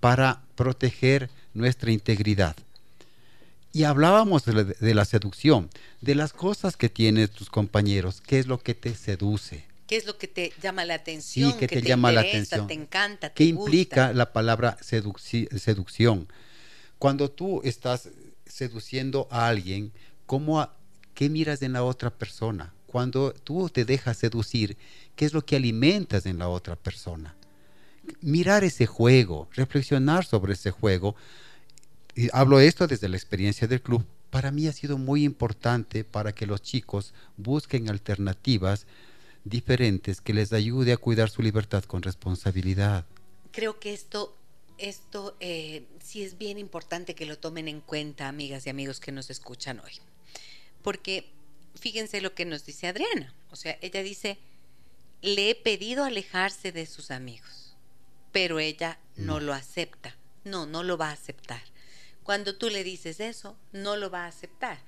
para 0.00 0.42
proteger 0.54 1.28
nuestra 1.52 1.90
integridad, 1.90 2.56
Y 3.76 3.84
hablábamos 3.84 4.46
de 4.46 4.94
la, 4.94 5.04
seducción, 5.04 5.68
de 6.00 6.14
las 6.14 6.32
cosas 6.32 6.78
que 6.78 6.88
tienen 6.88 7.28
tus 7.28 7.50
compañeros, 7.50 8.22
qué 8.26 8.38
es 8.38 8.46
lo 8.46 8.58
que 8.58 8.72
te 8.74 8.94
seduce. 8.94 9.66
¿Qué 9.86 9.98
es 9.98 10.06
lo 10.06 10.16
que 10.16 10.28
te 10.28 10.54
llama 10.62 10.86
la 10.86 10.94
atención? 10.94 11.52
Sí, 11.52 11.58
que, 11.58 11.68
te, 11.68 11.82
llama 11.82 12.10
la 12.10 12.22
atención. 12.22 12.66
Te 12.66 12.72
encanta. 12.72 13.34
¿Qué 13.34 13.44
implica 13.44 14.14
la 14.14 14.32
palabra 14.32 14.78
seducción? 14.80 16.26
Cuando 16.98 17.30
tú 17.30 17.60
estás 17.64 18.08
seduciendo 18.46 19.28
a 19.30 19.46
alguien, 19.46 19.92
¿cómo 20.24 20.66
¿qué 21.12 21.28
miras 21.28 21.60
en 21.60 21.74
la 21.74 21.84
otra 21.84 22.08
persona? 22.08 22.72
Cuando 22.86 23.34
tú 23.34 23.68
te 23.68 23.84
dejas 23.84 24.16
seducir, 24.16 24.78
¿qué 25.16 25.26
es 25.26 25.34
lo 25.34 25.44
que 25.44 25.56
alimentas 25.56 26.24
en 26.24 26.38
la 26.38 26.48
otra 26.48 26.76
persona? 26.76 27.34
Mirar 28.22 28.64
ese 28.64 28.86
juego, 28.86 29.50
reflexionar 29.52 30.24
sobre 30.24 30.54
ese 30.54 30.70
juego. 30.70 31.14
Y 32.16 32.30
hablo 32.32 32.58
esto 32.60 32.86
desde 32.86 33.10
la 33.10 33.16
experiencia 33.18 33.68
del 33.68 33.82
club. 33.82 34.02
Para 34.30 34.50
mí 34.50 34.66
ha 34.66 34.72
sido 34.72 34.96
muy 34.96 35.22
importante 35.22 36.02
para 36.02 36.34
que 36.34 36.46
los 36.46 36.62
chicos 36.62 37.12
busquen 37.36 37.90
alternativas 37.90 38.86
diferentes 39.44 40.22
que 40.22 40.32
les 40.32 40.54
ayude 40.54 40.92
a 40.92 40.96
cuidar 40.96 41.28
su 41.28 41.42
libertad 41.42 41.84
con 41.84 42.02
responsabilidad. 42.02 43.04
Creo 43.52 43.78
que 43.78 43.92
esto, 43.92 44.34
esto 44.78 45.36
eh, 45.40 45.84
sí 46.02 46.24
es 46.24 46.38
bien 46.38 46.58
importante 46.58 47.14
que 47.14 47.26
lo 47.26 47.38
tomen 47.38 47.68
en 47.68 47.82
cuenta, 47.82 48.28
amigas 48.28 48.66
y 48.66 48.70
amigos 48.70 48.98
que 48.98 49.12
nos 49.12 49.28
escuchan 49.28 49.80
hoy. 49.80 49.92
Porque 50.82 51.30
fíjense 51.74 52.22
lo 52.22 52.34
que 52.34 52.46
nos 52.46 52.64
dice 52.64 52.88
Adriana. 52.88 53.34
O 53.50 53.56
sea, 53.56 53.76
ella 53.82 54.02
dice, 54.02 54.38
le 55.20 55.50
he 55.50 55.54
pedido 55.54 56.02
alejarse 56.02 56.72
de 56.72 56.86
sus 56.86 57.10
amigos, 57.10 57.76
pero 58.32 58.58
ella 58.58 58.98
no 59.16 59.38
lo 59.38 59.52
acepta. 59.52 60.16
No, 60.44 60.64
no 60.64 60.82
lo 60.82 60.96
va 60.96 61.10
a 61.10 61.12
aceptar. 61.12 61.60
Cuando 62.26 62.56
tú 62.56 62.70
le 62.70 62.82
dices 62.82 63.20
eso, 63.20 63.56
no 63.70 63.94
lo 63.96 64.10
va 64.10 64.24
a 64.24 64.26
aceptar 64.26 64.78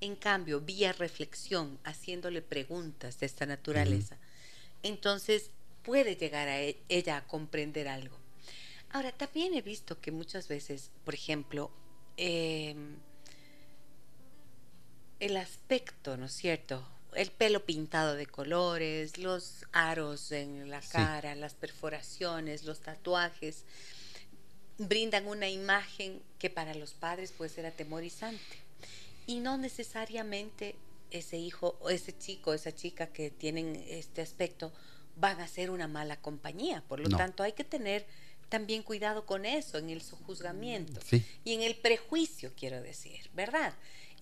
en 0.00 0.16
cambio, 0.16 0.60
vía 0.60 0.92
reflexión, 0.92 1.78
haciéndole 1.84 2.42
preguntas 2.42 3.20
de 3.20 3.26
esta 3.26 3.46
naturaleza, 3.46 4.16
entonces 4.82 5.52
puede 5.84 6.16
llegar 6.16 6.48
a 6.48 6.60
e, 6.60 6.76
ella 6.88 7.18
a 7.18 7.26
comprender 7.28 7.86
algo. 7.86 8.18
Ahora, 8.90 9.12
también 9.12 9.54
he 9.54 9.62
visto 9.62 10.00
que 10.00 10.10
muchas 10.10 10.48
veces, 10.48 10.90
por 11.04 11.14
ejemplo, 11.14 11.70
em, 12.16 12.96
el 15.20 15.36
aspecto, 15.36 16.16
¿no 16.16 16.26
es 16.26 16.32
cierto? 16.32 16.84
El 17.14 17.30
pelo 17.30 17.64
pintado 17.64 18.16
de 18.16 18.26
colores, 18.26 19.18
los 19.18 19.66
aros 19.70 20.32
en 20.32 20.68
la 20.68 20.80
cara, 20.80 21.36
las 21.36 21.54
perforaciones, 21.54 22.64
los 22.64 22.80
tatuajes, 22.80 23.64
brindan 24.78 25.26
una 25.26 25.48
imagen 25.48 26.22
que 26.38 26.50
para 26.50 26.74
los 26.74 26.94
padres 26.94 27.32
puede 27.32 27.50
ser 27.50 27.66
atemorizante 27.66 28.40
y 29.26 29.40
no 29.40 29.58
necesariamente 29.58 30.76
ese 31.10 31.36
hijo 31.36 31.76
o 31.80 31.90
ese 31.90 32.16
chico, 32.16 32.54
esa 32.54 32.74
chica 32.74 33.08
que 33.08 33.30
tienen 33.30 33.84
este 33.88 34.22
aspecto 34.22 34.72
van 35.16 35.40
a 35.40 35.48
ser 35.48 35.70
una 35.70 35.88
mala 35.88 36.16
compañía. 36.20 36.82
Por 36.86 37.00
lo 37.00 37.08
tanto, 37.08 37.42
hay 37.42 37.52
que 37.52 37.64
tener 37.64 38.06
también 38.48 38.82
cuidado 38.82 39.26
con 39.26 39.44
eso, 39.44 39.78
en 39.78 39.90
el 39.90 40.00
sujuzgamiento 40.00 41.00
y 41.44 41.52
en 41.52 41.62
el 41.62 41.76
prejuicio, 41.76 42.52
quiero 42.56 42.80
decir, 42.80 43.28
¿verdad? 43.34 43.74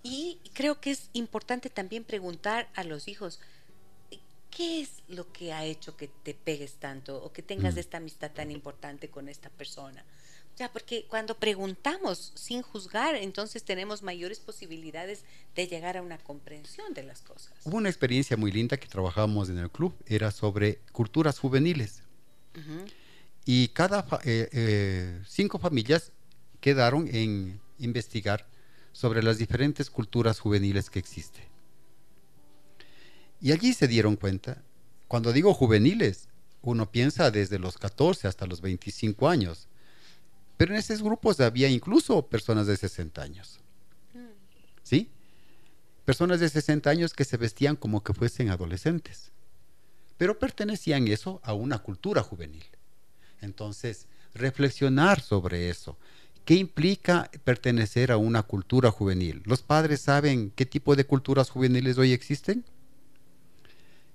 Y 0.02 0.40
creo 0.52 0.80
que 0.80 0.90
es 0.92 1.10
importante 1.12 1.70
también 1.70 2.04
preguntar 2.04 2.68
a 2.74 2.84
los 2.84 3.08
hijos, 3.08 3.40
¿qué 4.50 4.80
es 4.80 5.02
lo 5.08 5.32
que 5.32 5.52
ha 5.52 5.64
hecho 5.64 5.96
que 5.96 6.08
te 6.08 6.34
pegues 6.34 6.74
tanto 6.74 7.22
o 7.22 7.32
que 7.32 7.42
tengas 7.42 7.74
mm. 7.74 7.78
esta 7.78 7.96
amistad 7.98 8.32
tan 8.32 8.50
importante 8.50 9.08
con 9.08 9.28
esta 9.28 9.50
persona? 9.50 10.04
Ya, 10.58 10.72
porque 10.72 11.04
cuando 11.06 11.36
preguntamos 11.36 12.32
sin 12.34 12.62
juzgar, 12.62 13.14
entonces 13.14 13.62
tenemos 13.62 14.02
mayores 14.02 14.40
posibilidades 14.40 15.24
de 15.54 15.66
llegar 15.66 15.98
a 15.98 16.02
una 16.02 16.16
comprensión 16.16 16.94
de 16.94 17.02
las 17.02 17.20
cosas. 17.20 17.52
Hubo 17.64 17.76
una 17.76 17.90
experiencia 17.90 18.38
muy 18.38 18.50
linda 18.50 18.78
que 18.78 18.88
trabajábamos 18.88 19.50
en 19.50 19.58
el 19.58 19.70
club, 19.70 19.94
era 20.06 20.30
sobre 20.30 20.78
culturas 20.92 21.38
juveniles. 21.38 22.02
Y 23.44 23.68
cada 23.68 24.06
eh, 24.24 24.48
eh, 24.50 25.22
cinco 25.28 25.58
familias 25.58 26.10
quedaron 26.60 27.06
en 27.14 27.60
investigar 27.78 28.46
sobre 28.92 29.22
las 29.22 29.36
diferentes 29.36 29.90
culturas 29.90 30.40
juveniles 30.40 30.88
que 30.88 30.98
existen. 30.98 31.44
Y 33.42 33.52
allí 33.52 33.74
se 33.74 33.88
dieron 33.88 34.16
cuenta, 34.16 34.62
cuando 35.06 35.34
digo 35.34 35.52
juveniles, 35.52 36.30
uno 36.62 36.90
piensa 36.90 37.30
desde 37.30 37.58
los 37.58 37.76
14 37.76 38.26
hasta 38.26 38.46
los 38.46 38.62
25 38.62 39.28
años 39.28 39.68
pero 40.56 40.72
en 40.72 40.78
esos 40.78 41.02
grupos 41.02 41.40
había 41.40 41.68
incluso 41.68 42.26
personas 42.26 42.66
de 42.66 42.76
60 42.76 43.22
años. 43.22 43.60
¿Sí? 44.82 45.10
Personas 46.04 46.40
de 46.40 46.48
60 46.48 46.88
años 46.88 47.12
que 47.12 47.24
se 47.24 47.36
vestían 47.36 47.76
como 47.76 48.02
que 48.02 48.14
fuesen 48.14 48.48
adolescentes. 48.48 49.32
Pero 50.16 50.38
pertenecían 50.38 51.08
eso 51.08 51.40
a 51.42 51.52
una 51.52 51.78
cultura 51.80 52.22
juvenil. 52.22 52.64
Entonces, 53.40 54.06
reflexionar 54.34 55.20
sobre 55.20 55.68
eso. 55.68 55.98
¿Qué 56.44 56.54
implica 56.54 57.30
pertenecer 57.44 58.12
a 58.12 58.16
una 58.16 58.44
cultura 58.44 58.90
juvenil? 58.90 59.42
¿Los 59.44 59.62
padres 59.62 60.00
saben 60.00 60.52
qué 60.54 60.64
tipo 60.64 60.94
de 60.94 61.04
culturas 61.04 61.50
juveniles 61.50 61.98
hoy 61.98 62.12
existen? 62.12 62.64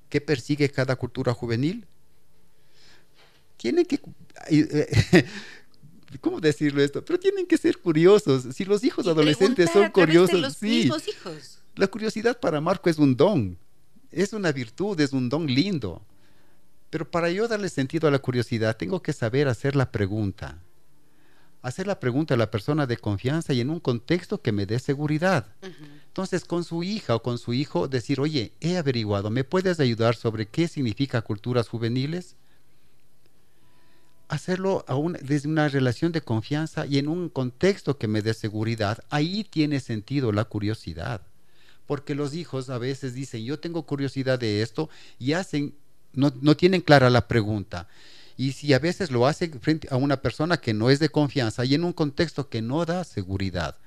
¿Qué 0.10 0.22
persigue 0.22 0.70
cada 0.70 0.96
cultura 0.96 1.34
juvenil? 1.34 1.86
Tienen 3.58 3.86
que... 3.86 4.00
¿cómo 6.20 6.40
decirlo 6.40 6.82
esto? 6.82 7.04
Pero 7.04 7.20
tienen 7.20 7.46
que 7.46 7.58
ser 7.58 7.78
curiosos. 7.78 8.44
Si 8.54 8.66
los 8.66 8.84
hijos 8.84 9.08
adolescentes 9.08 9.70
son 9.72 9.90
curiosos, 9.92 10.40
los 10.40 10.54
sí. 10.56 10.84
hijos. 10.84 11.60
La 11.76 11.88
curiosidad 11.88 12.40
para 12.40 12.60
Marco 12.60 12.90
es 12.90 12.98
un 12.98 13.16
don, 13.16 13.58
es 14.12 14.34
una 14.34 14.52
virtud, 14.52 15.00
es 15.00 15.14
un 15.14 15.30
don 15.30 15.48
lindo. 15.48 16.02
Pero 16.90 17.10
para 17.10 17.32
yo 17.32 17.48
darle 17.48 17.70
sentido 17.70 18.08
a 18.08 18.12
la 18.12 18.20
curiosidad, 18.20 18.76
tengo 18.76 19.02
que 19.02 19.14
saber 19.14 19.48
hacer 19.48 19.76
la 19.76 19.92
pregunta. 19.92 20.62
Hacer 21.62 21.88
la 21.88 22.00
pregunta 22.00 22.34
a 22.34 22.38
la 22.38 22.52
persona 22.52 22.86
de 22.88 22.98
confianza 22.98 23.54
y 23.54 23.62
en 23.62 23.70
un 23.70 23.80
contexto 23.80 24.42
que 24.42 24.52
me 24.52 24.66
dé 24.66 24.80
seguridad. 24.80 25.48
Entonces, 26.08 26.44
con 26.44 26.66
su 26.66 26.84
hija 26.84 27.16
o 27.16 27.22
con 27.22 27.38
su 27.38 27.54
hijo, 27.54 27.88
decir, 27.88 28.20
oye, 28.20 28.52
he 28.60 28.78
averiguado, 28.78 29.30
¿me 29.30 29.46
puedes 29.46 29.80
ayudar 29.80 30.16
sobre 30.16 30.48
qué 30.48 30.68
significa 30.68 31.22
culturas 31.22 31.70
juveniles? 31.70 32.36
Hacerlo 34.32 34.86
desde 35.22 35.50
una 35.50 35.68
relación 35.68 36.14
de 36.14 36.22
confianza 36.22 36.86
y 36.86 36.98
en 36.98 37.10
un 37.10 37.28
contexto 37.28 37.98
que 37.98 38.08
me 38.08 38.22
dé 38.22 38.34
seguridad, 38.34 39.04
ahí 39.10 39.44
tiene 39.44 39.82
sentido 39.82 40.32
la 40.32 40.46
curiosidad. 40.46 41.22
Porque 41.86 42.16
los 42.16 42.34
hijos 42.34 42.70
a 42.70 42.78
veces 42.78 43.14
dicen, 43.14 43.44
yo 43.44 43.60
tengo 43.60 43.86
curiosidad 43.86 44.40
de 44.40 44.62
esto 44.62 44.90
y 45.20 45.34
hacen, 45.34 45.76
no, 46.14 46.32
no 46.42 46.56
tienen 46.56 46.80
clara 46.80 47.10
la 47.10 47.28
pregunta. 47.28 47.90
Y 48.38 48.54
si 48.54 48.74
a 48.74 48.80
veces 48.80 49.12
lo 49.12 49.28
hacen 49.28 49.60
frente 49.60 49.90
a 49.92 49.98
una 49.98 50.22
persona 50.22 50.56
que 50.56 50.74
no 50.74 50.90
es 50.90 51.00
de 51.00 51.10
confianza 51.10 51.66
y 51.66 51.76
en 51.76 51.84
un 51.84 51.92
contexto 51.92 52.48
que 52.48 52.62
no 52.62 52.86
da 52.86 53.04
seguridad, 53.04 53.78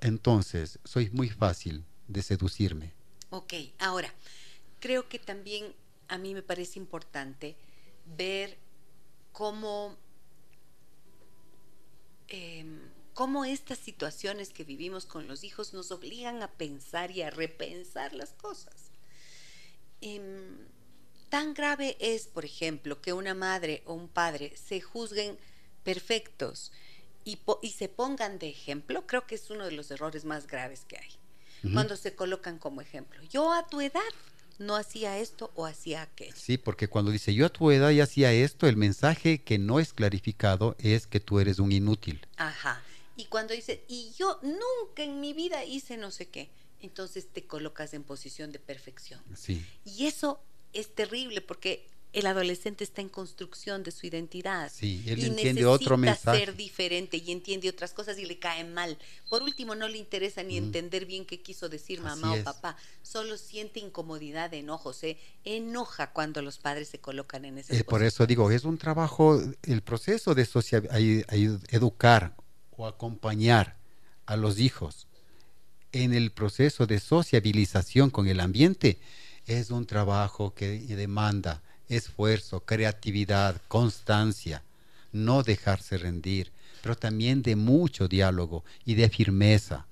entonces 0.00 0.78
soy 0.84 1.08
muy 1.10 1.30
fácil 1.30 1.82
de 2.08 2.22
seducirme. 2.22 2.92
Ok, 3.30 3.54
ahora, 3.78 4.12
creo 4.80 5.08
que 5.08 5.18
también 5.18 5.72
a 6.08 6.18
mí 6.18 6.34
me 6.34 6.42
parece 6.42 6.78
importante 6.78 7.56
ver 8.18 8.58
Em, 12.28 12.80
cómo, 13.14 13.44
estas 13.44 13.78
situaciones 13.78 14.50
que 14.50 14.64
vivimos 14.64 15.06
con 15.06 15.28
los 15.28 15.44
hijos 15.44 15.72
nos 15.72 15.90
obligan 15.90 16.42
a 16.42 16.50
pensar 16.52 17.10
y 17.10 17.22
a 17.22 17.30
repensar 17.30 18.12
las 18.14 18.32
cosas. 18.32 18.90
Em, 20.00 20.66
tan 21.28 21.54
grave 21.54 21.96
es, 22.00 22.26
por 22.26 22.44
ejemplo, 22.44 23.00
que 23.00 23.12
una 23.12 23.34
madre 23.34 23.82
o 23.86 23.94
un 23.94 24.08
padre 24.08 24.56
se 24.56 24.80
juzguen 24.80 25.38
perfectos 25.84 26.72
y, 27.24 27.38
se 27.70 27.88
pongan 27.88 28.38
de 28.38 28.48
ejemplo, 28.48 29.06
creo 29.06 29.26
que 29.26 29.34
es 29.34 29.50
uno 29.50 29.66
de 29.66 29.72
los 29.72 29.90
errores 29.90 30.24
más 30.24 30.46
graves 30.46 30.84
que 30.86 30.96
hay. 30.96 31.10
Cuando 31.74 31.96
se 31.96 32.14
colocan 32.14 32.56
como 32.58 32.80
ejemplo. 32.80 33.20
Yo 33.24 33.52
a 33.52 33.66
tu 33.66 33.80
edad 33.80 34.00
no 34.58 34.76
hacía 34.76 35.18
esto 35.18 35.50
o 35.54 35.66
hacía 35.66 36.02
aquello. 36.02 36.34
Sí, 36.36 36.58
porque 36.58 36.88
cuando 36.88 37.10
dice 37.10 37.34
yo 37.34 37.46
a 37.46 37.48
tu 37.50 37.70
edad 37.70 37.90
ya 37.90 38.04
hacía 38.04 38.32
esto, 38.32 38.66
el 38.66 38.76
mensaje 38.76 39.42
que 39.42 39.58
no 39.58 39.80
es 39.80 39.92
clarificado 39.92 40.76
es 40.78 41.06
que 41.06 41.20
tú 41.20 41.40
eres 41.40 41.58
un 41.58 41.72
inútil. 41.72 42.26
Ajá. 42.36 42.82
Y 43.16 43.26
cuando 43.26 43.54
dice, 43.54 43.84
y 43.88 44.12
yo 44.16 44.38
nunca 44.42 45.02
en 45.02 45.20
mi 45.20 45.32
vida 45.32 45.64
hice 45.64 45.96
no 45.96 46.10
sé 46.10 46.26
qué, 46.26 46.50
entonces 46.80 47.28
te 47.32 47.46
colocas 47.46 47.94
en 47.94 48.04
posición 48.04 48.52
de 48.52 48.58
perfección. 48.58 49.20
Sí. 49.34 49.64
Y 49.84 50.06
eso 50.06 50.40
es 50.72 50.94
terrible 50.94 51.40
porque 51.40 51.86
el 52.12 52.26
adolescente 52.26 52.84
está 52.84 53.02
en 53.02 53.08
construcción 53.08 53.82
de 53.82 53.90
su 53.90 54.06
identidad. 54.06 54.72
Sí, 54.74 55.04
él 55.06 55.24
entiende 55.24 55.66
otro 55.66 55.96
mensaje. 55.96 56.38
ser 56.38 56.56
diferente 56.56 57.18
y 57.18 57.30
entiende 57.32 57.68
otras 57.68 57.92
cosas 57.92 58.18
y 58.18 58.24
le 58.24 58.38
cae 58.38 58.64
mal. 58.64 58.96
Por 59.28 59.42
último, 59.42 59.74
no 59.74 59.88
le 59.88 59.98
interesa 59.98 60.42
ni 60.42 60.56
entender 60.56 61.04
bien 61.04 61.26
qué 61.26 61.40
quiso 61.40 61.68
decir 61.68 62.00
mamá 62.00 62.32
o 62.32 62.42
papá. 62.42 62.76
Solo 63.02 63.36
siente 63.36 63.80
incomodidad, 63.80 64.52
enojo, 64.54 64.92
se 64.92 65.18
enoja 65.44 66.12
cuando 66.12 66.40
los 66.40 66.58
padres 66.58 66.88
se 66.88 66.98
colocan 66.98 67.44
en 67.44 67.58
ese. 67.58 67.76
Eh, 67.76 67.84
por 67.84 68.02
eso 68.02 68.26
digo, 68.26 68.50
es 68.50 68.64
un 68.64 68.78
trabajo, 68.78 69.40
el 69.62 69.82
proceso 69.82 70.34
de 70.34 70.48
educar 71.70 72.36
o 72.70 72.86
acompañar 72.86 73.76
a 74.24 74.36
los 74.36 74.58
hijos 74.58 75.08
en 75.92 76.14
el 76.14 76.32
proceso 76.32 76.86
de 76.86 77.00
sociabilización 77.00 78.10
con 78.10 78.28
el 78.28 78.40
ambiente, 78.40 78.98
es 79.46 79.70
un 79.70 79.86
trabajo 79.86 80.54
que 80.54 80.78
demanda 80.80 81.62
esfuerzo, 81.88 82.60
creatividad, 82.60 83.60
constancia, 83.68 84.62
no 85.12 85.42
dejarse 85.42 85.98
rendir, 85.98 86.52
pero 86.82 86.96
también 86.96 87.42
de 87.42 87.56
mucho 87.56 88.08
diálogo 88.08 88.64
y 88.84 88.94
de 88.94 89.08
firmeza. 89.08 89.86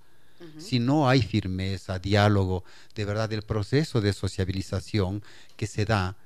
Si 0.58 0.78
no 0.78 1.08
hay 1.08 1.22
firmeza, 1.22 1.98
diálogo, 1.98 2.62
de 2.94 3.04
verdad 3.06 3.32
el 3.32 3.42
proceso 3.42 4.00
de 4.00 4.12
sociabilización 4.12 5.22
que 5.56 5.66
se 5.66 5.86
da 5.86 6.16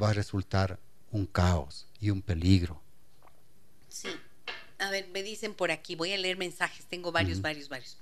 va 0.00 0.10
a 0.10 0.12
resultar 0.12 0.78
un 1.10 1.26
caos 1.26 1.86
y 1.98 2.10
un 2.10 2.20
peligro. 2.22 2.80
Sí. 3.88 4.08
A 4.78 4.90
ver, 4.90 5.08
me 5.08 5.22
dicen 5.22 5.54
por 5.54 5.70
aquí, 5.70 5.96
voy 5.96 6.12
a 6.12 6.18
leer 6.18 6.36
mensajes, 6.36 6.84
tengo 6.86 7.10
varios, 7.10 7.40
varios, 7.40 7.68
varios. 7.68 7.96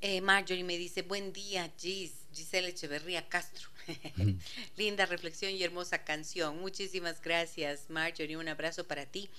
Eh, 0.00 0.20
Marjorie 0.20 0.64
me 0.64 0.78
dice, 0.78 1.02
buen 1.02 1.32
día, 1.32 1.70
Gis, 1.78 2.12
Giselle 2.32 2.68
Echeverría 2.68 3.28
Castro. 3.28 3.68
Linda 4.76 5.06
reflexión 5.06 5.52
y 5.52 5.62
hermosa 5.62 6.04
canción. 6.04 6.58
Muchísimas 6.60 7.20
gracias, 7.20 7.88
Marjorie. 7.88 8.36
Un 8.36 8.48
abrazo 8.48 8.84
para 8.84 9.06
ti. 9.06 9.30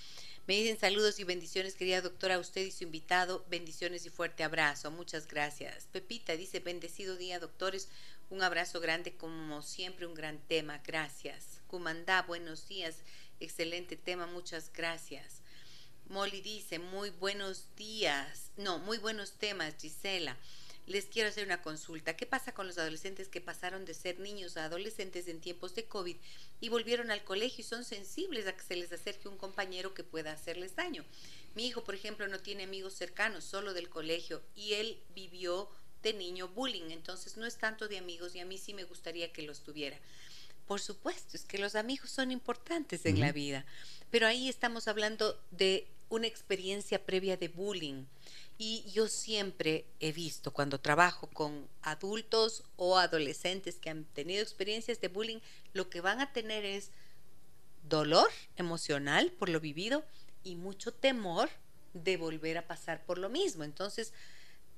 Me 0.48 0.56
dicen 0.56 0.80
saludos 0.80 1.20
y 1.20 1.24
bendiciones, 1.24 1.76
querida 1.76 2.02
doctora, 2.02 2.36
a 2.36 2.40
usted 2.40 2.66
y 2.66 2.72
su 2.72 2.84
invitado. 2.84 3.46
Bendiciones 3.50 4.06
y 4.06 4.10
fuerte 4.10 4.44
abrazo. 4.44 4.90
Muchas 4.90 5.28
gracias. 5.28 5.88
Pepita 5.92 6.36
dice, 6.36 6.60
bendecido 6.60 7.16
día, 7.16 7.40
doctores. 7.40 7.90
Un 8.30 8.42
abrazo 8.42 8.80
grande, 8.80 9.16
como 9.16 9.62
siempre, 9.62 10.06
un 10.06 10.16
gran 10.16 10.40
tema. 10.48 10.82
Gracias. 10.86 11.62
Cumandá, 11.68 12.24
buenos 12.24 12.68
días. 12.68 12.98
Excelente 13.40 13.96
tema. 13.96 14.26
Muchas 14.26 14.72
gracias. 14.74 15.42
Molly 16.08 16.42
dice, 16.42 16.80
muy 16.80 17.12
buenos 17.12 17.68
días. 17.76 18.52
No, 18.58 18.80
muy 18.80 18.98
buenos 18.98 19.34
temas, 19.34 19.76
Gisela 19.80 20.36
les 20.90 21.06
quiero 21.06 21.30
hacer 21.30 21.46
una 21.46 21.62
consulta. 21.62 22.18
¿Qué 22.18 22.26
pasa 22.26 22.52
con 22.52 22.66
los 22.66 22.80
adolescentes 22.80 23.30
que 23.30 23.42
pasaron 23.42 23.86
de 23.86 23.94
ser 23.94 24.20
niños 24.20 24.58
a 24.58 24.66
adolescentes 24.66 25.28
en 25.28 25.40
tiempos 25.40 25.76
de 25.76 25.86
COVID 25.86 26.18
y 26.62 26.70
volvieron 26.70 27.12
al 27.12 27.24
colegio 27.24 27.62
y 27.62 27.68
son 27.68 27.86
sensibles 27.86 28.48
a 28.48 28.56
que 28.56 28.64
se 28.64 28.76
les 28.76 28.92
acerque 28.92 29.28
un 29.28 29.38
compañero 29.38 29.94
que 29.94 30.04
pueda 30.04 30.32
hacerles 30.32 30.76
daño? 30.76 31.06
Mi 31.54 31.68
hijo, 31.68 31.84
por 31.84 31.94
ejemplo, 31.94 32.28
no 32.28 32.40
tiene 32.40 32.64
amigos 32.64 32.94
cercanos, 32.94 33.44
solo 33.44 33.76
del 33.76 33.88
colegio, 33.88 34.42
y 34.56 34.74
él 34.74 35.00
vivió 35.14 35.70
de 36.02 36.14
niño 36.14 36.48
bullying, 36.48 36.90
entonces 36.90 37.38
no 37.38 37.46
es 37.46 37.58
tanto 37.58 37.88
de 37.88 38.00
amigos 38.00 38.34
y 38.34 38.40
a 38.40 38.46
mí 38.46 38.58
sí 38.58 38.74
me 38.74 38.84
gustaría 38.84 39.32
que 39.32 39.44
los 39.44 39.62
tuviera. 39.62 40.00
Por 40.66 40.82
supuesto, 40.82 41.38
es 41.38 41.46
que 41.46 41.60
los 41.60 41.76
amigos 41.76 42.10
son 42.10 42.32
importantes 42.32 43.06
en 43.06 43.20
la 43.20 43.32
vida, 43.32 43.64
pero 44.10 44.26
ahí 44.26 44.50
estamos 44.50 44.88
hablando 44.88 45.40
de 45.52 45.88
una 46.10 46.26
experiencia 46.26 47.06
previa 47.06 47.38
de 47.38 47.48
bullying 47.48 48.06
y 48.62 48.84
yo 48.92 49.08
siempre 49.08 49.86
he 50.02 50.12
visto 50.12 50.52
cuando 50.52 50.82
trabajo 50.82 51.28
con 51.28 51.66
adultos 51.82 52.66
o 52.76 52.98
adolescentes 52.98 53.78
que 53.78 53.90
han 53.90 54.04
tenido 54.04 54.44
experiencias 54.44 55.00
de 55.00 55.08
bullying, 55.08 55.40
lo 55.72 55.90
que 55.90 56.02
van 56.02 56.20
a 56.20 56.34
tener 56.34 56.66
es 56.66 56.92
dolor 57.88 58.30
emocional 58.58 59.32
por 59.32 59.48
lo 59.48 59.62
vivido 59.62 60.04
y 60.44 60.56
mucho 60.56 60.94
temor 60.94 61.50
de 61.94 62.18
volver 62.18 62.58
a 62.58 62.68
pasar 62.68 63.02
por 63.06 63.18
lo 63.18 63.30
mismo. 63.30 63.64
Entonces, 63.64 64.12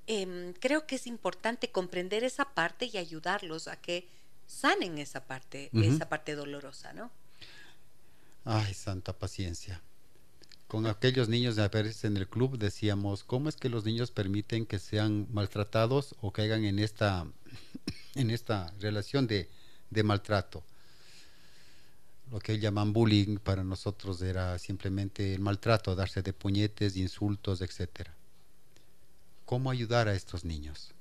em, 0.05 0.53
creo 0.53 0.85
que 0.85 0.95
es 0.95 1.07
importante 1.07 1.71
comprender 1.71 2.23
esa 2.23 2.45
parte 2.45 2.85
y 2.85 2.97
ayudarlos 2.97 3.67
a 3.67 3.81
que 3.81 4.07
sanen 4.45 4.99
esa 4.99 5.25
parte, 5.25 5.71
esa 5.73 6.07
parte 6.07 6.35
dolorosa, 6.35 6.93
¿no? 6.93 7.09
Ay, 8.45 8.75
santa 8.75 9.11
paciencia 9.11 9.81
con 10.71 10.87
aquellos 10.87 11.27
niños 11.27 11.57
de 11.57 11.67
veces 11.67 12.05
en 12.05 12.15
el 12.15 12.29
club 12.29 12.57
decíamos, 12.57 13.25
¿cómo 13.25 13.49
es 13.49 13.57
que 13.57 13.67
los 13.67 13.83
niños 13.83 14.09
permiten 14.09 14.65
que 14.65 14.79
sean 14.79 15.27
maltratados 15.29 16.15
o 16.21 16.31
caigan 16.31 16.63
en 16.63 16.79
esta, 16.79 17.27
en 18.15 18.29
esta 18.29 18.73
relación 18.79 19.27
de, 19.27 19.49
de 19.89 20.03
maltrato? 20.03 20.63
Lo 22.31 22.39
que 22.39 22.57
llaman 22.57 22.93
bullying 22.93 23.35
para 23.35 23.65
nosotros 23.65 24.21
era 24.21 24.57
simplemente 24.59 25.33
el 25.33 25.41
maltrato, 25.41 25.93
darse 25.93 26.21
de 26.21 26.31
puñetes, 26.31 26.95
insultos, 26.95 27.59
etc. 27.59 28.07
¿Cómo 29.43 29.71
ayudar 29.71 30.07
a 30.07 30.15
estos 30.15 30.45
niños? 30.45 30.91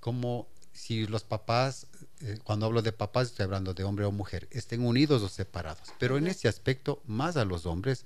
¿Cómo 0.00 0.48
si 0.72 1.06
los 1.06 1.22
papás, 1.22 1.86
eh, 2.20 2.40
cuando 2.42 2.66
hablo 2.66 2.82
de 2.82 2.90
papás 2.90 3.28
estoy 3.28 3.44
hablando 3.44 3.74
de 3.74 3.84
hombre 3.84 4.06
o 4.06 4.10
mujer, 4.10 4.48
estén 4.50 4.84
unidos 4.84 5.22
o 5.22 5.28
separados? 5.28 5.90
Pero 6.00 6.18
en 6.18 6.26
ese 6.26 6.48
aspecto, 6.48 7.00
más 7.06 7.36
a 7.36 7.44
los 7.44 7.64
hombres, 7.64 8.04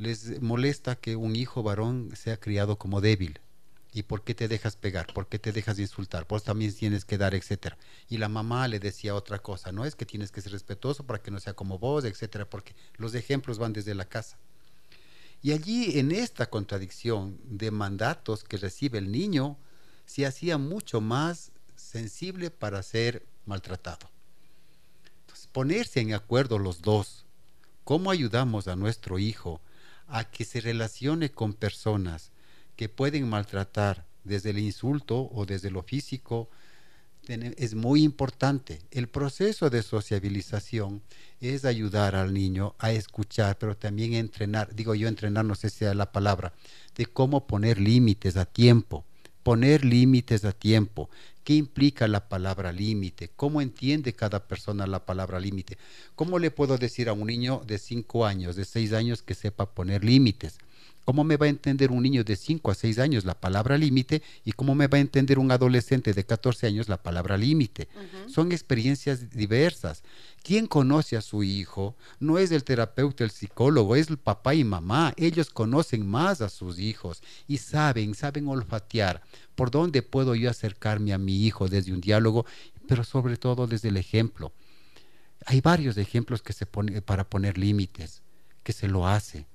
les 0.00 0.40
molesta 0.40 0.96
que 0.96 1.14
un 1.14 1.36
hijo 1.36 1.62
varón 1.62 2.10
sea 2.16 2.40
criado 2.40 2.76
como 2.76 3.02
débil. 3.02 3.38
¿Y 3.92 4.04
por 4.04 4.24
qué 4.24 4.34
te 4.34 4.48
dejas 4.48 4.76
pegar? 4.76 5.12
¿Por 5.12 5.26
qué 5.26 5.38
te 5.38 5.52
dejas 5.52 5.78
insultar? 5.78 6.26
Pues 6.26 6.42
también 6.42 6.74
tienes 6.74 7.04
que 7.04 7.18
dar, 7.18 7.34
etcétera. 7.34 7.76
Y 8.08 8.16
la 8.16 8.30
mamá 8.30 8.66
le 8.66 8.78
decía 8.78 9.14
otra 9.14 9.40
cosa, 9.40 9.72
no 9.72 9.84
es 9.84 9.94
que 9.94 10.06
tienes 10.06 10.30
que 10.30 10.40
ser 10.40 10.52
respetuoso 10.52 11.04
para 11.04 11.20
que 11.20 11.30
no 11.30 11.38
sea 11.38 11.52
como 11.52 11.78
vos, 11.78 12.06
etcétera, 12.06 12.48
porque 12.48 12.74
los 12.96 13.14
ejemplos 13.14 13.58
van 13.58 13.74
desde 13.74 13.94
la 13.94 14.06
casa. 14.06 14.38
Y 15.42 15.52
allí, 15.52 15.98
en 15.98 16.12
esta 16.12 16.48
contradicción 16.48 17.38
de 17.44 17.70
mandatos 17.70 18.42
que 18.42 18.56
recibe 18.56 18.96
el 18.98 19.12
niño, 19.12 19.58
se 20.06 20.24
hacía 20.24 20.56
mucho 20.56 21.02
más 21.02 21.52
sensible 21.76 22.50
para 22.50 22.82
ser 22.82 23.26
maltratado. 23.44 24.08
Entonces, 25.20 25.46
ponerse 25.48 26.00
en 26.00 26.14
acuerdo 26.14 26.58
los 26.58 26.80
dos, 26.80 27.26
¿cómo 27.84 28.10
ayudamos 28.10 28.66
a 28.66 28.76
nuestro 28.76 29.18
hijo 29.18 29.60
a 30.10 30.24
que 30.24 30.44
se 30.44 30.60
relacione 30.60 31.30
con 31.30 31.54
personas 31.54 32.32
que 32.76 32.88
pueden 32.88 33.28
maltratar 33.28 34.06
desde 34.24 34.50
el 34.50 34.58
insulto 34.58 35.30
o 35.32 35.46
desde 35.46 35.70
lo 35.70 35.82
físico, 35.82 36.50
es 37.28 37.74
muy 37.74 38.02
importante. 38.02 38.80
El 38.90 39.08
proceso 39.08 39.70
de 39.70 39.82
sociabilización 39.82 41.02
es 41.40 41.64
ayudar 41.64 42.16
al 42.16 42.32
niño 42.34 42.74
a 42.78 42.92
escuchar, 42.92 43.58
pero 43.58 43.76
también 43.76 44.14
entrenar, 44.14 44.74
digo 44.74 44.94
yo 44.94 45.06
entrenar, 45.06 45.44
no 45.44 45.54
sé 45.54 45.70
si 45.70 45.78
sea 45.78 45.94
la 45.94 46.12
palabra, 46.12 46.52
de 46.96 47.06
cómo 47.06 47.46
poner 47.46 47.78
límites 47.78 48.36
a 48.36 48.46
tiempo, 48.46 49.04
poner 49.42 49.84
límites 49.84 50.44
a 50.44 50.52
tiempo, 50.52 51.08
¿Qué 51.44 51.54
implica 51.54 52.06
la 52.06 52.28
palabra 52.28 52.70
límite? 52.70 53.30
¿Cómo 53.34 53.60
entiende 53.60 54.12
cada 54.12 54.46
persona 54.46 54.86
la 54.86 55.06
palabra 55.06 55.40
límite? 55.40 55.78
¿Cómo 56.14 56.38
le 56.38 56.50
puedo 56.50 56.76
decir 56.76 57.08
a 57.08 57.14
un 57.14 57.26
niño 57.26 57.62
de 57.66 57.78
5 57.78 58.26
años, 58.26 58.56
de 58.56 58.64
6 58.64 58.92
años 58.92 59.22
que 59.22 59.34
sepa 59.34 59.74
poner 59.74 60.04
límites? 60.04 60.58
¿Cómo 61.04 61.24
me 61.24 61.36
va 61.36 61.46
a 61.46 61.48
entender 61.48 61.90
un 61.90 62.02
niño 62.02 62.22
de 62.22 62.36
5 62.36 62.70
a 62.70 62.74
6 62.74 62.98
años 62.98 63.24
la 63.24 63.38
palabra 63.38 63.76
límite 63.78 64.22
y 64.44 64.52
cómo 64.52 64.74
me 64.74 64.86
va 64.86 64.98
a 64.98 65.00
entender 65.00 65.38
un 65.38 65.50
adolescente 65.50 66.12
de 66.12 66.24
14 66.24 66.66
años 66.66 66.88
la 66.88 67.02
palabra 67.02 67.36
límite? 67.36 67.88
Son 68.28 68.52
experiencias 68.52 69.30
diversas. 69.30 70.02
¿Quién 70.42 70.66
conoce 70.66 71.16
a 71.16 71.22
su 71.22 71.42
hijo? 71.42 71.96
No 72.20 72.38
es 72.38 72.52
el 72.52 72.64
terapeuta, 72.64 73.24
el 73.24 73.30
psicólogo, 73.30 73.96
es 73.96 74.08
el 74.08 74.18
papá 74.18 74.54
y 74.54 74.62
mamá. 74.62 75.12
Ellos 75.16 75.50
conocen 75.50 76.06
más 76.06 76.40
a 76.42 76.48
sus 76.48 76.78
hijos 76.78 77.22
y 77.48 77.58
saben, 77.58 78.14
saben 78.14 78.46
olfatear 78.46 79.22
por 79.54 79.70
dónde 79.70 80.02
puedo 80.02 80.34
yo 80.34 80.48
acercarme 80.48 81.12
a 81.12 81.18
mi 81.18 81.44
hijo 81.44 81.68
desde 81.68 81.92
un 81.92 82.00
diálogo, 82.00 82.46
pero 82.86 83.04
sobre 83.04 83.36
todo 83.36 83.66
desde 83.66 83.88
el 83.88 83.96
ejemplo. 83.96 84.52
Hay 85.46 85.60
varios 85.60 85.96
ejemplos 85.96 86.42
que 86.42 86.52
se 86.52 86.66
pone 86.66 87.02
para 87.02 87.28
poner 87.28 87.56
límites, 87.56 88.22
que 88.62 88.72
se 88.72 88.88
lo 88.88 89.06
hace. 89.06 89.46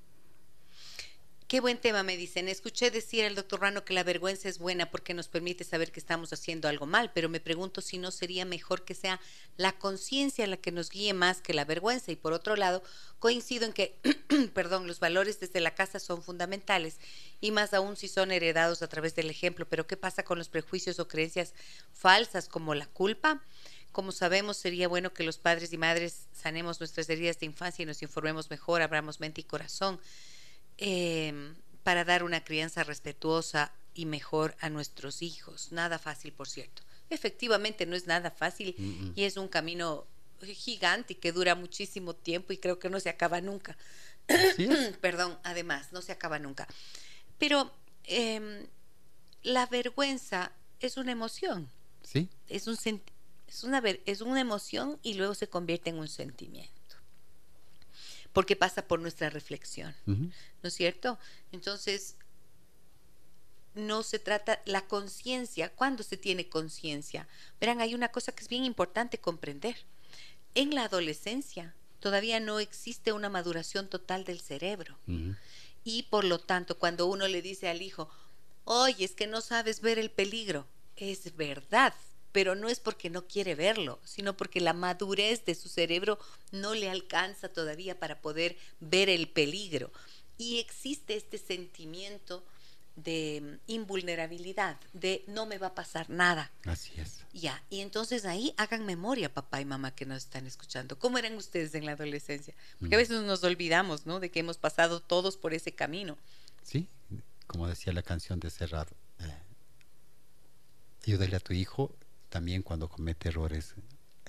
Qué 1.48 1.60
buen 1.60 1.78
tema, 1.78 2.02
me 2.02 2.16
dicen. 2.16 2.48
Escuché 2.48 2.90
decir 2.90 3.24
al 3.24 3.36
doctor 3.36 3.60
Rano 3.60 3.84
que 3.84 3.94
la 3.94 4.02
vergüenza 4.02 4.48
es 4.48 4.58
buena 4.58 4.90
porque 4.90 5.14
nos 5.14 5.28
permite 5.28 5.62
saber 5.62 5.92
que 5.92 6.00
estamos 6.00 6.32
haciendo 6.32 6.66
algo 6.66 6.86
mal, 6.86 7.12
pero 7.14 7.28
me 7.28 7.38
pregunto 7.38 7.80
si 7.80 7.98
no 7.98 8.10
sería 8.10 8.44
mejor 8.44 8.84
que 8.84 8.96
sea 8.96 9.20
la 9.56 9.78
conciencia 9.78 10.44
la 10.48 10.56
que 10.56 10.72
nos 10.72 10.90
guíe 10.90 11.14
más 11.14 11.40
que 11.42 11.54
la 11.54 11.64
vergüenza. 11.64 12.10
Y 12.10 12.16
por 12.16 12.32
otro 12.32 12.56
lado, 12.56 12.82
coincido 13.20 13.64
en 13.64 13.72
que, 13.72 13.96
perdón, 14.54 14.88
los 14.88 14.98
valores 14.98 15.38
desde 15.38 15.60
la 15.60 15.72
casa 15.72 16.00
son 16.00 16.20
fundamentales 16.20 16.96
y 17.40 17.52
más 17.52 17.74
aún 17.74 17.96
si 17.96 18.08
son 18.08 18.32
heredados 18.32 18.82
a 18.82 18.88
través 18.88 19.14
del 19.14 19.30
ejemplo. 19.30 19.68
Pero 19.68 19.86
¿qué 19.86 19.96
pasa 19.96 20.24
con 20.24 20.38
los 20.38 20.48
prejuicios 20.48 20.98
o 20.98 21.06
creencias 21.06 21.54
falsas 21.92 22.48
como 22.48 22.74
la 22.74 22.86
culpa? 22.86 23.40
Como 23.92 24.10
sabemos, 24.10 24.56
sería 24.56 24.88
bueno 24.88 25.14
que 25.14 25.22
los 25.22 25.38
padres 25.38 25.72
y 25.72 25.78
madres 25.78 26.26
sanemos 26.32 26.80
nuestras 26.80 27.08
heridas 27.08 27.38
de 27.38 27.46
infancia 27.46 27.84
y 27.84 27.86
nos 27.86 28.02
informemos 28.02 28.50
mejor, 28.50 28.82
abramos 28.82 29.20
mente 29.20 29.42
y 29.42 29.44
corazón 29.44 30.00
Em, 30.78 31.54
para 31.82 32.04
dar 32.04 32.22
una 32.24 32.42
crianza 32.42 32.82
respetuosa 32.82 33.72
y 33.94 34.06
mejor 34.06 34.56
a 34.60 34.68
nuestros 34.68 35.22
hijos. 35.22 35.72
Nada 35.72 35.98
fácil, 35.98 36.32
por 36.32 36.48
cierto. 36.48 36.82
Efectivamente, 37.08 37.86
no 37.86 37.94
es 37.94 38.06
nada 38.06 38.30
fácil 38.30 38.74
y 39.14 39.22
es 39.22 39.36
un 39.36 39.46
camino 39.46 40.06
gigante 40.42 41.12
y 41.12 41.16
que 41.16 41.32
dura 41.32 41.54
muchísimo 41.54 42.14
tiempo 42.14 42.52
y 42.52 42.58
creo 42.58 42.78
que 42.78 42.90
no 42.90 42.98
se 42.98 43.08
acaba 43.08 43.40
nunca. 43.40 43.76
Perdón, 45.00 45.38
además, 45.44 45.92
no 45.92 46.02
se 46.02 46.12
acaba 46.12 46.38
nunca. 46.40 46.66
Pero 47.38 47.72
em, 48.04 48.66
la 49.44 49.66
vergüenza 49.66 50.52
es 50.80 50.96
una 50.96 51.12
emoción. 51.12 51.70
Sí. 52.02 52.28
Es, 52.48 52.66
un, 52.66 52.76
es, 53.46 53.64
una, 53.64 53.82
es 54.04 54.20
una 54.20 54.40
emoción 54.40 54.98
y 55.02 55.14
luego 55.14 55.34
se 55.34 55.48
convierte 55.48 55.90
en 55.90 55.98
un 55.98 56.08
sentimiento 56.08 56.75
porque 58.36 58.54
pasa 58.54 58.86
por 58.86 59.00
nuestra 59.00 59.30
reflexión, 59.30 59.96
¿no 60.04 60.28
es 60.62 60.74
cierto? 60.74 61.18
Entonces, 61.52 62.16
no 63.74 64.02
se 64.02 64.18
trata 64.18 64.60
la 64.66 64.86
conciencia. 64.86 65.70
¿Cuándo 65.70 66.02
se 66.02 66.18
tiene 66.18 66.46
conciencia? 66.46 67.26
Verán, 67.58 67.80
hay 67.80 67.94
una 67.94 68.08
cosa 68.08 68.32
que 68.32 68.42
es 68.42 68.50
bien 68.50 68.66
importante 68.66 69.16
comprender. 69.16 69.76
En 70.54 70.74
la 70.74 70.84
adolescencia 70.84 71.74
todavía 71.98 72.38
no 72.38 72.60
existe 72.60 73.10
una 73.10 73.30
maduración 73.30 73.88
total 73.88 74.26
del 74.26 74.42
cerebro. 74.42 74.98
Y 75.82 76.02
por 76.02 76.26
lo 76.26 76.38
tanto, 76.38 76.76
cuando 76.76 77.06
uno 77.06 77.28
le 77.28 77.40
dice 77.40 77.70
al 77.70 77.80
hijo, 77.80 78.10
oye, 78.64 79.06
es 79.06 79.12
que 79.12 79.26
no 79.26 79.40
sabes 79.40 79.80
ver 79.80 79.98
el 79.98 80.10
peligro, 80.10 80.66
es 80.96 81.34
verdad, 81.38 81.94
pero 82.32 82.54
no 82.54 82.68
es 82.68 82.80
porque 82.80 83.10
no 83.10 83.26
quiere 83.26 83.54
verlo, 83.54 83.98
sino 84.04 84.36
porque 84.36 84.60
la 84.60 84.72
madurez 84.72 85.44
de 85.44 85.54
su 85.54 85.68
cerebro 85.68 86.18
no 86.52 86.74
le 86.74 86.90
alcanza 86.90 87.48
todavía 87.48 87.98
para 87.98 88.20
poder 88.20 88.56
ver 88.80 89.08
el 89.08 89.28
peligro. 89.28 89.90
Y 90.38 90.58
existe 90.58 91.16
este 91.16 91.38
sentimiento 91.38 92.44
de 92.96 93.58
invulnerabilidad, 93.66 94.78
de 94.94 95.22
no 95.28 95.44
me 95.44 95.58
va 95.58 95.68
a 95.68 95.74
pasar 95.74 96.08
nada. 96.08 96.50
Así 96.64 96.92
es. 96.96 97.24
Ya, 97.32 97.62
y 97.68 97.80
entonces 97.80 98.24
ahí 98.24 98.54
hagan 98.56 98.86
memoria, 98.86 99.32
papá 99.32 99.60
y 99.60 99.66
mamá 99.66 99.94
que 99.94 100.06
nos 100.06 100.24
están 100.24 100.46
escuchando. 100.46 100.98
¿Cómo 100.98 101.18
eran 101.18 101.36
ustedes 101.36 101.74
en 101.74 101.84
la 101.84 101.92
adolescencia? 101.92 102.54
Porque 102.78 102.94
a 102.94 102.98
mm. 102.98 103.02
veces 103.02 103.22
nos 103.22 103.44
olvidamos, 103.44 104.06
¿no? 104.06 104.18
De 104.18 104.30
que 104.30 104.40
hemos 104.40 104.56
pasado 104.56 105.00
todos 105.00 105.36
por 105.36 105.52
ese 105.52 105.72
camino. 105.72 106.16
Sí, 106.62 106.88
como 107.46 107.68
decía 107.68 107.92
la 107.92 108.02
canción 108.02 108.40
de 108.40 108.50
Cerrado, 108.50 108.96
eh, 109.20 109.34
ayúdale 111.06 111.36
a 111.36 111.40
tu 111.40 111.52
hijo 111.52 111.94
también 112.28 112.62
cuando 112.62 112.88
comete 112.88 113.28
errores, 113.28 113.74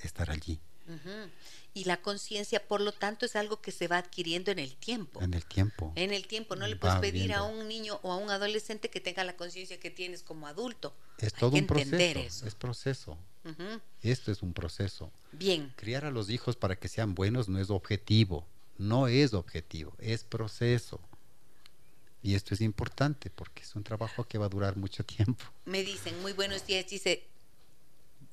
estar 0.01 0.29
allí. 0.29 0.59
Y 1.73 1.83
la 1.83 2.01
conciencia, 2.01 2.65
por 2.65 2.81
lo 2.81 2.91
tanto, 2.91 3.25
es 3.25 3.35
algo 3.35 3.61
que 3.61 3.71
se 3.71 3.87
va 3.87 3.97
adquiriendo 3.97 4.51
en 4.51 4.59
el 4.59 4.75
tiempo. 4.75 5.21
En 5.21 5.33
el 5.33 5.45
tiempo. 5.45 5.91
En 5.95 6.13
el 6.13 6.25
tiempo. 6.25 6.55
No 6.55 6.65
le 6.65 6.75
puedes 6.75 6.97
pedir 6.99 7.33
a 7.33 7.43
un 7.43 7.67
niño 7.67 7.99
o 8.03 8.11
a 8.11 8.17
un 8.17 8.29
adolescente 8.29 8.89
que 8.89 9.01
tenga 9.01 9.23
la 9.23 9.35
conciencia 9.35 9.79
que 9.79 9.91
tienes 9.91 10.23
como 10.23 10.47
adulto. 10.47 10.95
Es 11.19 11.33
todo 11.33 11.55
un 11.57 11.67
proceso. 11.67 12.45
Es 12.47 12.55
proceso. 12.55 13.17
Esto 14.01 14.31
es 14.31 14.41
un 14.41 14.53
proceso. 14.53 15.11
Bien. 15.33 15.73
Criar 15.75 16.05
a 16.05 16.11
los 16.11 16.29
hijos 16.29 16.55
para 16.55 16.77
que 16.77 16.87
sean 16.87 17.15
buenos 17.15 17.49
no 17.49 17.59
es 17.59 17.69
objetivo. 17.69 18.45
No 18.77 19.07
es 19.07 19.33
objetivo, 19.33 19.95
es 19.97 20.23
proceso. 20.23 21.01
Y 22.21 22.35
esto 22.35 22.53
es 22.53 22.61
importante 22.61 23.29
porque 23.29 23.63
es 23.63 23.75
un 23.75 23.83
trabajo 23.83 24.23
que 24.23 24.37
va 24.37 24.45
a 24.45 24.49
durar 24.49 24.75
mucho 24.77 25.03
tiempo. 25.03 25.43
Me 25.65 25.83
dicen, 25.83 26.19
muy 26.21 26.33
buenos 26.33 26.65
días, 26.65 26.87
dice, 26.87 27.23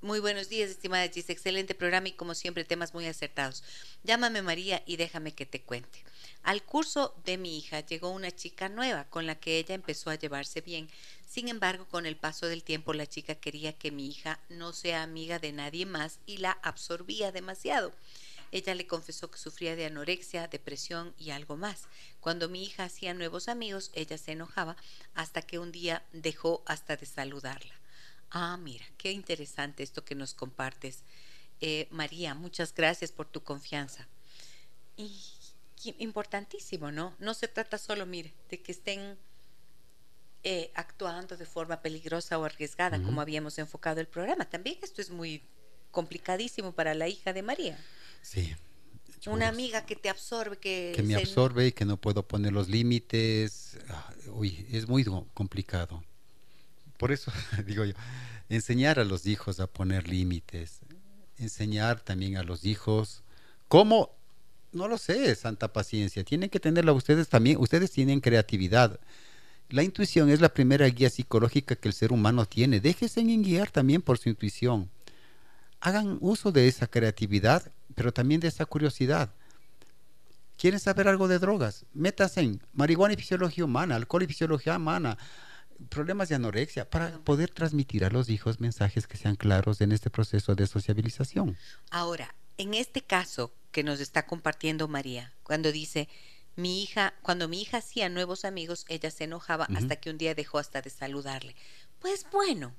muy 0.05 0.20
buenos 0.20 0.50
días, 0.50 0.68
estimada 0.68 1.09
Gis. 1.09 1.30
Excelente 1.30 1.74
programa 1.74 2.09
y 2.09 2.12
como 2.12 2.34
siempre 2.34 2.64
temas 2.64 2.92
muy 2.92 3.07
acertados. 3.07 3.64
Llámame 4.02 4.42
María 4.42 4.82
y 4.84 4.96
déjame 4.96 5.32
que 5.32 5.46
te 5.46 5.62
cuente. 5.62 6.05
Al 6.42 6.62
curso 6.62 7.14
de 7.24 7.38
mi 7.38 7.57
hija 7.57 7.80
llegó 7.80 8.11
una 8.11 8.30
chica 8.30 8.68
nueva 8.68 9.05
con 9.05 9.26
la 9.26 9.34
que 9.34 9.57
ella 9.59 9.74
empezó 9.74 10.11
a 10.11 10.16
llevarse 10.16 10.61
bien. 10.61 10.90
Sin 11.26 11.48
embargo, 11.48 11.86
con 11.88 12.05
el 12.05 12.16
paso 12.16 12.46
del 12.46 12.62
tiempo 12.62 12.92
la 12.92 13.07
chica 13.07 13.34
quería 13.34 13.72
que 13.72 13.90
mi 13.90 14.07
hija 14.07 14.38
no 14.50 14.74
sea 14.74 15.02
amiga 15.02 15.38
de 15.38 15.52
nadie 15.52 15.86
más 15.86 16.18
y 16.26 16.36
la 16.36 16.52
absorbía 16.62 17.32
demasiado. 17.32 17.90
Ella 18.52 18.74
le 18.74 18.86
confesó 18.86 19.30
que 19.30 19.38
sufría 19.38 19.74
de 19.74 19.86
anorexia, 19.86 20.48
depresión 20.48 21.14
y 21.18 21.30
algo 21.30 21.57
más. 21.57 21.88
Cuando 22.20 22.50
mi 22.50 22.62
hija 22.62 22.84
hacía 22.84 23.14
nuevos 23.14 23.48
amigos, 23.48 23.90
ella 23.94 24.18
se 24.18 24.32
enojaba 24.32 24.76
hasta 25.14 25.40
que 25.40 25.59
un 25.59 25.72
día 25.72 26.05
dejó 26.12 26.62
hasta 26.66 26.96
de 26.96 27.07
saludarla. 27.07 27.84
Ah, 28.37 28.57
mira, 28.57 28.85
qué 28.99 29.12
interesante 29.12 29.85
esto 29.85 30.05
que 30.05 30.16
nos 30.16 30.35
compartes. 30.35 31.05
Eh, 31.61 31.87
María, 31.93 32.35
muchas 32.35 32.74
gracias 32.74 33.12
por 33.12 33.28
tu 33.28 33.45
confianza. 33.45 34.09
Y 34.97 35.09
importantísimo, 35.99 36.91
¿no? 36.91 37.14
No 37.20 37.32
se 37.35 37.47
trata 37.47 37.78
solo, 37.78 38.07
mire, 38.07 38.35
de 38.51 38.61
que 38.61 38.72
estén 38.72 39.16
eh, 40.43 40.72
actuando 40.74 41.37
de 41.37 41.47
forma 41.47 41.80
peligrosa 41.80 42.37
o 42.37 42.45
arriesgada, 42.45 43.01
como 43.01 43.20
habíamos 43.20 43.57
enfocado 43.59 44.01
el 44.01 44.09
programa. 44.09 44.51
También 44.51 44.78
esto 44.82 45.01
es 45.01 45.11
muy 45.11 45.41
complicadísimo 45.93 46.72
para 46.72 46.93
la 46.95 47.07
hija 47.07 47.32
de 47.32 47.43
María. 47.43 47.78
Sí. 48.20 48.53
Una 49.26 49.47
amiga 49.47 49.87
que 49.87 49.95
te 49.95 50.09
absorbe, 50.09 50.57
que... 50.57 50.93
Que 50.97 51.05
me 51.05 51.14
absorbe 51.14 51.68
y 51.68 51.72
que 51.72 51.85
no 51.85 51.99
puedo 51.99 52.26
poner 52.26 52.53
los 52.53 52.68
límites. 52.68 53.78
Ah, 53.89 54.12
uy, 54.26 54.66
es 54.72 54.89
muy 54.89 55.05
complicado 55.35 56.03
por 56.97 57.12
eso 57.12 57.32
digo 57.66 57.84
yo, 57.84 57.95
enseñar 58.49 58.99
a 58.99 59.05
los 59.05 59.26
hijos 59.26 59.61
a 59.61 59.66
poner 59.66 60.09
límites, 60.09 60.80
enseñar 61.38 62.01
también 62.01 62.36
a 62.36 62.42
los 62.42 62.64
hijos 62.64 63.22
cómo, 63.68 64.11
no 64.72 64.88
lo 64.88 64.99
sé, 64.99 65.34
santa 65.34 65.72
paciencia, 65.72 66.24
tienen 66.24 66.51
que 66.51 66.61
tenerla 66.61 66.92
ustedes 66.92 67.28
también, 67.28 67.59
ustedes 67.59 67.90
tienen 67.90 68.20
creatividad. 68.20 69.01
La 69.70 69.82
intuición 69.82 70.30
es 70.30 70.40
la 70.40 70.51
primera 70.53 70.86
guía 70.86 71.11
psicológica 71.11 71.74
que 71.74 71.88
el 71.88 71.95
ser 71.95 72.12
humano 72.12 72.45
tiene. 72.45 72.80
Déjense 72.80 73.20
en 73.20 73.42
guiar 73.42 73.70
también 73.70 74.03
por 74.03 74.18
su 74.18 74.28
intuición. 74.28 74.90
Hagan 75.80 76.18
uso 76.20 76.53
de 76.53 76.68
esa 76.68 76.86
creatividad, 76.86 77.72
pero 77.95 78.12
también 78.12 78.40
de 78.40 78.49
esa 78.49 78.66
curiosidad. 78.66 79.30
¿Quieren 80.57 80.80
saber 80.80 81.09
algo 81.09 81.28
de 81.28 81.38
drogas? 81.38 81.84
Métanse 81.92 82.40
en 82.40 82.61
marihuana 82.72 83.14
y 83.14 83.16
fisiología 83.16 83.64
humana, 83.64 83.97
alcohol 83.97 84.22
y 84.22 84.26
fisiología 84.26 84.76
humana, 84.76 85.18
problemas 85.89 86.29
de 86.29 86.35
anorexia 86.37 86.89
para 86.89 87.18
poder 87.18 87.51
transmitir 87.51 88.05
a 88.05 88.11
los 88.11 88.29
hijos 88.29 88.61
mensajes 88.61 89.07
que 89.07 89.16
sean 89.16 89.37
claros 89.37 89.81
en 89.81 89.93
este 89.93 90.11
proceso 90.11 90.55
de 90.55 90.66
sociabilización. 90.66 91.57
Ahora, 91.91 92.35
en 92.59 92.75
este 92.75 93.03
caso 93.03 93.53
que 93.72 93.83
nos 93.83 94.01
está 94.01 94.27
compartiendo 94.27 94.89
María, 94.89 95.35
cuando 95.43 95.72
dice, 95.72 96.09
mi 96.57 96.83
hija, 96.83 97.14
cuando 97.22 97.49
mi 97.49 97.61
hija 97.61 97.79
hacía 97.79 98.09
nuevos 98.09 98.45
amigos, 98.45 98.85
ella 98.89 99.11
se 99.11 99.25
enojaba 99.25 99.66
hasta 99.75 99.97
que 99.97 100.11
un 100.11 100.18
día 100.18 100.35
dejó 100.35 100.59
hasta 100.59 100.83
de 100.83 100.91
saludarle. 100.91 101.57
Pues 101.99 102.27
bueno, 102.31 102.75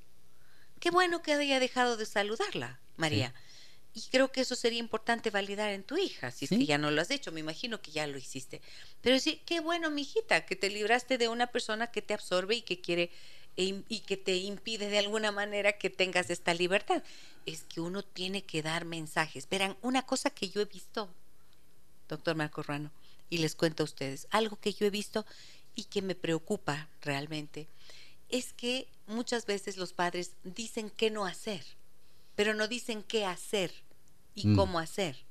qué 0.80 0.91
bueno 0.91 1.22
que 1.22 1.34
haya 1.34 1.60
dejado 1.60 1.98
de 1.98 2.06
saludarla, 2.06 2.80
María. 2.96 3.34
Y 3.96 4.02
creo 4.12 4.30
que 4.30 4.41
eso 4.41 4.56
sería 4.56 4.80
importante 4.80 5.30
validar 5.30 5.72
en 5.72 5.82
tu 5.82 5.98
hija, 5.98 6.30
si 6.30 6.46
es 6.46 6.50
que 6.50 6.66
ya 6.66 6.78
no 6.78 6.91
lo 6.91 7.02
has 7.02 7.12
hecho, 7.12 7.32
me 7.32 7.39
imagino 7.39 7.82
que 7.82 7.91
ya 7.91 8.06
lo 8.08 8.18
hiciste. 8.18 8.62
Pero 9.02 9.18
sí, 9.20 9.41
qué 9.46 9.62
bueno, 9.62 9.89
mijita, 9.89 10.46
que 10.46 10.58
te 10.58 10.70
libraste 10.70 11.18
de 11.18 11.30
una 11.30 11.48
persona 11.48 11.88
que 11.88 12.02
te 12.02 12.14
absorbe 12.14 12.56
y 12.56 12.62
que 12.62 12.82
quiere 12.82 13.10
y 13.56 14.02
que 14.02 14.18
te 14.18 14.36
impide 14.36 14.89
de 14.89 15.00
alguna 15.00 15.32
manera 15.32 15.78
que 15.78 15.89
tengas 15.89 16.30
esta 16.30 16.54
libertad. 16.54 17.04
Es 17.46 17.64
que 17.64 17.80
uno 17.80 18.04
tiene 18.04 18.43
que 18.43 18.62
dar 18.62 18.84
mensajes. 18.84 19.48
Verán, 19.48 19.78
una 19.82 20.06
cosa 20.06 20.30
que 20.30 20.50
yo 20.50 20.60
he 20.60 20.66
visto, 20.66 21.10
doctor 22.10 22.36
Marco 22.36 22.64
Rano, 22.64 22.91
y 23.30 23.38
les 23.38 23.56
cuento 23.56 23.84
a 23.84 23.86
ustedes, 23.86 24.28
algo 24.30 24.60
que 24.60 24.74
yo 24.74 24.86
he 24.86 24.89
visto 24.89 25.26
y 25.74 25.86
que 25.86 26.02
me 26.02 26.16
preocupa 26.16 26.89
realmente, 27.02 27.70
es 28.28 28.52
que 28.52 28.89
muchas 29.08 29.46
veces 29.46 29.78
los 29.78 29.93
padres 29.93 30.34
dicen 30.43 30.89
qué 30.89 31.10
no 31.12 31.26
hacer, 31.26 31.64
pero 32.36 32.54
no 32.54 32.68
dicen 32.68 33.04
qué 33.04 33.24
hacer 33.24 33.84
y 34.36 34.47
mm. 34.47 34.55
cómo 34.55 34.77
hacer. 34.79 35.25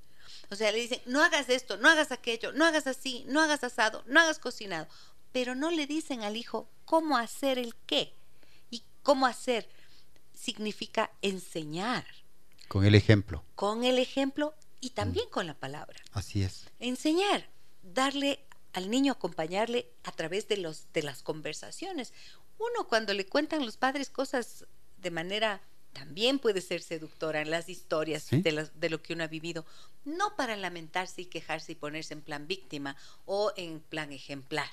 O 0.51 0.57
sea, 0.57 0.73
le 0.73 0.81
dicen, 0.81 1.01
no 1.07 1.23
hagas 1.23 1.49
esto, 1.49 1.77
no 1.77 1.89
hagas 1.89 2.11
aquello, 2.11 2.53
no 2.53 2.65
hagas 2.65 2.87
así, 2.87 3.25
no 3.29 3.41
hagas 3.41 3.63
asado, 3.63 4.03
no 4.07 4.21
hagas 4.21 4.39
cocinado. 4.39 4.89
Pero 5.33 5.55
no 5.55 5.71
le 5.71 5.87
dicen 5.87 6.23
al 6.23 6.37
hijo 6.37 6.69
cómo 6.85 7.17
hacer 7.17 7.59
el 7.59 7.75
qué. 7.87 8.13
Y 8.71 8.83
cómo 9.03 9.27
hacer 9.27 9.69
significa 10.33 11.11
enseñar. 11.23 12.05
Con 12.69 12.85
el 12.85 12.95
ejemplo. 12.95 13.45
Con 13.55 13.85
el 13.85 13.99
ejemplo 13.99 14.55
y 14.81 14.91
también 14.91 15.27
mm. 15.29 15.31
con 15.31 15.47
la 15.47 15.55
palabra. 15.55 16.01
Así 16.13 16.43
es. 16.43 16.67
Enseñar, 16.81 17.49
darle 17.83 18.45
al 18.73 18.91
niño, 18.91 19.13
acompañarle 19.13 19.89
a 20.03 20.13
través 20.13 20.49
de, 20.49 20.57
los, 20.57 20.93
de 20.93 21.03
las 21.03 21.23
conversaciones. 21.23 22.13
Uno 22.59 22.89
cuando 22.89 23.15
le 23.15 23.27
cuentan 23.27 23.65
los 23.65 23.77
padres 23.77 24.11
cosas 24.11 24.67
de 24.99 25.11
manera 25.11 25.61
también 25.95 26.39
puede 26.39 26.61
ser 26.61 26.83
seductora 26.83 27.41
en 27.41 27.51
las 27.51 27.71
historias 27.71 28.29
de, 28.29 28.69
de, 28.75 28.91
lo 28.91 29.03
que 29.03 29.15
uno 29.15 29.25
ha 29.25 29.29
vivido, 29.29 29.65
no 30.05 30.37
para 30.37 30.57
lamentarse 30.57 31.23
y 31.23 31.27
quejarse 31.27 31.73
y 31.73 31.77
ponerse 31.77 32.13
en 32.13 32.21
plan 32.21 32.47
víctima 32.47 32.97
o 33.25 33.53
en 33.57 33.81
plan 33.81 34.13
ejemplar. 34.13 34.69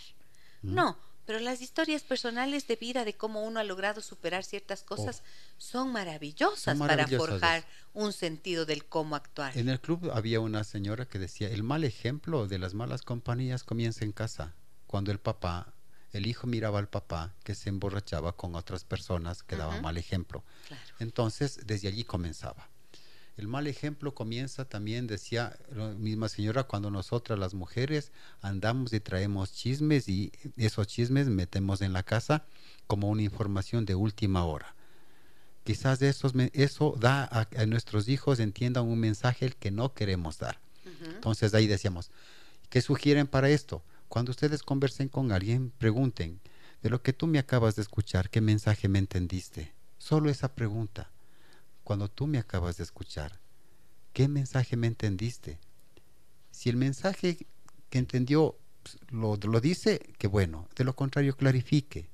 Mm. 0.63 0.75
No, 0.75 0.97
pero 1.25 1.39
las 1.39 1.61
historias 1.61 2.01
personales 2.03 2.67
de 2.67 2.75
vida 2.75 3.05
de 3.05 3.13
cómo 3.13 3.43
uno 3.43 3.59
ha 3.59 3.63
logrado 3.63 4.01
superar 4.01 4.43
ciertas 4.43 4.83
cosas 4.83 5.21
oh. 5.23 5.53
son, 5.57 5.91
maravillosas 5.91 6.77
para 6.77 7.07
forjar 7.07 7.65
un 7.93 8.11
sentido 8.11 8.65
del 8.65 8.85
cómo 8.85 9.15
actuar. 9.15 9.57
En 9.57 9.69
el 9.69 9.79
club 9.79 10.11
había 10.13 10.39
una 10.39 10.63
señora 10.63 11.07
que 11.07 11.19
decía, 11.19 11.49
el 11.49 11.63
mal 11.63 11.83
ejemplo 11.83 12.47
de 12.47 12.59
las 12.59 12.73
malas 12.73 13.03
compañías 13.03 13.63
comienza 13.63 14.03
en 14.03 14.11
casa, 14.11 14.55
cuando 14.87 15.11
el 15.11 15.19
papá 15.19 15.73
el 16.13 16.27
hijo 16.27 16.47
miraba 16.47 16.79
al 16.79 16.89
papá 16.89 17.33
que 17.43 17.55
se 17.55 17.69
emborrachaba 17.69 18.33
con 18.33 18.55
otras 18.55 18.83
personas 18.83 19.43
que 19.43 19.55
daban 19.55 19.81
mal 19.81 19.97
ejemplo. 19.97 20.43
Entonces, 20.99 21.61
desde 21.65 21.87
allí 21.87 22.03
comenzaba. 22.03 22.69
El 23.37 23.47
mal 23.47 23.65
ejemplo 23.67 24.13
comienza 24.13 24.65
también, 24.65 25.07
decía 25.07 25.57
la 25.73 25.89
misma 25.89 26.27
señora, 26.27 26.63
cuando 26.63 26.91
nosotras 26.91 27.39
las 27.39 27.53
mujeres 27.53 28.11
andamos 28.41 28.91
y 28.93 28.99
traemos 28.99 29.53
chismes 29.53 30.09
y 30.09 30.31
esos 30.57 30.87
chismes 30.87 31.27
metemos 31.27 31.81
en 31.81 31.93
la 31.93 32.03
casa 32.03 32.45
como 32.87 33.09
una 33.09 33.21
información 33.21 33.85
de 33.85 33.95
última 33.95 34.43
hora. 34.45 34.75
Quizás 35.63 36.01
eso, 36.01 36.31
eso 36.53 36.95
da 36.99 37.29
a, 37.31 37.65
nuestros 37.65 38.09
hijos 38.09 38.39
entiendan 38.39 38.85
un 38.85 38.99
mensaje 38.99 39.51
que 39.51 39.71
no 39.71 39.93
queremos 39.93 40.37
dar. 40.37 40.59
Entonces 41.05 41.53
ahí 41.53 41.67
decíamos, 41.67 42.11
¿qué 42.69 42.81
sugieren 42.81 43.27
para 43.27 43.49
esto? 43.49 43.81
Cuando 44.11 44.31
ustedes 44.31 44.61
conversen 44.61 45.07
con 45.07 45.31
alguien, 45.31 45.71
pregunten, 45.77 46.41
de 46.83 46.89
lo 46.89 47.01
que 47.01 47.13
tú 47.13 47.27
me 47.27 47.39
acabas 47.39 47.77
de 47.77 47.81
escuchar, 47.81 48.29
¿qué 48.29 48.41
mensaje 48.41 48.89
me 48.89 48.99
entendiste? 48.99 49.71
Solo 49.99 50.29
esa 50.29 50.53
pregunta. 50.53 51.09
Cuando 51.85 52.09
tú 52.09 52.27
me 52.27 52.37
acabas 52.37 52.75
de 52.75 52.83
escuchar, 52.83 53.39
¿qué 54.11 54.27
mensaje 54.27 54.75
me 54.75 54.87
entendiste? 54.87 55.59
Si 56.51 56.67
el 56.69 56.75
mensaje 56.75 57.47
que 57.89 57.99
entendió 57.99 58.57
pues, 58.83 58.97
lo, 59.11 59.61
dice, 59.61 59.99
que 60.17 60.27
bueno. 60.27 60.67
De 60.75 60.83
lo 60.83 60.93
contrario, 60.93 61.37
clarifique. 61.37 62.09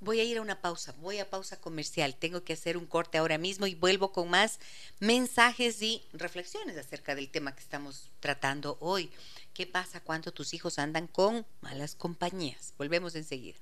Voy 0.00 0.20
a 0.20 0.24
ir 0.24 0.38
a 0.38 0.42
una 0.42 0.60
pausa, 0.60 0.94
voy 1.00 1.18
a 1.18 1.28
pausa 1.28 1.60
comercial. 1.60 2.16
Tengo 2.16 2.42
que 2.44 2.54
hacer 2.54 2.76
un 2.76 2.86
corte 2.86 3.18
ahora 3.18 3.38
mismo 3.38 3.66
y 3.66 3.74
vuelvo 3.74 4.12
con 4.12 4.30
más 4.30 4.58
mensajes 4.98 5.82
y 5.82 6.02
reflexiones 6.12 6.76
acerca 6.76 7.14
del 7.14 7.30
tema 7.30 7.54
que 7.54 7.60
estamos 7.60 8.10
tratando 8.20 8.78
hoy. 8.80 9.10
¿Qué 9.54 9.66
pasa 9.66 10.00
cuando 10.00 10.32
tus 10.32 10.54
hijos 10.54 10.78
andan 10.78 11.06
con 11.06 11.46
malas 11.60 11.94
compañías? 11.94 12.74
Volvemos 12.78 13.14
enseguida. 13.14 13.58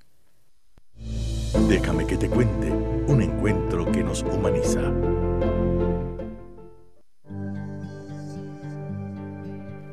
Déjame 1.67 2.05
que 2.05 2.17
te 2.17 2.29
cuente 2.29 2.69
un 2.69 3.21
encuentro 3.21 3.91
que 3.91 4.03
nos 4.03 4.21
humaniza. 4.21 4.81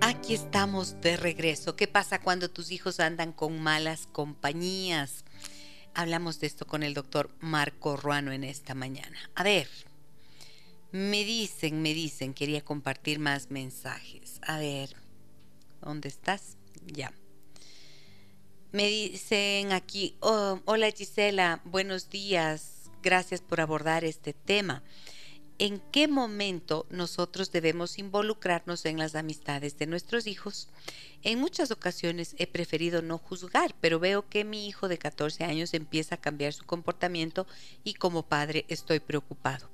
Aquí 0.00 0.34
estamos 0.34 1.00
de 1.00 1.16
regreso. 1.16 1.76
¿Qué 1.76 1.88
pasa 1.88 2.20
cuando 2.20 2.50
tus 2.50 2.70
hijos 2.70 3.00
andan 3.00 3.32
con 3.32 3.61
malas 3.61 4.07
compañías? 4.12 5.24
Hablamos 5.99 6.40
de 6.40 6.47
esto 6.47 6.66
con 6.66 6.82
el 6.82 6.92
doctor 6.92 7.30
Marco 7.40 7.97
Ruano 7.97 8.30
en 8.30 8.44
esta 8.44 8.74
mañana. 8.74 9.18
A 9.34 9.42
ver, 9.42 9.66
me 10.92 11.24
dicen, 11.24 11.80
me 11.80 11.94
dicen, 11.94 12.34
quería 12.34 12.62
compartir 12.62 13.18
más 13.18 13.51
mensajes. 13.51 14.38
A 14.42 14.59
ver, 14.59 14.94
¿dónde 15.80 16.09
estás? 16.09 16.59
Ya. 16.84 17.14
Me 18.72 18.88
dicen 18.88 19.72
aquí, 19.72 20.18
oh, 20.20 20.61
hola 20.66 20.90
Gisela, 20.90 21.62
buenos 21.64 22.11
días, 22.11 22.90
gracias 23.03 23.40
por 23.40 23.62
abordar 23.62 24.05
este 24.05 24.34
tema. 24.34 24.82
¿En 25.59 25.80
qué 25.90 26.07
momento 26.07 26.84
nosotros 26.90 27.50
debemos 27.50 27.98
involucrarnos 27.98 28.84
en 28.84 28.98
las 28.98 29.14
amistades 29.14 29.78
de 29.78 29.86
nuestros 29.86 30.26
hijos? 30.26 30.68
En 31.22 31.40
muchas 31.40 31.70
ocasiones 31.70 32.34
he 32.38 32.46
preferido 32.46 33.00
no 33.00 33.16
juzgar, 33.16 33.74
pero 33.80 33.98
veo 33.98 34.28
que 34.28 34.44
mi 34.44 34.68
hijo 34.68 34.86
de 34.86 34.98
14 34.98 35.44
años 35.44 35.72
empieza 35.72 36.16
a 36.16 36.20
cambiar 36.20 36.52
su 36.52 36.66
comportamiento 36.66 37.46
y 37.84 37.94
como 37.94 38.22
padre 38.22 38.66
estoy 38.68 39.00
preocupado. 39.00 39.70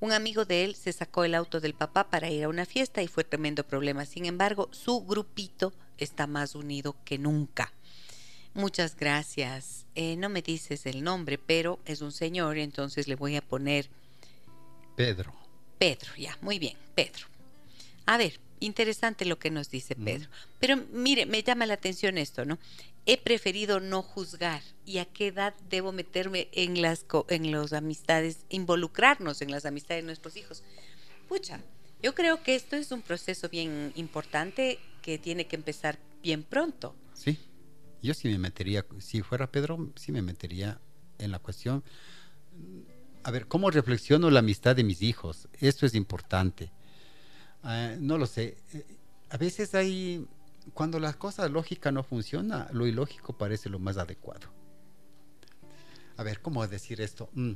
Un 0.00 0.12
amigo 0.12 0.44
de 0.44 0.64
él 0.64 0.74
se 0.74 0.92
sacó 0.92 1.24
el 1.24 1.34
auto 1.34 1.60
del 1.60 1.72
papá 1.72 2.10
para 2.10 2.28
ir 2.28 2.44
a 2.44 2.50
una 2.50 2.66
fiesta 2.66 3.02
y 3.02 3.08
fue 3.08 3.24
tremendo 3.24 3.64
problema. 3.64 4.04
Sin 4.04 4.26
embargo, 4.26 4.68
su 4.70 5.00
grupito 5.00 5.72
está 5.96 6.26
más 6.26 6.54
unido 6.54 6.94
que 7.06 7.16
nunca. 7.16 7.72
Muchas 8.52 8.96
gracias. 8.96 9.86
Eh, 9.94 10.16
no 10.16 10.28
me 10.28 10.42
dices 10.42 10.84
el 10.84 11.02
nombre, 11.02 11.38
pero 11.38 11.78
es 11.86 12.02
un 12.02 12.12
señor, 12.12 12.58
entonces 12.58 13.08
le 13.08 13.14
voy 13.14 13.36
a 13.36 13.40
poner 13.40 13.88
Pedro. 14.96 15.34
Pedro, 15.78 16.10
ya, 16.16 16.36
muy 16.40 16.58
bien, 16.58 16.76
Pedro. 16.94 17.26
A 18.06 18.16
ver, 18.16 18.40
interesante 18.60 19.24
lo 19.24 19.38
que 19.38 19.50
nos 19.50 19.70
dice 19.70 19.96
Pedro. 19.96 20.28
Pero 20.60 20.76
mire, 20.92 21.26
me 21.26 21.42
llama 21.42 21.66
la 21.66 21.74
atención 21.74 22.18
esto, 22.18 22.44
¿no? 22.44 22.58
He 23.04 23.18
preferido 23.18 23.80
no 23.80 24.02
juzgar. 24.02 24.62
¿Y 24.84 24.98
a 24.98 25.04
qué 25.04 25.28
edad 25.28 25.54
debo 25.68 25.92
meterme 25.92 26.48
en 26.52 26.80
las 26.82 27.04
en 27.28 27.50
los 27.50 27.72
amistades, 27.72 28.44
involucrarnos 28.48 29.42
en 29.42 29.50
las 29.50 29.64
amistades 29.64 30.02
de 30.02 30.06
nuestros 30.06 30.36
hijos? 30.36 30.62
Pucha, 31.28 31.60
yo 32.02 32.14
creo 32.14 32.42
que 32.42 32.54
esto 32.54 32.76
es 32.76 32.92
un 32.92 33.02
proceso 33.02 33.48
bien 33.48 33.92
importante 33.96 34.78
que 35.02 35.18
tiene 35.18 35.46
que 35.46 35.56
empezar 35.56 35.98
bien 36.22 36.42
pronto. 36.42 36.94
Sí. 37.14 37.38
Yo 38.02 38.14
sí 38.14 38.28
me 38.28 38.38
metería, 38.38 38.84
si 38.98 39.22
fuera 39.22 39.50
Pedro, 39.50 39.92
sí 39.94 40.10
me 40.10 40.22
metería 40.22 40.80
en 41.18 41.30
la 41.30 41.38
cuestión 41.38 41.84
a 43.24 43.30
ver, 43.30 43.46
¿cómo 43.46 43.70
reflexiono 43.70 44.30
la 44.30 44.40
amistad 44.40 44.76
de 44.76 44.84
mis 44.84 45.02
hijos? 45.02 45.48
Esto 45.60 45.86
es 45.86 45.94
importante. 45.94 46.72
Ah, 47.62 47.94
no 47.98 48.18
lo 48.18 48.26
sé. 48.26 48.56
A 49.30 49.36
veces 49.36 49.74
hay, 49.74 50.26
cuando 50.74 50.98
la 50.98 51.12
cosa 51.14 51.48
lógica 51.48 51.92
no 51.92 52.02
funciona, 52.02 52.68
lo 52.72 52.86
ilógico 52.86 53.36
parece 53.36 53.68
lo 53.68 53.78
más 53.78 53.96
adecuado. 53.96 54.48
A 56.16 56.22
ver, 56.22 56.40
¿cómo 56.40 56.66
decir 56.66 57.00
esto? 57.00 57.30
Mm, 57.34 57.52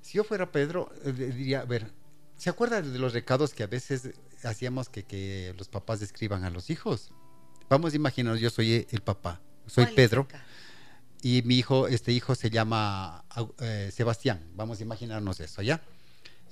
si 0.00 0.18
yo 0.18 0.24
fuera 0.24 0.50
Pedro, 0.50 0.90
eh, 1.04 1.12
diría, 1.12 1.60
a 1.60 1.64
ver, 1.64 1.92
¿se 2.36 2.50
acuerda 2.50 2.82
de 2.82 2.98
los 2.98 3.12
recados 3.12 3.54
que 3.54 3.62
a 3.62 3.66
veces 3.68 4.14
hacíamos 4.42 4.88
que, 4.88 5.54
los 5.56 5.68
papás 5.68 6.00
describan 6.00 6.44
a 6.44 6.50
los 6.50 6.70
hijos? 6.70 7.12
Vamos 7.68 7.92
a 7.92 7.96
imaginar, 7.96 8.36
yo 8.36 8.48
soy 8.48 8.86
el 8.90 9.02
papá, 9.02 9.40
soy 9.66 9.86
Pedro 9.94 10.26
y 11.22 11.42
mi 11.42 11.56
hijo, 11.56 11.88
este 11.88 12.12
hijo 12.12 12.34
se 12.34 12.50
llama 12.50 13.24
eh, 13.60 13.90
Sebastián, 13.92 14.40
vamos 14.54 14.80
a 14.80 14.82
imaginarnos 14.82 15.40
eso, 15.40 15.62
¿ya? 15.62 15.82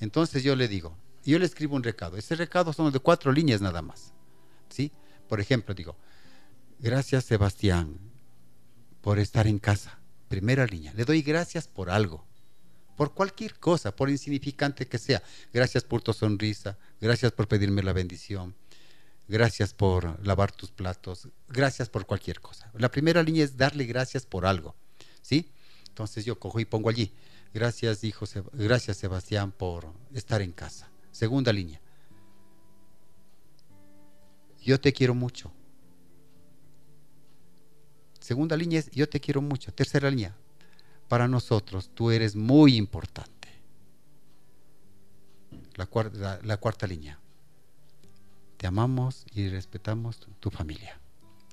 Entonces 0.00 0.42
yo 0.42 0.56
le 0.56 0.68
digo, 0.68 0.96
yo 1.24 1.38
le 1.38 1.46
escribo 1.46 1.76
un 1.76 1.82
recado, 1.82 2.16
ese 2.16 2.34
recado 2.34 2.72
son 2.72 2.92
de 2.92 2.98
cuatro 2.98 3.32
líneas 3.32 3.60
nada 3.60 3.82
más, 3.82 4.12
¿sí? 4.68 4.92
Por 5.28 5.40
ejemplo, 5.40 5.74
digo, 5.74 5.96
gracias 6.78 7.24
Sebastián 7.24 7.98
por 9.00 9.18
estar 9.18 9.46
en 9.46 9.58
casa, 9.58 9.98
primera 10.28 10.66
línea, 10.66 10.92
le 10.94 11.04
doy 11.04 11.22
gracias 11.22 11.68
por 11.68 11.90
algo, 11.90 12.26
por 12.96 13.14
cualquier 13.14 13.58
cosa, 13.58 13.94
por 13.94 14.10
insignificante 14.10 14.88
que 14.88 14.98
sea, 14.98 15.22
gracias 15.52 15.84
por 15.84 16.02
tu 16.02 16.12
sonrisa, 16.12 16.76
gracias 17.00 17.30
por 17.32 17.46
pedirme 17.46 17.82
la 17.82 17.92
bendición, 17.92 18.54
gracias 19.28 19.74
por 19.74 20.24
lavar 20.24 20.52
tus 20.52 20.70
platos, 20.70 21.28
gracias 21.48 21.88
por 21.88 22.06
cualquier 22.06 22.40
cosa. 22.40 22.70
La 22.74 22.90
primera 22.90 23.22
línea 23.22 23.44
es 23.44 23.56
darle 23.56 23.84
gracias 23.84 24.26
por 24.26 24.46
algo, 24.46 24.74
¿sí? 25.22 25.50
Entonces 25.88 26.24
yo 26.24 26.38
cojo 26.38 26.60
y 26.60 26.64
pongo 26.64 26.88
allí, 26.88 27.12
gracias 27.52 28.04
hijo, 28.04 28.26
gracias 28.52 28.98
Sebastián 28.98 29.52
por 29.52 29.92
estar 30.12 30.42
en 30.42 30.52
casa. 30.52 30.88
Segunda 31.10 31.52
línea, 31.52 31.80
yo 34.62 34.80
te 34.80 34.92
quiero 34.92 35.14
mucho. 35.14 35.52
Segunda 38.20 38.56
línea 38.56 38.80
es, 38.80 38.90
yo 38.90 39.08
te 39.08 39.20
quiero 39.20 39.40
mucho. 39.40 39.72
Tercera 39.72 40.10
línea, 40.10 40.34
para 41.08 41.28
nosotros 41.28 41.90
tú 41.94 42.10
eres 42.10 42.34
muy 42.34 42.76
importante. 42.76 43.48
La, 45.76 45.86
cuarta, 45.86 46.40
la 46.42 46.56
cuarta 46.56 46.86
línea, 46.86 47.20
te 48.56 48.66
amamos 48.66 49.26
y 49.34 49.48
respetamos 49.48 50.18
tu, 50.40 50.50
familia. 50.50 50.98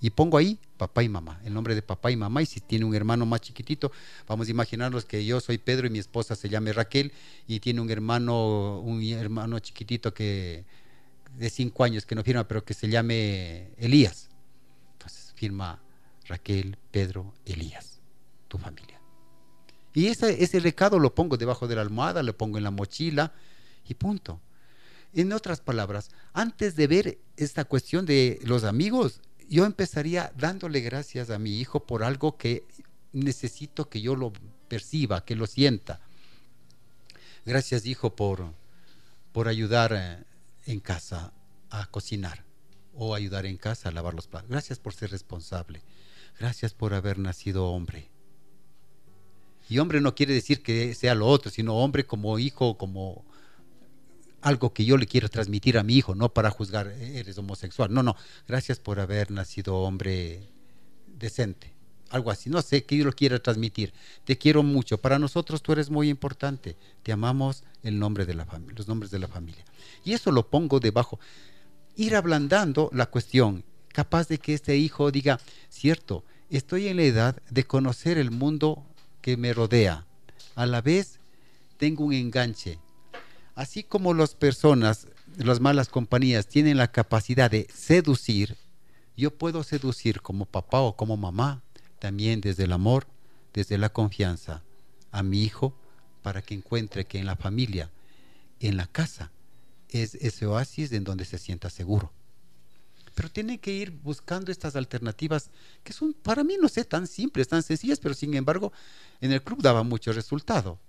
Y 0.01 0.09
pongo 0.09 0.37
ahí 0.37 0.59
papá 0.77 1.03
y 1.03 1.09
mamá, 1.09 1.39
el 1.45 1.53
nombre 1.53 1.75
de 1.75 1.81
papá 1.81 2.11
y 2.11 2.15
mamá. 2.15 2.41
Y 2.41 2.45
si 2.45 2.59
tiene 2.59 2.85
un 2.85 2.95
hermano 2.95 3.25
más 3.25 3.41
chiquitito, 3.41 3.91
vamos 4.27 4.47
a 4.47 4.51
imaginarnos 4.51 5.05
que 5.05 5.25
yo 5.25 5.39
soy 5.39 5.57
Pedro 5.57 5.87
y 5.87 5.89
mi 5.89 5.99
esposa 5.99 6.35
se 6.35 6.49
llame 6.49 6.73
Raquel 6.73 7.13
y 7.47 7.59
tiene 7.59 7.81
un 7.81 7.89
hermano, 7.89 8.79
un 8.79 9.01
hermano 9.03 9.59
chiquitito 9.59 10.13
que 10.13 10.65
de 11.37 11.49
cinco 11.49 11.83
años 11.83 12.05
que 12.05 12.15
no 12.15 12.23
firma, 12.23 12.47
pero 12.47 12.63
que 12.63 12.73
se 12.73 12.89
llame 12.89 13.71
Elías. 13.77 14.29
Entonces 14.93 15.33
firma 15.35 15.79
Raquel, 16.27 16.77
Pedro, 16.91 17.33
Elías, 17.45 17.99
tu 18.47 18.57
familia. 18.57 18.99
Y 19.93 20.07
ese, 20.07 20.43
ese 20.43 20.59
recado 20.59 20.99
lo 20.99 21.13
pongo 21.13 21.37
debajo 21.37 21.67
de 21.67 21.75
la 21.75 21.81
almohada, 21.81 22.23
lo 22.23 22.35
pongo 22.35 22.57
en 22.57 22.63
la 22.63 22.71
mochila 22.71 23.33
y 23.87 23.93
punto. 23.93 24.39
En 25.13 25.31
otras 25.31 25.61
palabras, 25.61 26.09
antes 26.33 26.75
de 26.75 26.87
ver 26.87 27.19
esta 27.37 27.65
cuestión 27.65 28.05
de 28.05 28.39
los 28.43 28.63
amigos, 28.63 29.21
yo 29.47 29.65
empezaría 29.65 30.33
dándole 30.37 30.79
gracias 30.81 31.29
a 31.29 31.37
mi 31.37 31.59
hijo 31.59 31.85
por 31.85 32.03
algo 32.03 32.37
que 32.37 32.63
necesito 33.11 33.89
que 33.89 34.01
yo 34.01 34.15
lo 34.15 34.33
perciba, 34.67 35.23
que 35.23 35.35
lo 35.35 35.45
sienta. 35.45 36.01
Gracias, 37.45 37.85
hijo, 37.85 38.15
por, 38.15 38.53
por 39.31 39.47
ayudar 39.47 39.93
eh, 39.93 40.23
en 40.65 40.79
casa 40.79 41.31
a 41.69 41.85
cocinar 41.87 42.43
o 42.95 43.13
ayudar 43.13 43.45
en 43.45 43.57
casa 43.57 43.89
a 43.89 43.91
lavar 43.91 44.13
los 44.15 44.27
platos. 44.27 44.49
Gracias 44.49 44.79
por 44.79 44.93
ser 44.93 45.11
responsable. 45.11 45.83
Gracias 46.39 46.73
por 46.73 46.93
haber 46.93 47.19
nacido 47.19 47.67
hombre. 47.67 48.09
Y 49.69 49.79
hombre 49.79 50.01
no 50.01 50.15
quiere 50.15 50.33
decir 50.33 50.63
que 50.63 50.93
sea 50.95 51.15
lo 51.15 51.27
otro, 51.27 51.51
sino 51.51 51.75
hombre 51.75 52.05
como 52.05 52.39
hijo, 52.39 52.77
como 52.77 53.25
algo 54.43 54.73
que 54.73 54.83
yo 54.83 54.97
le 54.97 55.07
quiero 55.07 55.29
transmitir 55.29 55.77
a 55.77 55.83
mi 55.83 55.95
hijo, 55.95 56.15
no 56.15 56.33
para 56.33 56.51
juzgar, 56.51 56.87
eh, 56.87 57.19
eres 57.19 57.37
homosexual. 57.37 57.93
No, 57.93 58.03
no, 58.03 58.15
gracias 58.47 58.77
por 58.77 58.99
haber 58.99 59.31
nacido 59.31 59.77
hombre 59.77 60.49
decente. 61.07 61.73
Algo 62.09 62.29
así, 62.29 62.49
no 62.49 62.61
sé 62.61 62.83
qué 62.83 62.97
yo 62.97 63.05
lo 63.05 63.13
quiero 63.13 63.41
transmitir. 63.41 63.93
Te 64.25 64.37
quiero 64.37 64.61
mucho. 64.61 64.99
Para 64.99 65.17
nosotros 65.17 65.63
tú 65.63 65.71
eres 65.71 65.89
muy 65.89 66.09
importante. 66.09 66.75
Te 67.01 67.11
amamos 67.11 67.63
el 67.81 67.97
nombre 67.97 68.25
de 68.25 68.35
la 68.35 68.45
familia, 68.45 68.75
los 68.77 68.87
nombres 68.87 69.09
de 69.09 69.19
la 69.19 69.27
familia. 69.27 69.65
Y 70.03 70.11
eso 70.11 70.31
lo 70.31 70.47
pongo 70.47 70.79
debajo. 70.79 71.19
Ir 71.95 72.15
ablandando 72.15 72.89
la 72.93 73.07
cuestión, 73.07 73.63
capaz 73.87 74.27
de 74.27 74.37
que 74.37 74.53
este 74.53 74.75
hijo 74.77 75.09
diga, 75.09 75.39
cierto, 75.69 76.25
estoy 76.49 76.89
en 76.89 76.97
la 76.97 77.03
edad 77.03 77.41
de 77.49 77.63
conocer 77.63 78.17
el 78.17 78.29
mundo 78.29 78.85
que 79.21 79.37
me 79.37 79.53
rodea. 79.53 80.05
A 80.55 80.65
la 80.65 80.81
vez 80.81 81.19
tengo 81.77 82.03
un 82.03 82.13
enganche, 82.13 82.77
Así 83.55 83.83
como 83.83 84.13
las 84.13 84.33
personas, 84.33 85.07
las 85.37 85.59
malas 85.59 85.89
compañías, 85.89 86.47
tienen 86.47 86.77
la 86.77 86.91
capacidad 86.91 87.51
de 87.51 87.67
seducir, 87.73 88.57
yo 89.15 89.31
puedo 89.31 89.63
seducir 89.63 90.21
como 90.21 90.45
papá 90.45 90.81
o 90.81 90.95
como 90.95 91.17
mamá, 91.17 91.61
también 91.99 92.41
desde 92.41 92.63
el 92.63 92.73
amor, 92.73 93.05
desde 93.53 93.77
la 93.77 93.89
confianza 93.89 94.63
a 95.11 95.21
mi 95.21 95.43
hijo 95.43 95.75
para 96.23 96.41
que 96.41 96.55
encuentre 96.55 97.05
que 97.05 97.19
en 97.19 97.27
la 97.27 97.35
familia, 97.35 97.91
en 98.59 98.77
la 98.77 98.87
casa, 98.87 99.31
es 99.89 100.15
ese 100.15 100.47
oasis 100.47 100.91
en 100.91 101.03
donde 101.03 101.25
se 101.25 101.37
sienta 101.37 101.69
seguro. 101.69 102.11
Pero 103.13 103.29
tiene 103.29 103.59
que 103.59 103.71
ir 103.71 103.91
buscando 103.91 104.51
estas 104.51 104.75
alternativas 104.75 105.51
que 105.83 105.93
son, 105.93 106.13
para 106.13 106.43
mí, 106.43 106.57
no 106.59 106.67
sé, 106.67 106.83
tan 106.83 107.05
simples, 107.05 107.47
tan 107.47 107.61
sencillas, 107.61 107.99
pero 107.99 108.15
sin 108.15 108.33
embargo, 108.33 108.73
en 109.21 109.31
el 109.31 109.43
club 109.43 109.61
daba 109.61 109.83
mucho 109.83 110.11
resultado. 110.13 110.79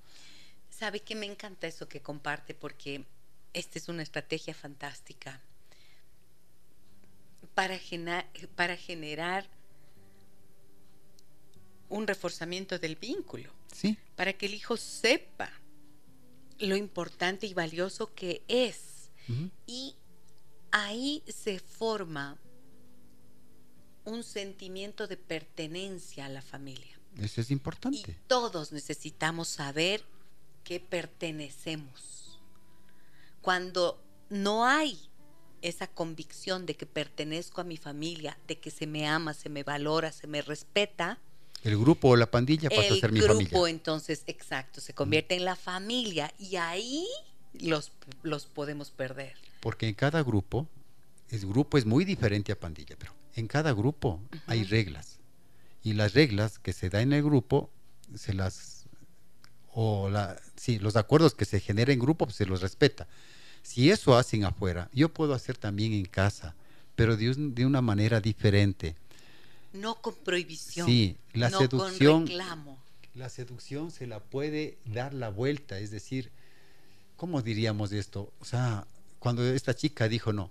Sabe 0.85 1.01
que 1.01 1.15
me 1.15 1.25
encanta 1.25 1.67
eso 1.67 1.89
que 1.89 2.03
comparte 2.03 2.53
porque 2.53 3.07
esta 3.55 3.79
es 3.79 3.89
una 3.89 4.03
estrategia 4.03 4.53
fantástica 4.53 5.41
para, 7.55 7.81
para 8.55 8.77
generar 8.77 9.49
un 11.89 12.07
reforzamiento 12.07 12.79
del 12.79 12.97
vínculo. 12.97 13.51
Sí. 13.73 13.97
Para 14.15 14.35
que 14.35 14.45
el 14.45 14.53
hijo 14.53 14.77
sepa 14.77 15.51
lo 16.59 16.77
importante 16.77 17.47
y 17.47 17.55
valioso 17.55 18.15
que 18.15 18.43
es. 18.47 19.11
Y 19.67 19.97
ahí 20.71 21.23
se 21.27 21.61
forma 21.61 22.37
un 24.05 24.23
sentimiento 24.23 25.07
de 25.07 25.17
pertenencia 25.17 26.27
a 26.27 26.29
la 26.29 26.43
familia. 26.43 27.01
Eso 27.17 27.41
es 27.41 27.51
importante. 27.51 28.11
Y 28.11 28.17
todos 28.27 28.71
necesitamos 28.71 29.49
saber 29.49 30.05
que 30.65 30.81
pertenecemos. 30.81 32.41
Cuando 33.41 34.03
no 34.31 34.67
hay 34.67 34.99
esa 35.63 35.87
convicción 35.87 36.67
de 36.67 36.77
que 36.77 36.87
pertenezco 36.87 37.61
a 37.61 37.65
mi 37.65 37.77
familia, 37.77 38.39
de 38.49 38.59
que 38.59 38.71
se 38.71 38.87
me 38.87 39.07
ama, 39.07 39.35
se 39.35 39.49
me 39.49 39.63
valora, 39.63 40.13
se 40.13 40.27
me 40.27 40.43
respeta, 40.43 41.19
el 41.65 41.79
grupo 41.79 42.09
o 42.11 42.17
la 42.17 42.31
pandilla 42.31 42.69
pasa 42.69 42.93
a 42.93 42.97
ser 42.97 43.11
mi 43.11 43.21
familia. 43.21 43.43
El 43.43 43.49
grupo, 43.49 43.67
entonces, 43.67 44.23
exacto, 44.27 44.83
se 44.83 44.93
convierte 44.93 45.35
en 45.35 45.47
la 45.47 45.57
familia 45.57 46.33
y 46.39 46.57
ahí 46.57 47.07
los, 47.55 47.91
los 48.23 48.45
podemos 48.45 48.91
perder. 48.91 49.35
Porque 49.61 49.89
en 49.89 49.95
cada 49.95 50.23
grupo, 50.23 50.69
el 51.31 51.41
grupo 51.47 51.79
es 51.79 51.87
muy 51.87 52.05
diferente 52.05 52.53
a 52.53 52.61
pandilla, 52.61 52.97
pero 52.99 53.15
en 53.35 53.49
cada 53.49 53.73
grupo 53.73 54.21
hay 54.47 54.65
reglas. 54.65 55.19
Y 55.83 55.95
las 55.95 56.13
reglas 56.13 56.59
que 56.59 56.75
se 56.75 56.91
da 56.91 57.01
en 57.01 57.15
el 57.15 57.23
grupo, 57.23 57.71
se 58.15 58.35
las. 58.35 58.74
O 59.75 60.09
la, 60.09 60.41
sí, 60.57 60.79
los 60.79 60.97
acuerdos 60.97 61.35
que 61.35 61.45
se 61.45 61.61
generan 61.61 61.95
en 61.95 62.01
grupo, 62.01 62.27
pues, 62.27 62.37
se 62.37 62.47
los 62.47 62.63
respeta. 62.63 63.07
Si 63.63 63.91
eso 63.91 64.17
hacen 64.17 64.45
afuera, 64.45 64.89
yo 64.93 65.09
puedo 65.09 65.35
hacer 65.35 65.57
también 65.57 65.93
en 65.93 66.05
casa, 66.05 66.55
pero 66.97 67.17
de, 67.17 67.35
de 67.35 67.67
una 67.67 67.81
manera 67.83 68.21
diferente 68.21 68.97
no 69.75 69.97
con 69.97 70.15
prohibición. 70.15 70.87
Sí, 70.87 71.17
la 71.33 71.51
seducción. 71.51 72.23
Con 72.23 72.27
reclamo. 72.27 72.79
La 73.15 73.29
seducción 73.29 73.91
se 73.91 74.07
la 74.07 74.21
puede 74.21 74.79
dar 74.87 75.15
la 75.15 75.29
vuelta, 75.29 75.79
es 75.79 75.91
decir, 75.93 76.33
¿cómo 77.17 77.43
diríamos 77.43 77.93
esto? 77.93 78.33
O 78.41 78.45
sea, 78.45 78.87
cuando 79.21 79.45
esta 79.45 79.75
chica 79.75 80.09
dijo 80.09 80.33
no, 80.33 80.51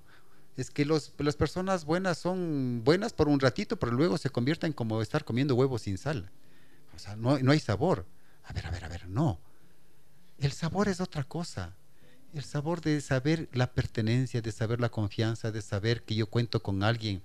es 0.55 0.69
que 0.71 0.85
los, 0.85 1.11
las 1.17 1.35
personas 1.35 1.83
buenas 1.83 2.17
son 2.17 2.81
buenas 2.85 3.11
por 3.11 3.27
un 3.27 3.41
ratito, 3.41 3.77
pero 3.77 3.91
luego 3.91 4.17
se 4.17 4.29
convierten 4.29 4.71
como 4.71 5.01
estar 5.01 5.25
comiendo 5.25 5.55
huevos 5.55 5.81
sin 5.81 5.97
sal. 5.97 6.29
O 6.95 6.99
sea, 6.99 7.17
no, 7.17 7.37
no 7.39 7.51
hay 7.51 7.59
sabor. 7.59 8.05
A 8.43 8.53
ver, 8.53 8.67
a 8.67 8.71
ver, 8.71 8.85
a 8.85 8.87
ver, 8.87 9.07
no. 9.07 9.39
El 10.37 10.51
sabor 10.51 10.87
es 10.87 10.99
otra 10.99 11.23
cosa. 11.23 11.75
El 12.33 12.43
sabor 12.43 12.81
de 12.81 12.99
saber 13.01 13.47
la 13.53 13.73
pertenencia, 13.73 14.41
de 14.41 14.51
saber 14.51 14.79
la 14.79 14.89
confianza, 14.89 15.51
de 15.51 15.61
saber 15.61 16.03
que 16.03 16.15
yo 16.15 16.27
cuento 16.27 16.63
con 16.63 16.83
alguien 16.83 17.21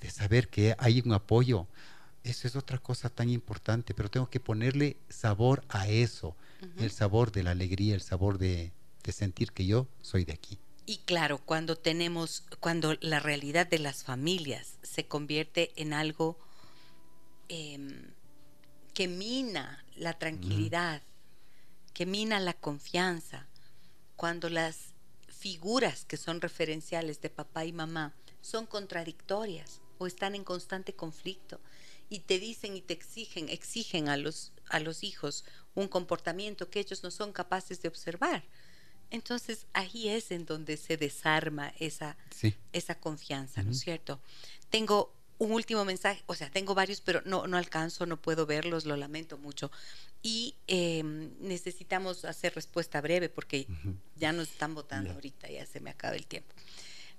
de 0.00 0.10
saber 0.10 0.48
que 0.48 0.74
hay 0.78 1.02
un 1.04 1.12
apoyo. 1.12 1.66
Eso 2.24 2.46
es 2.46 2.56
otra 2.56 2.78
cosa 2.78 3.08
tan 3.08 3.28
importante, 3.30 3.94
pero 3.94 4.10
tengo 4.10 4.28
que 4.28 4.40
ponerle 4.40 4.96
sabor 5.08 5.64
a 5.68 5.88
eso, 5.88 6.36
el 6.78 6.90
sabor 6.90 7.32
de 7.32 7.42
la 7.42 7.52
alegría, 7.52 7.94
el 7.94 8.02
sabor 8.02 8.38
de, 8.38 8.72
sentir 9.08 9.52
que 9.52 9.64
yo 9.64 9.88
soy 10.02 10.26
de 10.26 10.34
aquí. 10.34 10.58
Y 10.84 10.98
claro, 10.98 11.38
cuando 11.38 11.76
tenemos, 11.76 12.44
cuando 12.60 12.94
la 13.00 13.20
realidad 13.20 13.66
de 13.66 13.78
las 13.78 14.04
familias 14.04 14.76
se 14.82 15.06
convierte 15.06 15.72
en 15.76 15.94
algo 15.94 16.38
em, 17.48 18.10
que 18.92 19.08
mina 19.08 19.82
la 19.98 20.18
tranquilidad, 20.18 21.02
que 21.94 22.06
mina 22.06 22.40
la 22.40 22.54
confianza, 22.54 23.48
cuando 24.16 24.48
las 24.48 24.94
figuras 25.28 26.04
que 26.04 26.16
son 26.16 26.40
referenciales 26.40 27.20
de 27.20 27.30
papá 27.30 27.64
y 27.64 27.72
mamá 27.72 28.14
son 28.40 28.66
contradictorias, 28.66 29.80
o 29.98 30.06
están 30.06 30.34
en 30.34 30.44
constante 30.44 30.94
conflicto 30.94 31.60
y 32.08 32.20
te 32.20 32.38
dicen 32.38 32.76
y 32.76 32.80
te 32.80 32.94
exigen, 32.94 33.48
exigen 33.48 34.08
a 34.08 34.16
los, 34.16 34.52
a 34.68 34.80
los 34.80 35.02
hijos 35.02 35.44
un 35.74 35.88
comportamiento 35.88 36.70
que 36.70 36.80
ellos 36.80 37.02
no 37.02 37.10
son 37.10 37.32
capaces 37.32 37.82
de 37.82 37.88
observar. 37.88 38.44
Entonces 39.10 39.66
ahí 39.72 40.08
es 40.08 40.30
en 40.30 40.46
donde 40.46 40.76
se 40.76 40.96
desarma 40.96 41.72
esa, 41.78 42.16
esa 42.72 42.98
confianza, 42.98 43.62
¿no 43.62 43.72
es 43.72 43.80
cierto? 43.80 44.20
Tengo 44.70 45.14
un 45.38 45.52
último 45.52 45.84
mensaje, 45.84 46.22
o 46.26 46.34
sea, 46.34 46.50
tengo 46.50 46.74
varios, 46.74 47.00
pero 47.00 47.22
no, 47.24 47.46
no 47.46 47.56
alcanzo, 47.56 48.06
no 48.06 48.20
puedo 48.20 48.44
verlos, 48.44 48.86
lo 48.86 48.96
lamento 48.96 49.38
mucho. 49.38 49.70
Y 50.20 50.56
em, 50.66 51.30
necesitamos 51.40 52.24
hacer 52.24 52.54
respuesta 52.54 53.00
breve 53.00 53.28
porque 53.28 53.66
ya 54.16 54.32
nos 54.32 54.50
están 54.50 54.74
votando 54.74 55.12
ahorita, 55.12 55.48
ya 55.48 55.64
se 55.64 55.80
me 55.80 55.90
acaba 55.90 56.16
el 56.16 56.26
tiempo. 56.26 56.52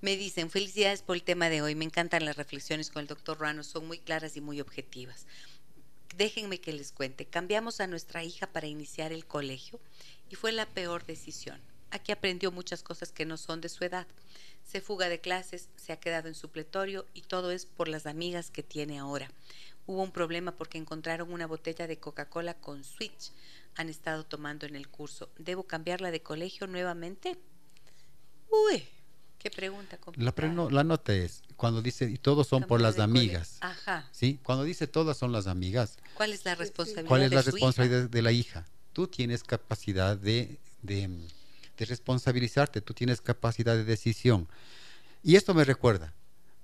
Me 0.02 0.18
dicen, 0.18 0.50
felicidades 0.50 1.02
por 1.02 1.16
el 1.16 1.24
tema 1.24 1.50
de 1.50 1.62
hoy, 1.62 1.76
me 1.76 1.86
encantan 1.86 2.26
las 2.26 2.38
reflexiones 2.38 2.90
con 2.90 3.02
el 3.02 3.08
doctor 3.08 3.38
Ruano, 3.38 3.64
son 3.64 3.88
muy 3.88 4.00
claras 4.00 4.36
y 4.36 4.42
muy 4.42 4.60
objetivas. 4.60 5.26
Déjenme 6.18 6.60
que 6.60 6.74
les 6.74 6.92
cuente, 6.92 7.26
cambiamos 7.26 7.80
a 7.80 7.88
nuestra 7.88 8.24
hija 8.24 8.48
para 8.48 8.68
iniciar 8.68 9.14
el 9.14 9.26
colegio 9.26 9.80
y 10.30 10.36
fue 10.36 10.52
la 10.52 10.66
peor 10.66 11.06
decisión. 11.06 11.62
Aquí 11.92 12.12
aprendió 12.12 12.52
muchas 12.52 12.84
cosas 12.84 13.12
que 13.12 13.26
no 13.26 13.38
son 13.38 13.62
de 13.62 13.70
su 13.70 13.84
edad. 13.84 14.08
Se 14.70 14.82
fuga 14.82 15.10
de 15.10 15.20
clases, 15.20 15.70
se 15.78 15.94
ha 15.94 16.00
quedado 16.00 16.28
en 16.28 16.36
supletorio 16.36 17.08
y 17.16 17.24
todo 17.24 17.50
es 17.50 17.66
por 17.66 17.88
las 17.88 18.06
amigas 18.06 18.52
que 18.52 18.62
tiene 18.62 19.00
ahora. 19.00 19.32
Hubo 19.88 20.04
un 20.04 20.12
problema 20.12 20.52
porque 20.52 20.78
encontraron 20.78 21.34
una 21.34 21.48
botella 21.48 21.88
de 21.88 21.98
Coca-Cola 21.98 22.54
con 22.54 22.84
Switch. 22.84 23.32
Han 23.76 23.90
estado 23.90 24.26
tomando 24.26 24.68
en 24.68 24.76
el 24.76 24.88
curso. 24.88 25.30
¿Debo 25.40 25.64
cambiarla 25.64 26.12
de 26.12 26.22
colegio 26.22 26.68
nuevamente? 26.68 27.40
Uy, 28.52 28.84
¿Qué 29.40 29.50
pregunta? 29.50 29.98
La, 30.18 30.34
la, 30.70 30.84
nota 30.84 31.14
es, 31.14 31.42
cuando 31.56 31.82
dice, 31.82 32.06
y 32.12 32.18
todos 32.18 32.46
son 32.46 32.64
por 32.64 32.82
las 32.82 33.00
amigas. 33.00 33.58
Ajá. 33.62 34.08
¿Sí? 34.12 34.38
Cuando 34.44 34.66
dice 34.66 34.86
todas 34.86 35.18
son 35.18 35.32
las 35.32 35.48
amigas. 35.48 35.98
¿Cuál 36.14 36.34
es 36.34 36.44
la 36.44 36.56
responsabilidad? 36.56 37.08
¿Cuál 37.08 37.22
es 37.24 37.32
la 37.32 37.42
responsabilidad 37.42 38.10
de 38.10 38.22
la 38.22 38.34
hija? 38.34 38.68
Tú 38.92 39.08
tienes 39.08 39.44
capacidad 39.44 40.18
de, 40.18 40.60
de, 40.82 41.10
responsabilizarte, 41.86 42.82
tú 42.82 42.94
tienes 42.94 43.22
capacidad 43.22 43.76
de 43.76 43.84
decisión. 43.84 44.48
Y 45.24 45.36
esto 45.36 45.54
me 45.54 45.66
recuerda, 45.66 46.14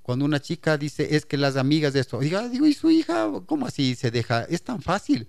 cuando 0.06 0.24
una 0.24 0.40
chica 0.40 0.78
dice, 0.78 1.16
es 1.16 1.26
que 1.26 1.36
las 1.36 1.58
amigas 1.58 1.94
de 1.94 2.00
esto, 2.00 2.20
diga, 2.20 2.48
digo, 2.48 2.68
¿y 2.68 2.74
su 2.74 2.92
hija 2.92 3.28
cómo 3.48 3.66
así 3.66 3.96
se 3.96 4.12
deja? 4.12 4.44
Es 4.44 4.62
tan 4.62 4.82
fácil. 4.82 5.28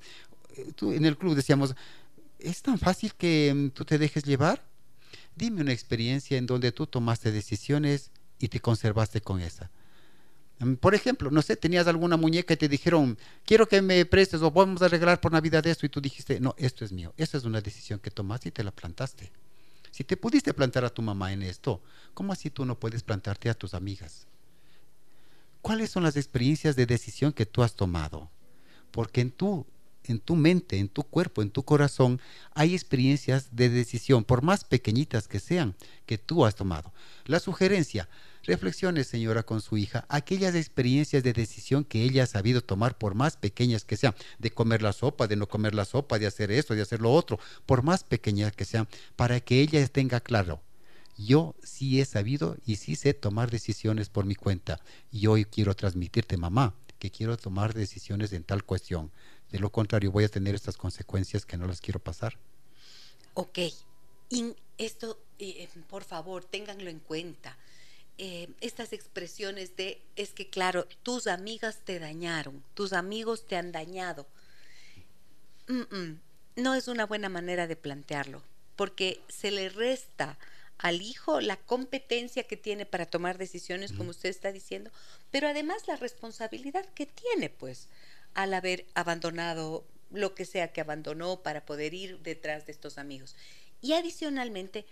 Eh, 0.54 0.72
tú, 0.74 0.92
en 0.92 1.06
el 1.06 1.16
club 1.16 1.34
decíamos, 1.34 1.74
¿es 2.38 2.60
tan 2.60 2.78
fácil 2.78 3.14
que 3.14 3.54
mm, 3.54 3.70
tú 3.70 3.86
te 3.86 3.96
dejes 3.96 4.24
llevar? 4.24 4.62
Dime 5.34 5.62
una 5.62 5.72
experiencia 5.72 6.36
en 6.36 6.44
donde 6.44 6.72
tú 6.72 6.86
tomaste 6.86 7.32
decisiones 7.32 8.10
y 8.38 8.48
te 8.48 8.60
conservaste 8.60 9.22
con 9.22 9.40
esa. 9.40 9.70
Mm, 10.58 10.74
por 10.74 10.94
ejemplo, 10.94 11.30
no 11.30 11.40
sé, 11.40 11.56
tenías 11.56 11.86
alguna 11.86 12.16
muñeca 12.18 12.54
y 12.54 12.58
te 12.58 12.68
dijeron, 12.68 13.18
quiero 13.46 13.66
que 13.66 13.80
me 13.80 14.04
prestes 14.04 14.42
o 14.42 14.50
vamos 14.50 14.82
a 14.82 14.88
regalar 14.88 15.20
por 15.20 15.32
Navidad 15.32 15.66
esto 15.66 15.86
y 15.86 15.88
tú 15.88 16.00
dijiste, 16.00 16.38
no, 16.38 16.54
esto 16.58 16.84
es 16.84 16.92
mío. 16.92 17.14
Esa 17.16 17.38
es 17.38 17.44
una 17.44 17.60
decisión 17.60 17.98
que 17.98 18.10
tomaste 18.10 18.50
y 18.50 18.52
te 18.52 18.62
la 18.62 18.72
plantaste. 18.72 19.32
Si 19.96 20.04
te 20.04 20.18
pudiste 20.18 20.52
plantar 20.52 20.84
a 20.84 20.90
tu 20.90 21.00
mamá 21.00 21.32
en 21.32 21.42
esto, 21.42 21.80
¿cómo 22.12 22.30
así 22.30 22.50
tú 22.50 22.66
no 22.66 22.78
puedes 22.78 23.02
plantarte 23.02 23.48
a 23.48 23.54
tus 23.54 23.72
amigas? 23.72 24.26
¿Cuáles 25.62 25.88
son 25.88 26.02
las 26.02 26.18
experiencias 26.18 26.76
de 26.76 26.84
decisión 26.84 27.32
que 27.32 27.46
tú 27.46 27.62
has 27.62 27.74
tomado? 27.74 28.28
Porque 28.90 29.22
en 29.22 29.30
tu 29.30 29.64
en 30.04 30.20
tu 30.20 30.36
mente, 30.36 30.76
en 30.76 30.88
tu 30.88 31.02
cuerpo, 31.02 31.40
en 31.40 31.50
tu 31.50 31.64
corazón, 31.64 32.20
hay 32.52 32.74
experiencias 32.74 33.56
de 33.56 33.70
decisión, 33.70 34.22
por 34.22 34.42
más 34.42 34.64
pequeñitas 34.64 35.28
que 35.28 35.40
sean, 35.40 35.74
que 36.04 36.18
tú 36.18 36.44
has 36.44 36.54
tomado. 36.54 36.92
La 37.24 37.40
sugerencia, 37.40 38.06
reflexione 38.46 39.04
señora 39.04 39.42
con 39.42 39.60
su 39.60 39.76
hija 39.76 40.06
aquellas 40.08 40.54
experiencias 40.54 41.22
de 41.22 41.32
decisión 41.32 41.84
que 41.84 42.02
ella 42.02 42.24
ha 42.24 42.26
sabido 42.26 42.62
tomar, 42.62 42.96
por 42.96 43.14
más 43.14 43.36
pequeñas 43.36 43.84
que 43.84 43.96
sean, 43.96 44.14
de 44.38 44.50
comer 44.50 44.82
la 44.82 44.92
sopa, 44.92 45.26
de 45.26 45.36
no 45.36 45.48
comer 45.48 45.74
la 45.74 45.84
sopa, 45.84 46.18
de 46.18 46.26
hacer 46.26 46.50
esto, 46.50 46.74
de 46.74 46.82
hacer 46.82 47.00
lo 47.00 47.12
otro, 47.12 47.38
por 47.66 47.82
más 47.82 48.04
pequeñas 48.04 48.52
que 48.52 48.64
sean, 48.64 48.88
para 49.16 49.40
que 49.40 49.60
ella 49.60 49.86
tenga 49.88 50.20
claro. 50.20 50.62
Yo 51.18 51.54
sí 51.62 52.00
he 52.00 52.04
sabido 52.04 52.56
y 52.66 52.76
sí 52.76 52.94
sé 52.94 53.14
tomar 53.14 53.50
decisiones 53.50 54.10
por 54.10 54.26
mi 54.26 54.34
cuenta. 54.34 54.80
Y 55.10 55.28
hoy 55.28 55.46
quiero 55.46 55.74
transmitirte, 55.74 56.36
mamá, 56.36 56.74
que 56.98 57.10
quiero 57.10 57.36
tomar 57.36 57.72
decisiones 57.74 58.32
en 58.32 58.44
tal 58.44 58.64
cuestión. 58.64 59.10
De 59.50 59.58
lo 59.58 59.70
contrario, 59.70 60.12
voy 60.12 60.24
a 60.24 60.28
tener 60.28 60.54
estas 60.54 60.76
consecuencias 60.76 61.46
que 61.46 61.56
no 61.56 61.66
las 61.66 61.80
quiero 61.80 62.00
pasar. 62.00 62.38
Ok, 63.32 63.58
y 64.28 64.54
esto, 64.76 65.18
eh, 65.38 65.68
por 65.88 66.04
favor, 66.04 66.44
ténganlo 66.44 66.90
en 66.90 67.00
cuenta. 67.00 67.56
Eh, 68.18 68.48
estas 68.60 68.92
expresiones 68.92 69.76
de, 69.76 70.00
es 70.16 70.30
que 70.30 70.48
claro, 70.48 70.86
tus 71.02 71.26
amigas 71.26 71.80
te 71.84 71.98
dañaron, 71.98 72.62
tus 72.74 72.92
amigos 72.92 73.46
te 73.46 73.56
han 73.56 73.72
dañado. 73.72 74.26
no 76.56 76.74
es 76.74 76.88
una 76.88 77.06
buena 77.06 77.28
manera 77.28 77.66
de 77.66 77.76
plantearlo, 77.76 78.42
porque 78.76 79.20
se 79.28 79.50
le 79.50 79.68
resta 79.68 80.38
al 80.78 81.02
hijo 81.02 81.40
la 81.40 81.56
competencia 81.56 82.44
que 82.44 82.56
tiene 82.56 82.86
para 82.86 83.06
tomar 83.06 83.38
decisiones, 83.38 83.92
como 83.92 84.10
usted 84.10 84.28
está 84.28 84.52
diciendo, 84.52 84.90
pero 85.30 85.48
además 85.48 85.88
la 85.88 85.96
responsabilidad 85.96 86.86
que 86.94 87.06
tiene, 87.06 87.50
pues, 87.50 87.88
al 88.34 88.52
haber 88.54 88.84
abandonado 88.94 89.84
lo 90.10 90.34
que 90.34 90.44
sea 90.44 90.72
que 90.72 90.80
abandonó 90.80 91.42
para 91.42 91.64
poder 91.64 91.94
ir 91.94 92.18
detrás 92.20 92.66
de 92.66 92.72
estos 92.72 92.98
amigos. 92.98 93.34
Y 93.80 93.92
adicionalmente, 93.94 94.86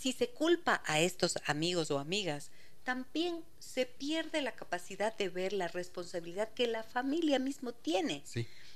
si 0.00 0.12
se 0.12 0.30
culpa 0.30 0.82
a 0.86 0.98
estos 1.00 1.38
amigos 1.44 1.90
o 1.90 1.98
amigas, 1.98 2.50
también 2.84 3.44
se 3.58 3.84
pierde 3.84 4.40
la 4.40 4.52
capacidad 4.52 5.14
de 5.16 5.28
ver 5.28 5.52
la 5.52 5.68
responsabilidad 5.68 6.48
que 6.54 6.66
la 6.66 6.82
familia 6.82 7.38
mismo 7.38 7.72
tiene 7.72 8.24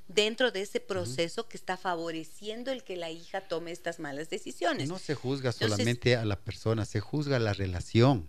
dentro 0.07 0.51
de 0.51 0.61
ese 0.61 0.81
proceso 0.81 1.49
que 1.49 1.57
está 1.57 1.79
favoreciendo 1.79 2.71
el 2.71 2.85
que 2.85 2.97
la 2.97 3.11
hija 3.11 3.41
tome 3.41 3.73
estas 3.73 4.01
malas 4.01 4.29
decisiones. 4.29 4.87
No 4.87 4.99
se 4.99 5.15
juzga 5.15 5.53
solamente 5.53 6.15
a 6.17 6.27
la 6.27 6.39
persona, 6.39 6.85
se 6.85 7.01
juzga 7.01 7.39
la 7.39 7.55
relación. 7.55 8.29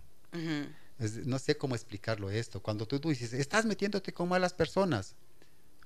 no 1.26 1.38
sé 1.38 1.58
cómo 1.58 1.74
explicarlo 1.74 2.30
esto. 2.30 2.62
Cuando 2.62 2.86
tú, 2.86 2.98
tú 2.98 3.10
dices, 3.10 3.34
estás 3.34 3.66
metiéndote 3.66 4.14
con 4.14 4.30
malas 4.30 4.54
personas. 4.54 5.16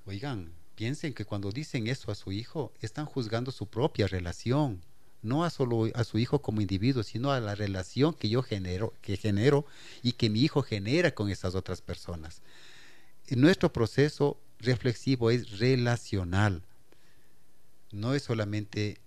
Oigan, 0.06 0.52
piensen 0.76 1.12
que 1.12 1.24
cuando 1.24 1.50
dicen 1.50 1.88
eso 1.88 2.12
a 2.12 2.14
su 2.14 2.30
hijo, 2.30 2.72
están 2.80 3.06
juzgando 3.06 3.50
su 3.50 3.66
propia 3.66 4.06
relación 4.06 4.80
no 5.22 5.44
a 5.44 5.50
solo 5.50 5.88
a 5.94 6.04
su 6.04 6.18
hijo 6.18 6.40
como 6.40 6.60
individuo, 6.60 7.02
sino 7.02 7.32
a 7.32 7.40
la 7.40 7.54
relación 7.54 8.14
que 8.14 8.28
yo 8.28 8.42
genero, 8.42 8.94
que 9.02 9.16
genero 9.16 9.66
y 10.02 10.12
que 10.12 10.30
mi 10.30 10.40
hijo 10.40 10.62
genera 10.62 11.14
con 11.14 11.30
esas 11.30 11.54
otras 11.54 11.82
personas. 11.82 12.42
Nuestro 13.28 13.72
proceso 13.72 14.38
reflexivo 14.58 15.30
es 15.30 15.58
relacional. 15.58 16.62
No 17.92 18.14
es 18.14 18.22
solamente 18.22 18.98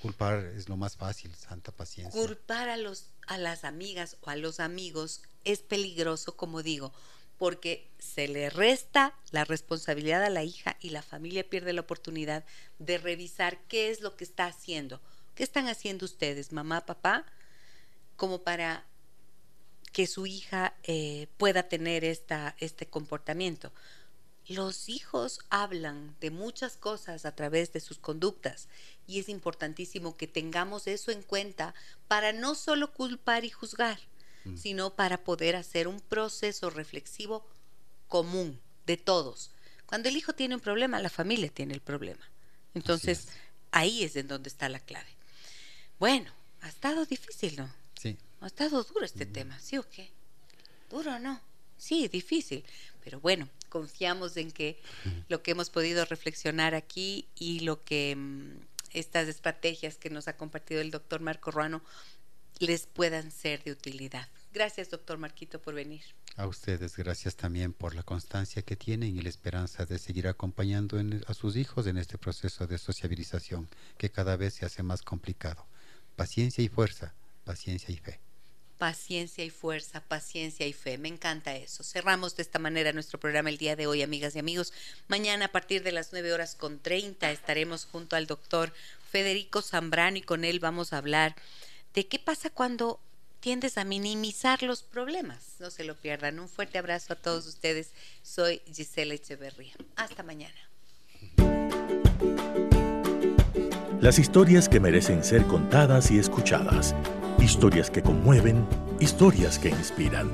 culpar, 0.00 0.44
es 0.56 0.68
lo 0.68 0.76
más 0.76 0.96
fácil, 0.96 1.34
santa 1.34 1.72
paciencia. 1.72 2.20
Culpar 2.20 2.68
a 2.68 2.76
los 2.76 3.10
a 3.26 3.38
las 3.38 3.64
amigas 3.64 4.16
o 4.20 4.30
a 4.30 4.36
los 4.36 4.60
amigos 4.60 5.22
es 5.44 5.60
peligroso, 5.60 6.36
como 6.36 6.62
digo, 6.62 6.92
porque 7.44 7.90
se 7.98 8.26
le 8.26 8.48
resta 8.48 9.14
la 9.30 9.44
responsabilidad 9.44 10.24
a 10.24 10.30
la 10.30 10.44
hija 10.44 10.78
y 10.80 10.88
la 10.88 11.02
familia 11.02 11.46
pierde 11.46 11.74
la 11.74 11.82
oportunidad 11.82 12.42
de 12.78 12.96
revisar 12.96 13.60
qué 13.68 13.90
es 13.90 14.00
lo 14.00 14.16
que 14.16 14.24
está 14.24 14.46
haciendo. 14.46 14.98
¿Qué 15.34 15.42
están 15.42 15.68
haciendo 15.68 16.06
ustedes, 16.06 16.52
mamá, 16.52 16.86
papá? 16.86 17.26
Como 18.16 18.42
para 18.44 18.86
que 19.92 20.06
su 20.06 20.24
hija 20.24 20.74
eh, 20.84 21.26
pueda 21.36 21.64
tener 21.64 22.02
esta, 22.02 22.56
este 22.60 22.86
comportamiento. 22.86 23.74
Los 24.48 24.88
hijos 24.88 25.40
hablan 25.50 26.16
de 26.20 26.30
muchas 26.30 26.78
cosas 26.78 27.26
a 27.26 27.34
través 27.34 27.74
de 27.74 27.80
sus 27.80 27.98
conductas 27.98 28.68
y 29.06 29.18
es 29.18 29.28
importantísimo 29.28 30.16
que 30.16 30.28
tengamos 30.28 30.86
eso 30.86 31.10
en 31.10 31.22
cuenta 31.22 31.74
para 32.08 32.32
no 32.32 32.54
solo 32.54 32.94
culpar 32.94 33.44
y 33.44 33.50
juzgar, 33.50 34.00
Mm. 34.44 34.56
sino 34.56 34.94
para 34.94 35.24
poder 35.24 35.56
hacer 35.56 35.88
un 35.88 36.00
proceso 36.00 36.70
reflexivo 36.70 37.46
común 38.08 38.60
de 38.86 38.96
todos. 38.96 39.50
Cuando 39.86 40.08
el 40.08 40.16
hijo 40.16 40.34
tiene 40.34 40.54
un 40.54 40.60
problema, 40.60 41.00
la 41.00 41.10
familia 41.10 41.48
tiene 41.48 41.74
el 41.74 41.80
problema. 41.80 42.28
Entonces, 42.74 43.28
ahí 43.70 44.04
es 44.04 44.16
en 44.16 44.28
donde 44.28 44.48
está 44.48 44.68
la 44.68 44.80
clave. 44.80 45.08
Bueno, 45.98 46.30
ha 46.60 46.68
estado 46.68 47.06
difícil, 47.06 47.56
¿no? 47.56 47.72
Sí. 48.00 48.16
Ha 48.40 48.46
estado 48.46 48.82
duro 48.84 49.04
este 49.04 49.26
mm. 49.26 49.32
tema, 49.32 49.60
¿sí 49.60 49.78
o 49.78 49.88
qué? 49.88 50.10
¿Duro 50.90 51.14
o 51.14 51.18
no? 51.18 51.40
Sí, 51.78 52.08
difícil. 52.08 52.64
Pero 53.02 53.20
bueno, 53.20 53.48
confiamos 53.68 54.36
en 54.36 54.50
que 54.50 54.80
lo 55.28 55.42
que 55.42 55.52
hemos 55.52 55.70
podido 55.70 56.04
reflexionar 56.04 56.74
aquí 56.74 57.26
y 57.34 57.60
lo 57.60 57.82
que 57.84 58.14
mm, 58.16 58.58
estas 58.90 59.28
estrategias 59.28 59.96
que 59.96 60.10
nos 60.10 60.28
ha 60.28 60.36
compartido 60.36 60.80
el 60.80 60.90
doctor 60.90 61.20
Marco 61.20 61.50
Ruano 61.50 61.82
les 62.58 62.86
puedan 62.86 63.30
ser 63.30 63.62
de 63.64 63.72
utilidad. 63.72 64.28
Gracias, 64.52 64.90
doctor 64.90 65.18
Marquito, 65.18 65.60
por 65.60 65.74
venir. 65.74 66.02
A 66.36 66.46
ustedes, 66.46 66.96
gracias 66.96 67.36
también 67.36 67.72
por 67.72 67.94
la 67.94 68.02
constancia 68.02 68.62
que 68.62 68.76
tienen 68.76 69.16
y 69.16 69.22
la 69.22 69.28
esperanza 69.28 69.84
de 69.84 69.98
seguir 69.98 70.26
acompañando 70.26 70.98
a 71.26 71.34
sus 71.34 71.56
hijos 71.56 71.86
en 71.86 71.96
este 71.96 72.18
proceso 72.18 72.66
de 72.66 72.78
sociabilización 72.78 73.68
que 73.98 74.10
cada 74.10 74.36
vez 74.36 74.54
se 74.54 74.66
hace 74.66 74.82
más 74.82 75.02
complicado. 75.02 75.64
Paciencia 76.16 76.62
y 76.62 76.68
fuerza, 76.68 77.14
paciencia 77.44 77.92
y 77.92 77.98
fe. 77.98 78.20
Paciencia 78.78 79.44
y 79.44 79.50
fuerza, 79.50 80.00
paciencia 80.00 80.66
y 80.66 80.72
fe. 80.72 80.98
Me 80.98 81.08
encanta 81.08 81.54
eso. 81.54 81.84
Cerramos 81.84 82.34
de 82.36 82.42
esta 82.42 82.58
manera 82.58 82.92
nuestro 82.92 83.20
programa 83.20 83.48
el 83.48 83.58
día 83.58 83.76
de 83.76 83.86
hoy, 83.86 84.02
amigas 84.02 84.34
y 84.34 84.40
amigos. 84.40 84.72
Mañana 85.06 85.46
a 85.46 85.52
partir 85.52 85.84
de 85.84 85.92
las 85.92 86.12
9 86.12 86.32
horas 86.32 86.56
con 86.56 86.80
30 86.80 87.30
estaremos 87.30 87.84
junto 87.84 88.16
al 88.16 88.26
doctor 88.26 88.72
Federico 89.10 89.62
Zambrano 89.62 90.16
y 90.16 90.22
con 90.22 90.44
él 90.44 90.58
vamos 90.58 90.92
a 90.92 90.98
hablar 90.98 91.36
de 91.94 92.06
qué 92.06 92.18
pasa 92.18 92.50
cuando 92.50 93.00
tiendes 93.40 93.78
a 93.78 93.84
minimizar 93.84 94.62
los 94.62 94.82
problemas. 94.82 95.56
No 95.60 95.70
se 95.70 95.84
lo 95.84 95.94
pierdan. 95.94 96.40
Un 96.40 96.48
fuerte 96.48 96.78
abrazo 96.78 97.12
a 97.12 97.16
todos 97.16 97.46
ustedes. 97.46 97.92
Soy 98.22 98.60
Gisela 98.72 99.14
Echeverría. 99.14 99.74
Hasta 99.96 100.22
mañana. 100.22 100.54
Las 104.00 104.18
historias 104.18 104.68
que 104.68 104.80
merecen 104.80 105.24
ser 105.24 105.46
contadas 105.46 106.10
y 106.10 106.18
escuchadas. 106.18 106.94
Historias 107.38 107.90
que 107.90 108.02
conmueven, 108.02 108.66
historias 109.00 109.58
que 109.58 109.70
inspiran. 109.70 110.30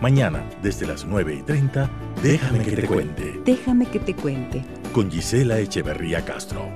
Mañana, 0.00 0.48
desde 0.62 0.86
las 0.86 1.04
9 1.04 1.36
y 1.36 1.42
30, 1.42 1.90
déjame 2.22 2.64
que 2.64 2.76
te 2.76 2.86
cuente. 2.86 3.40
Déjame 3.44 3.90
que 3.90 4.00
te 4.00 4.14
cuente. 4.14 4.64
Con 4.92 5.10
Gisela 5.10 5.58
Echeverría 5.58 6.24
Castro. 6.24 6.70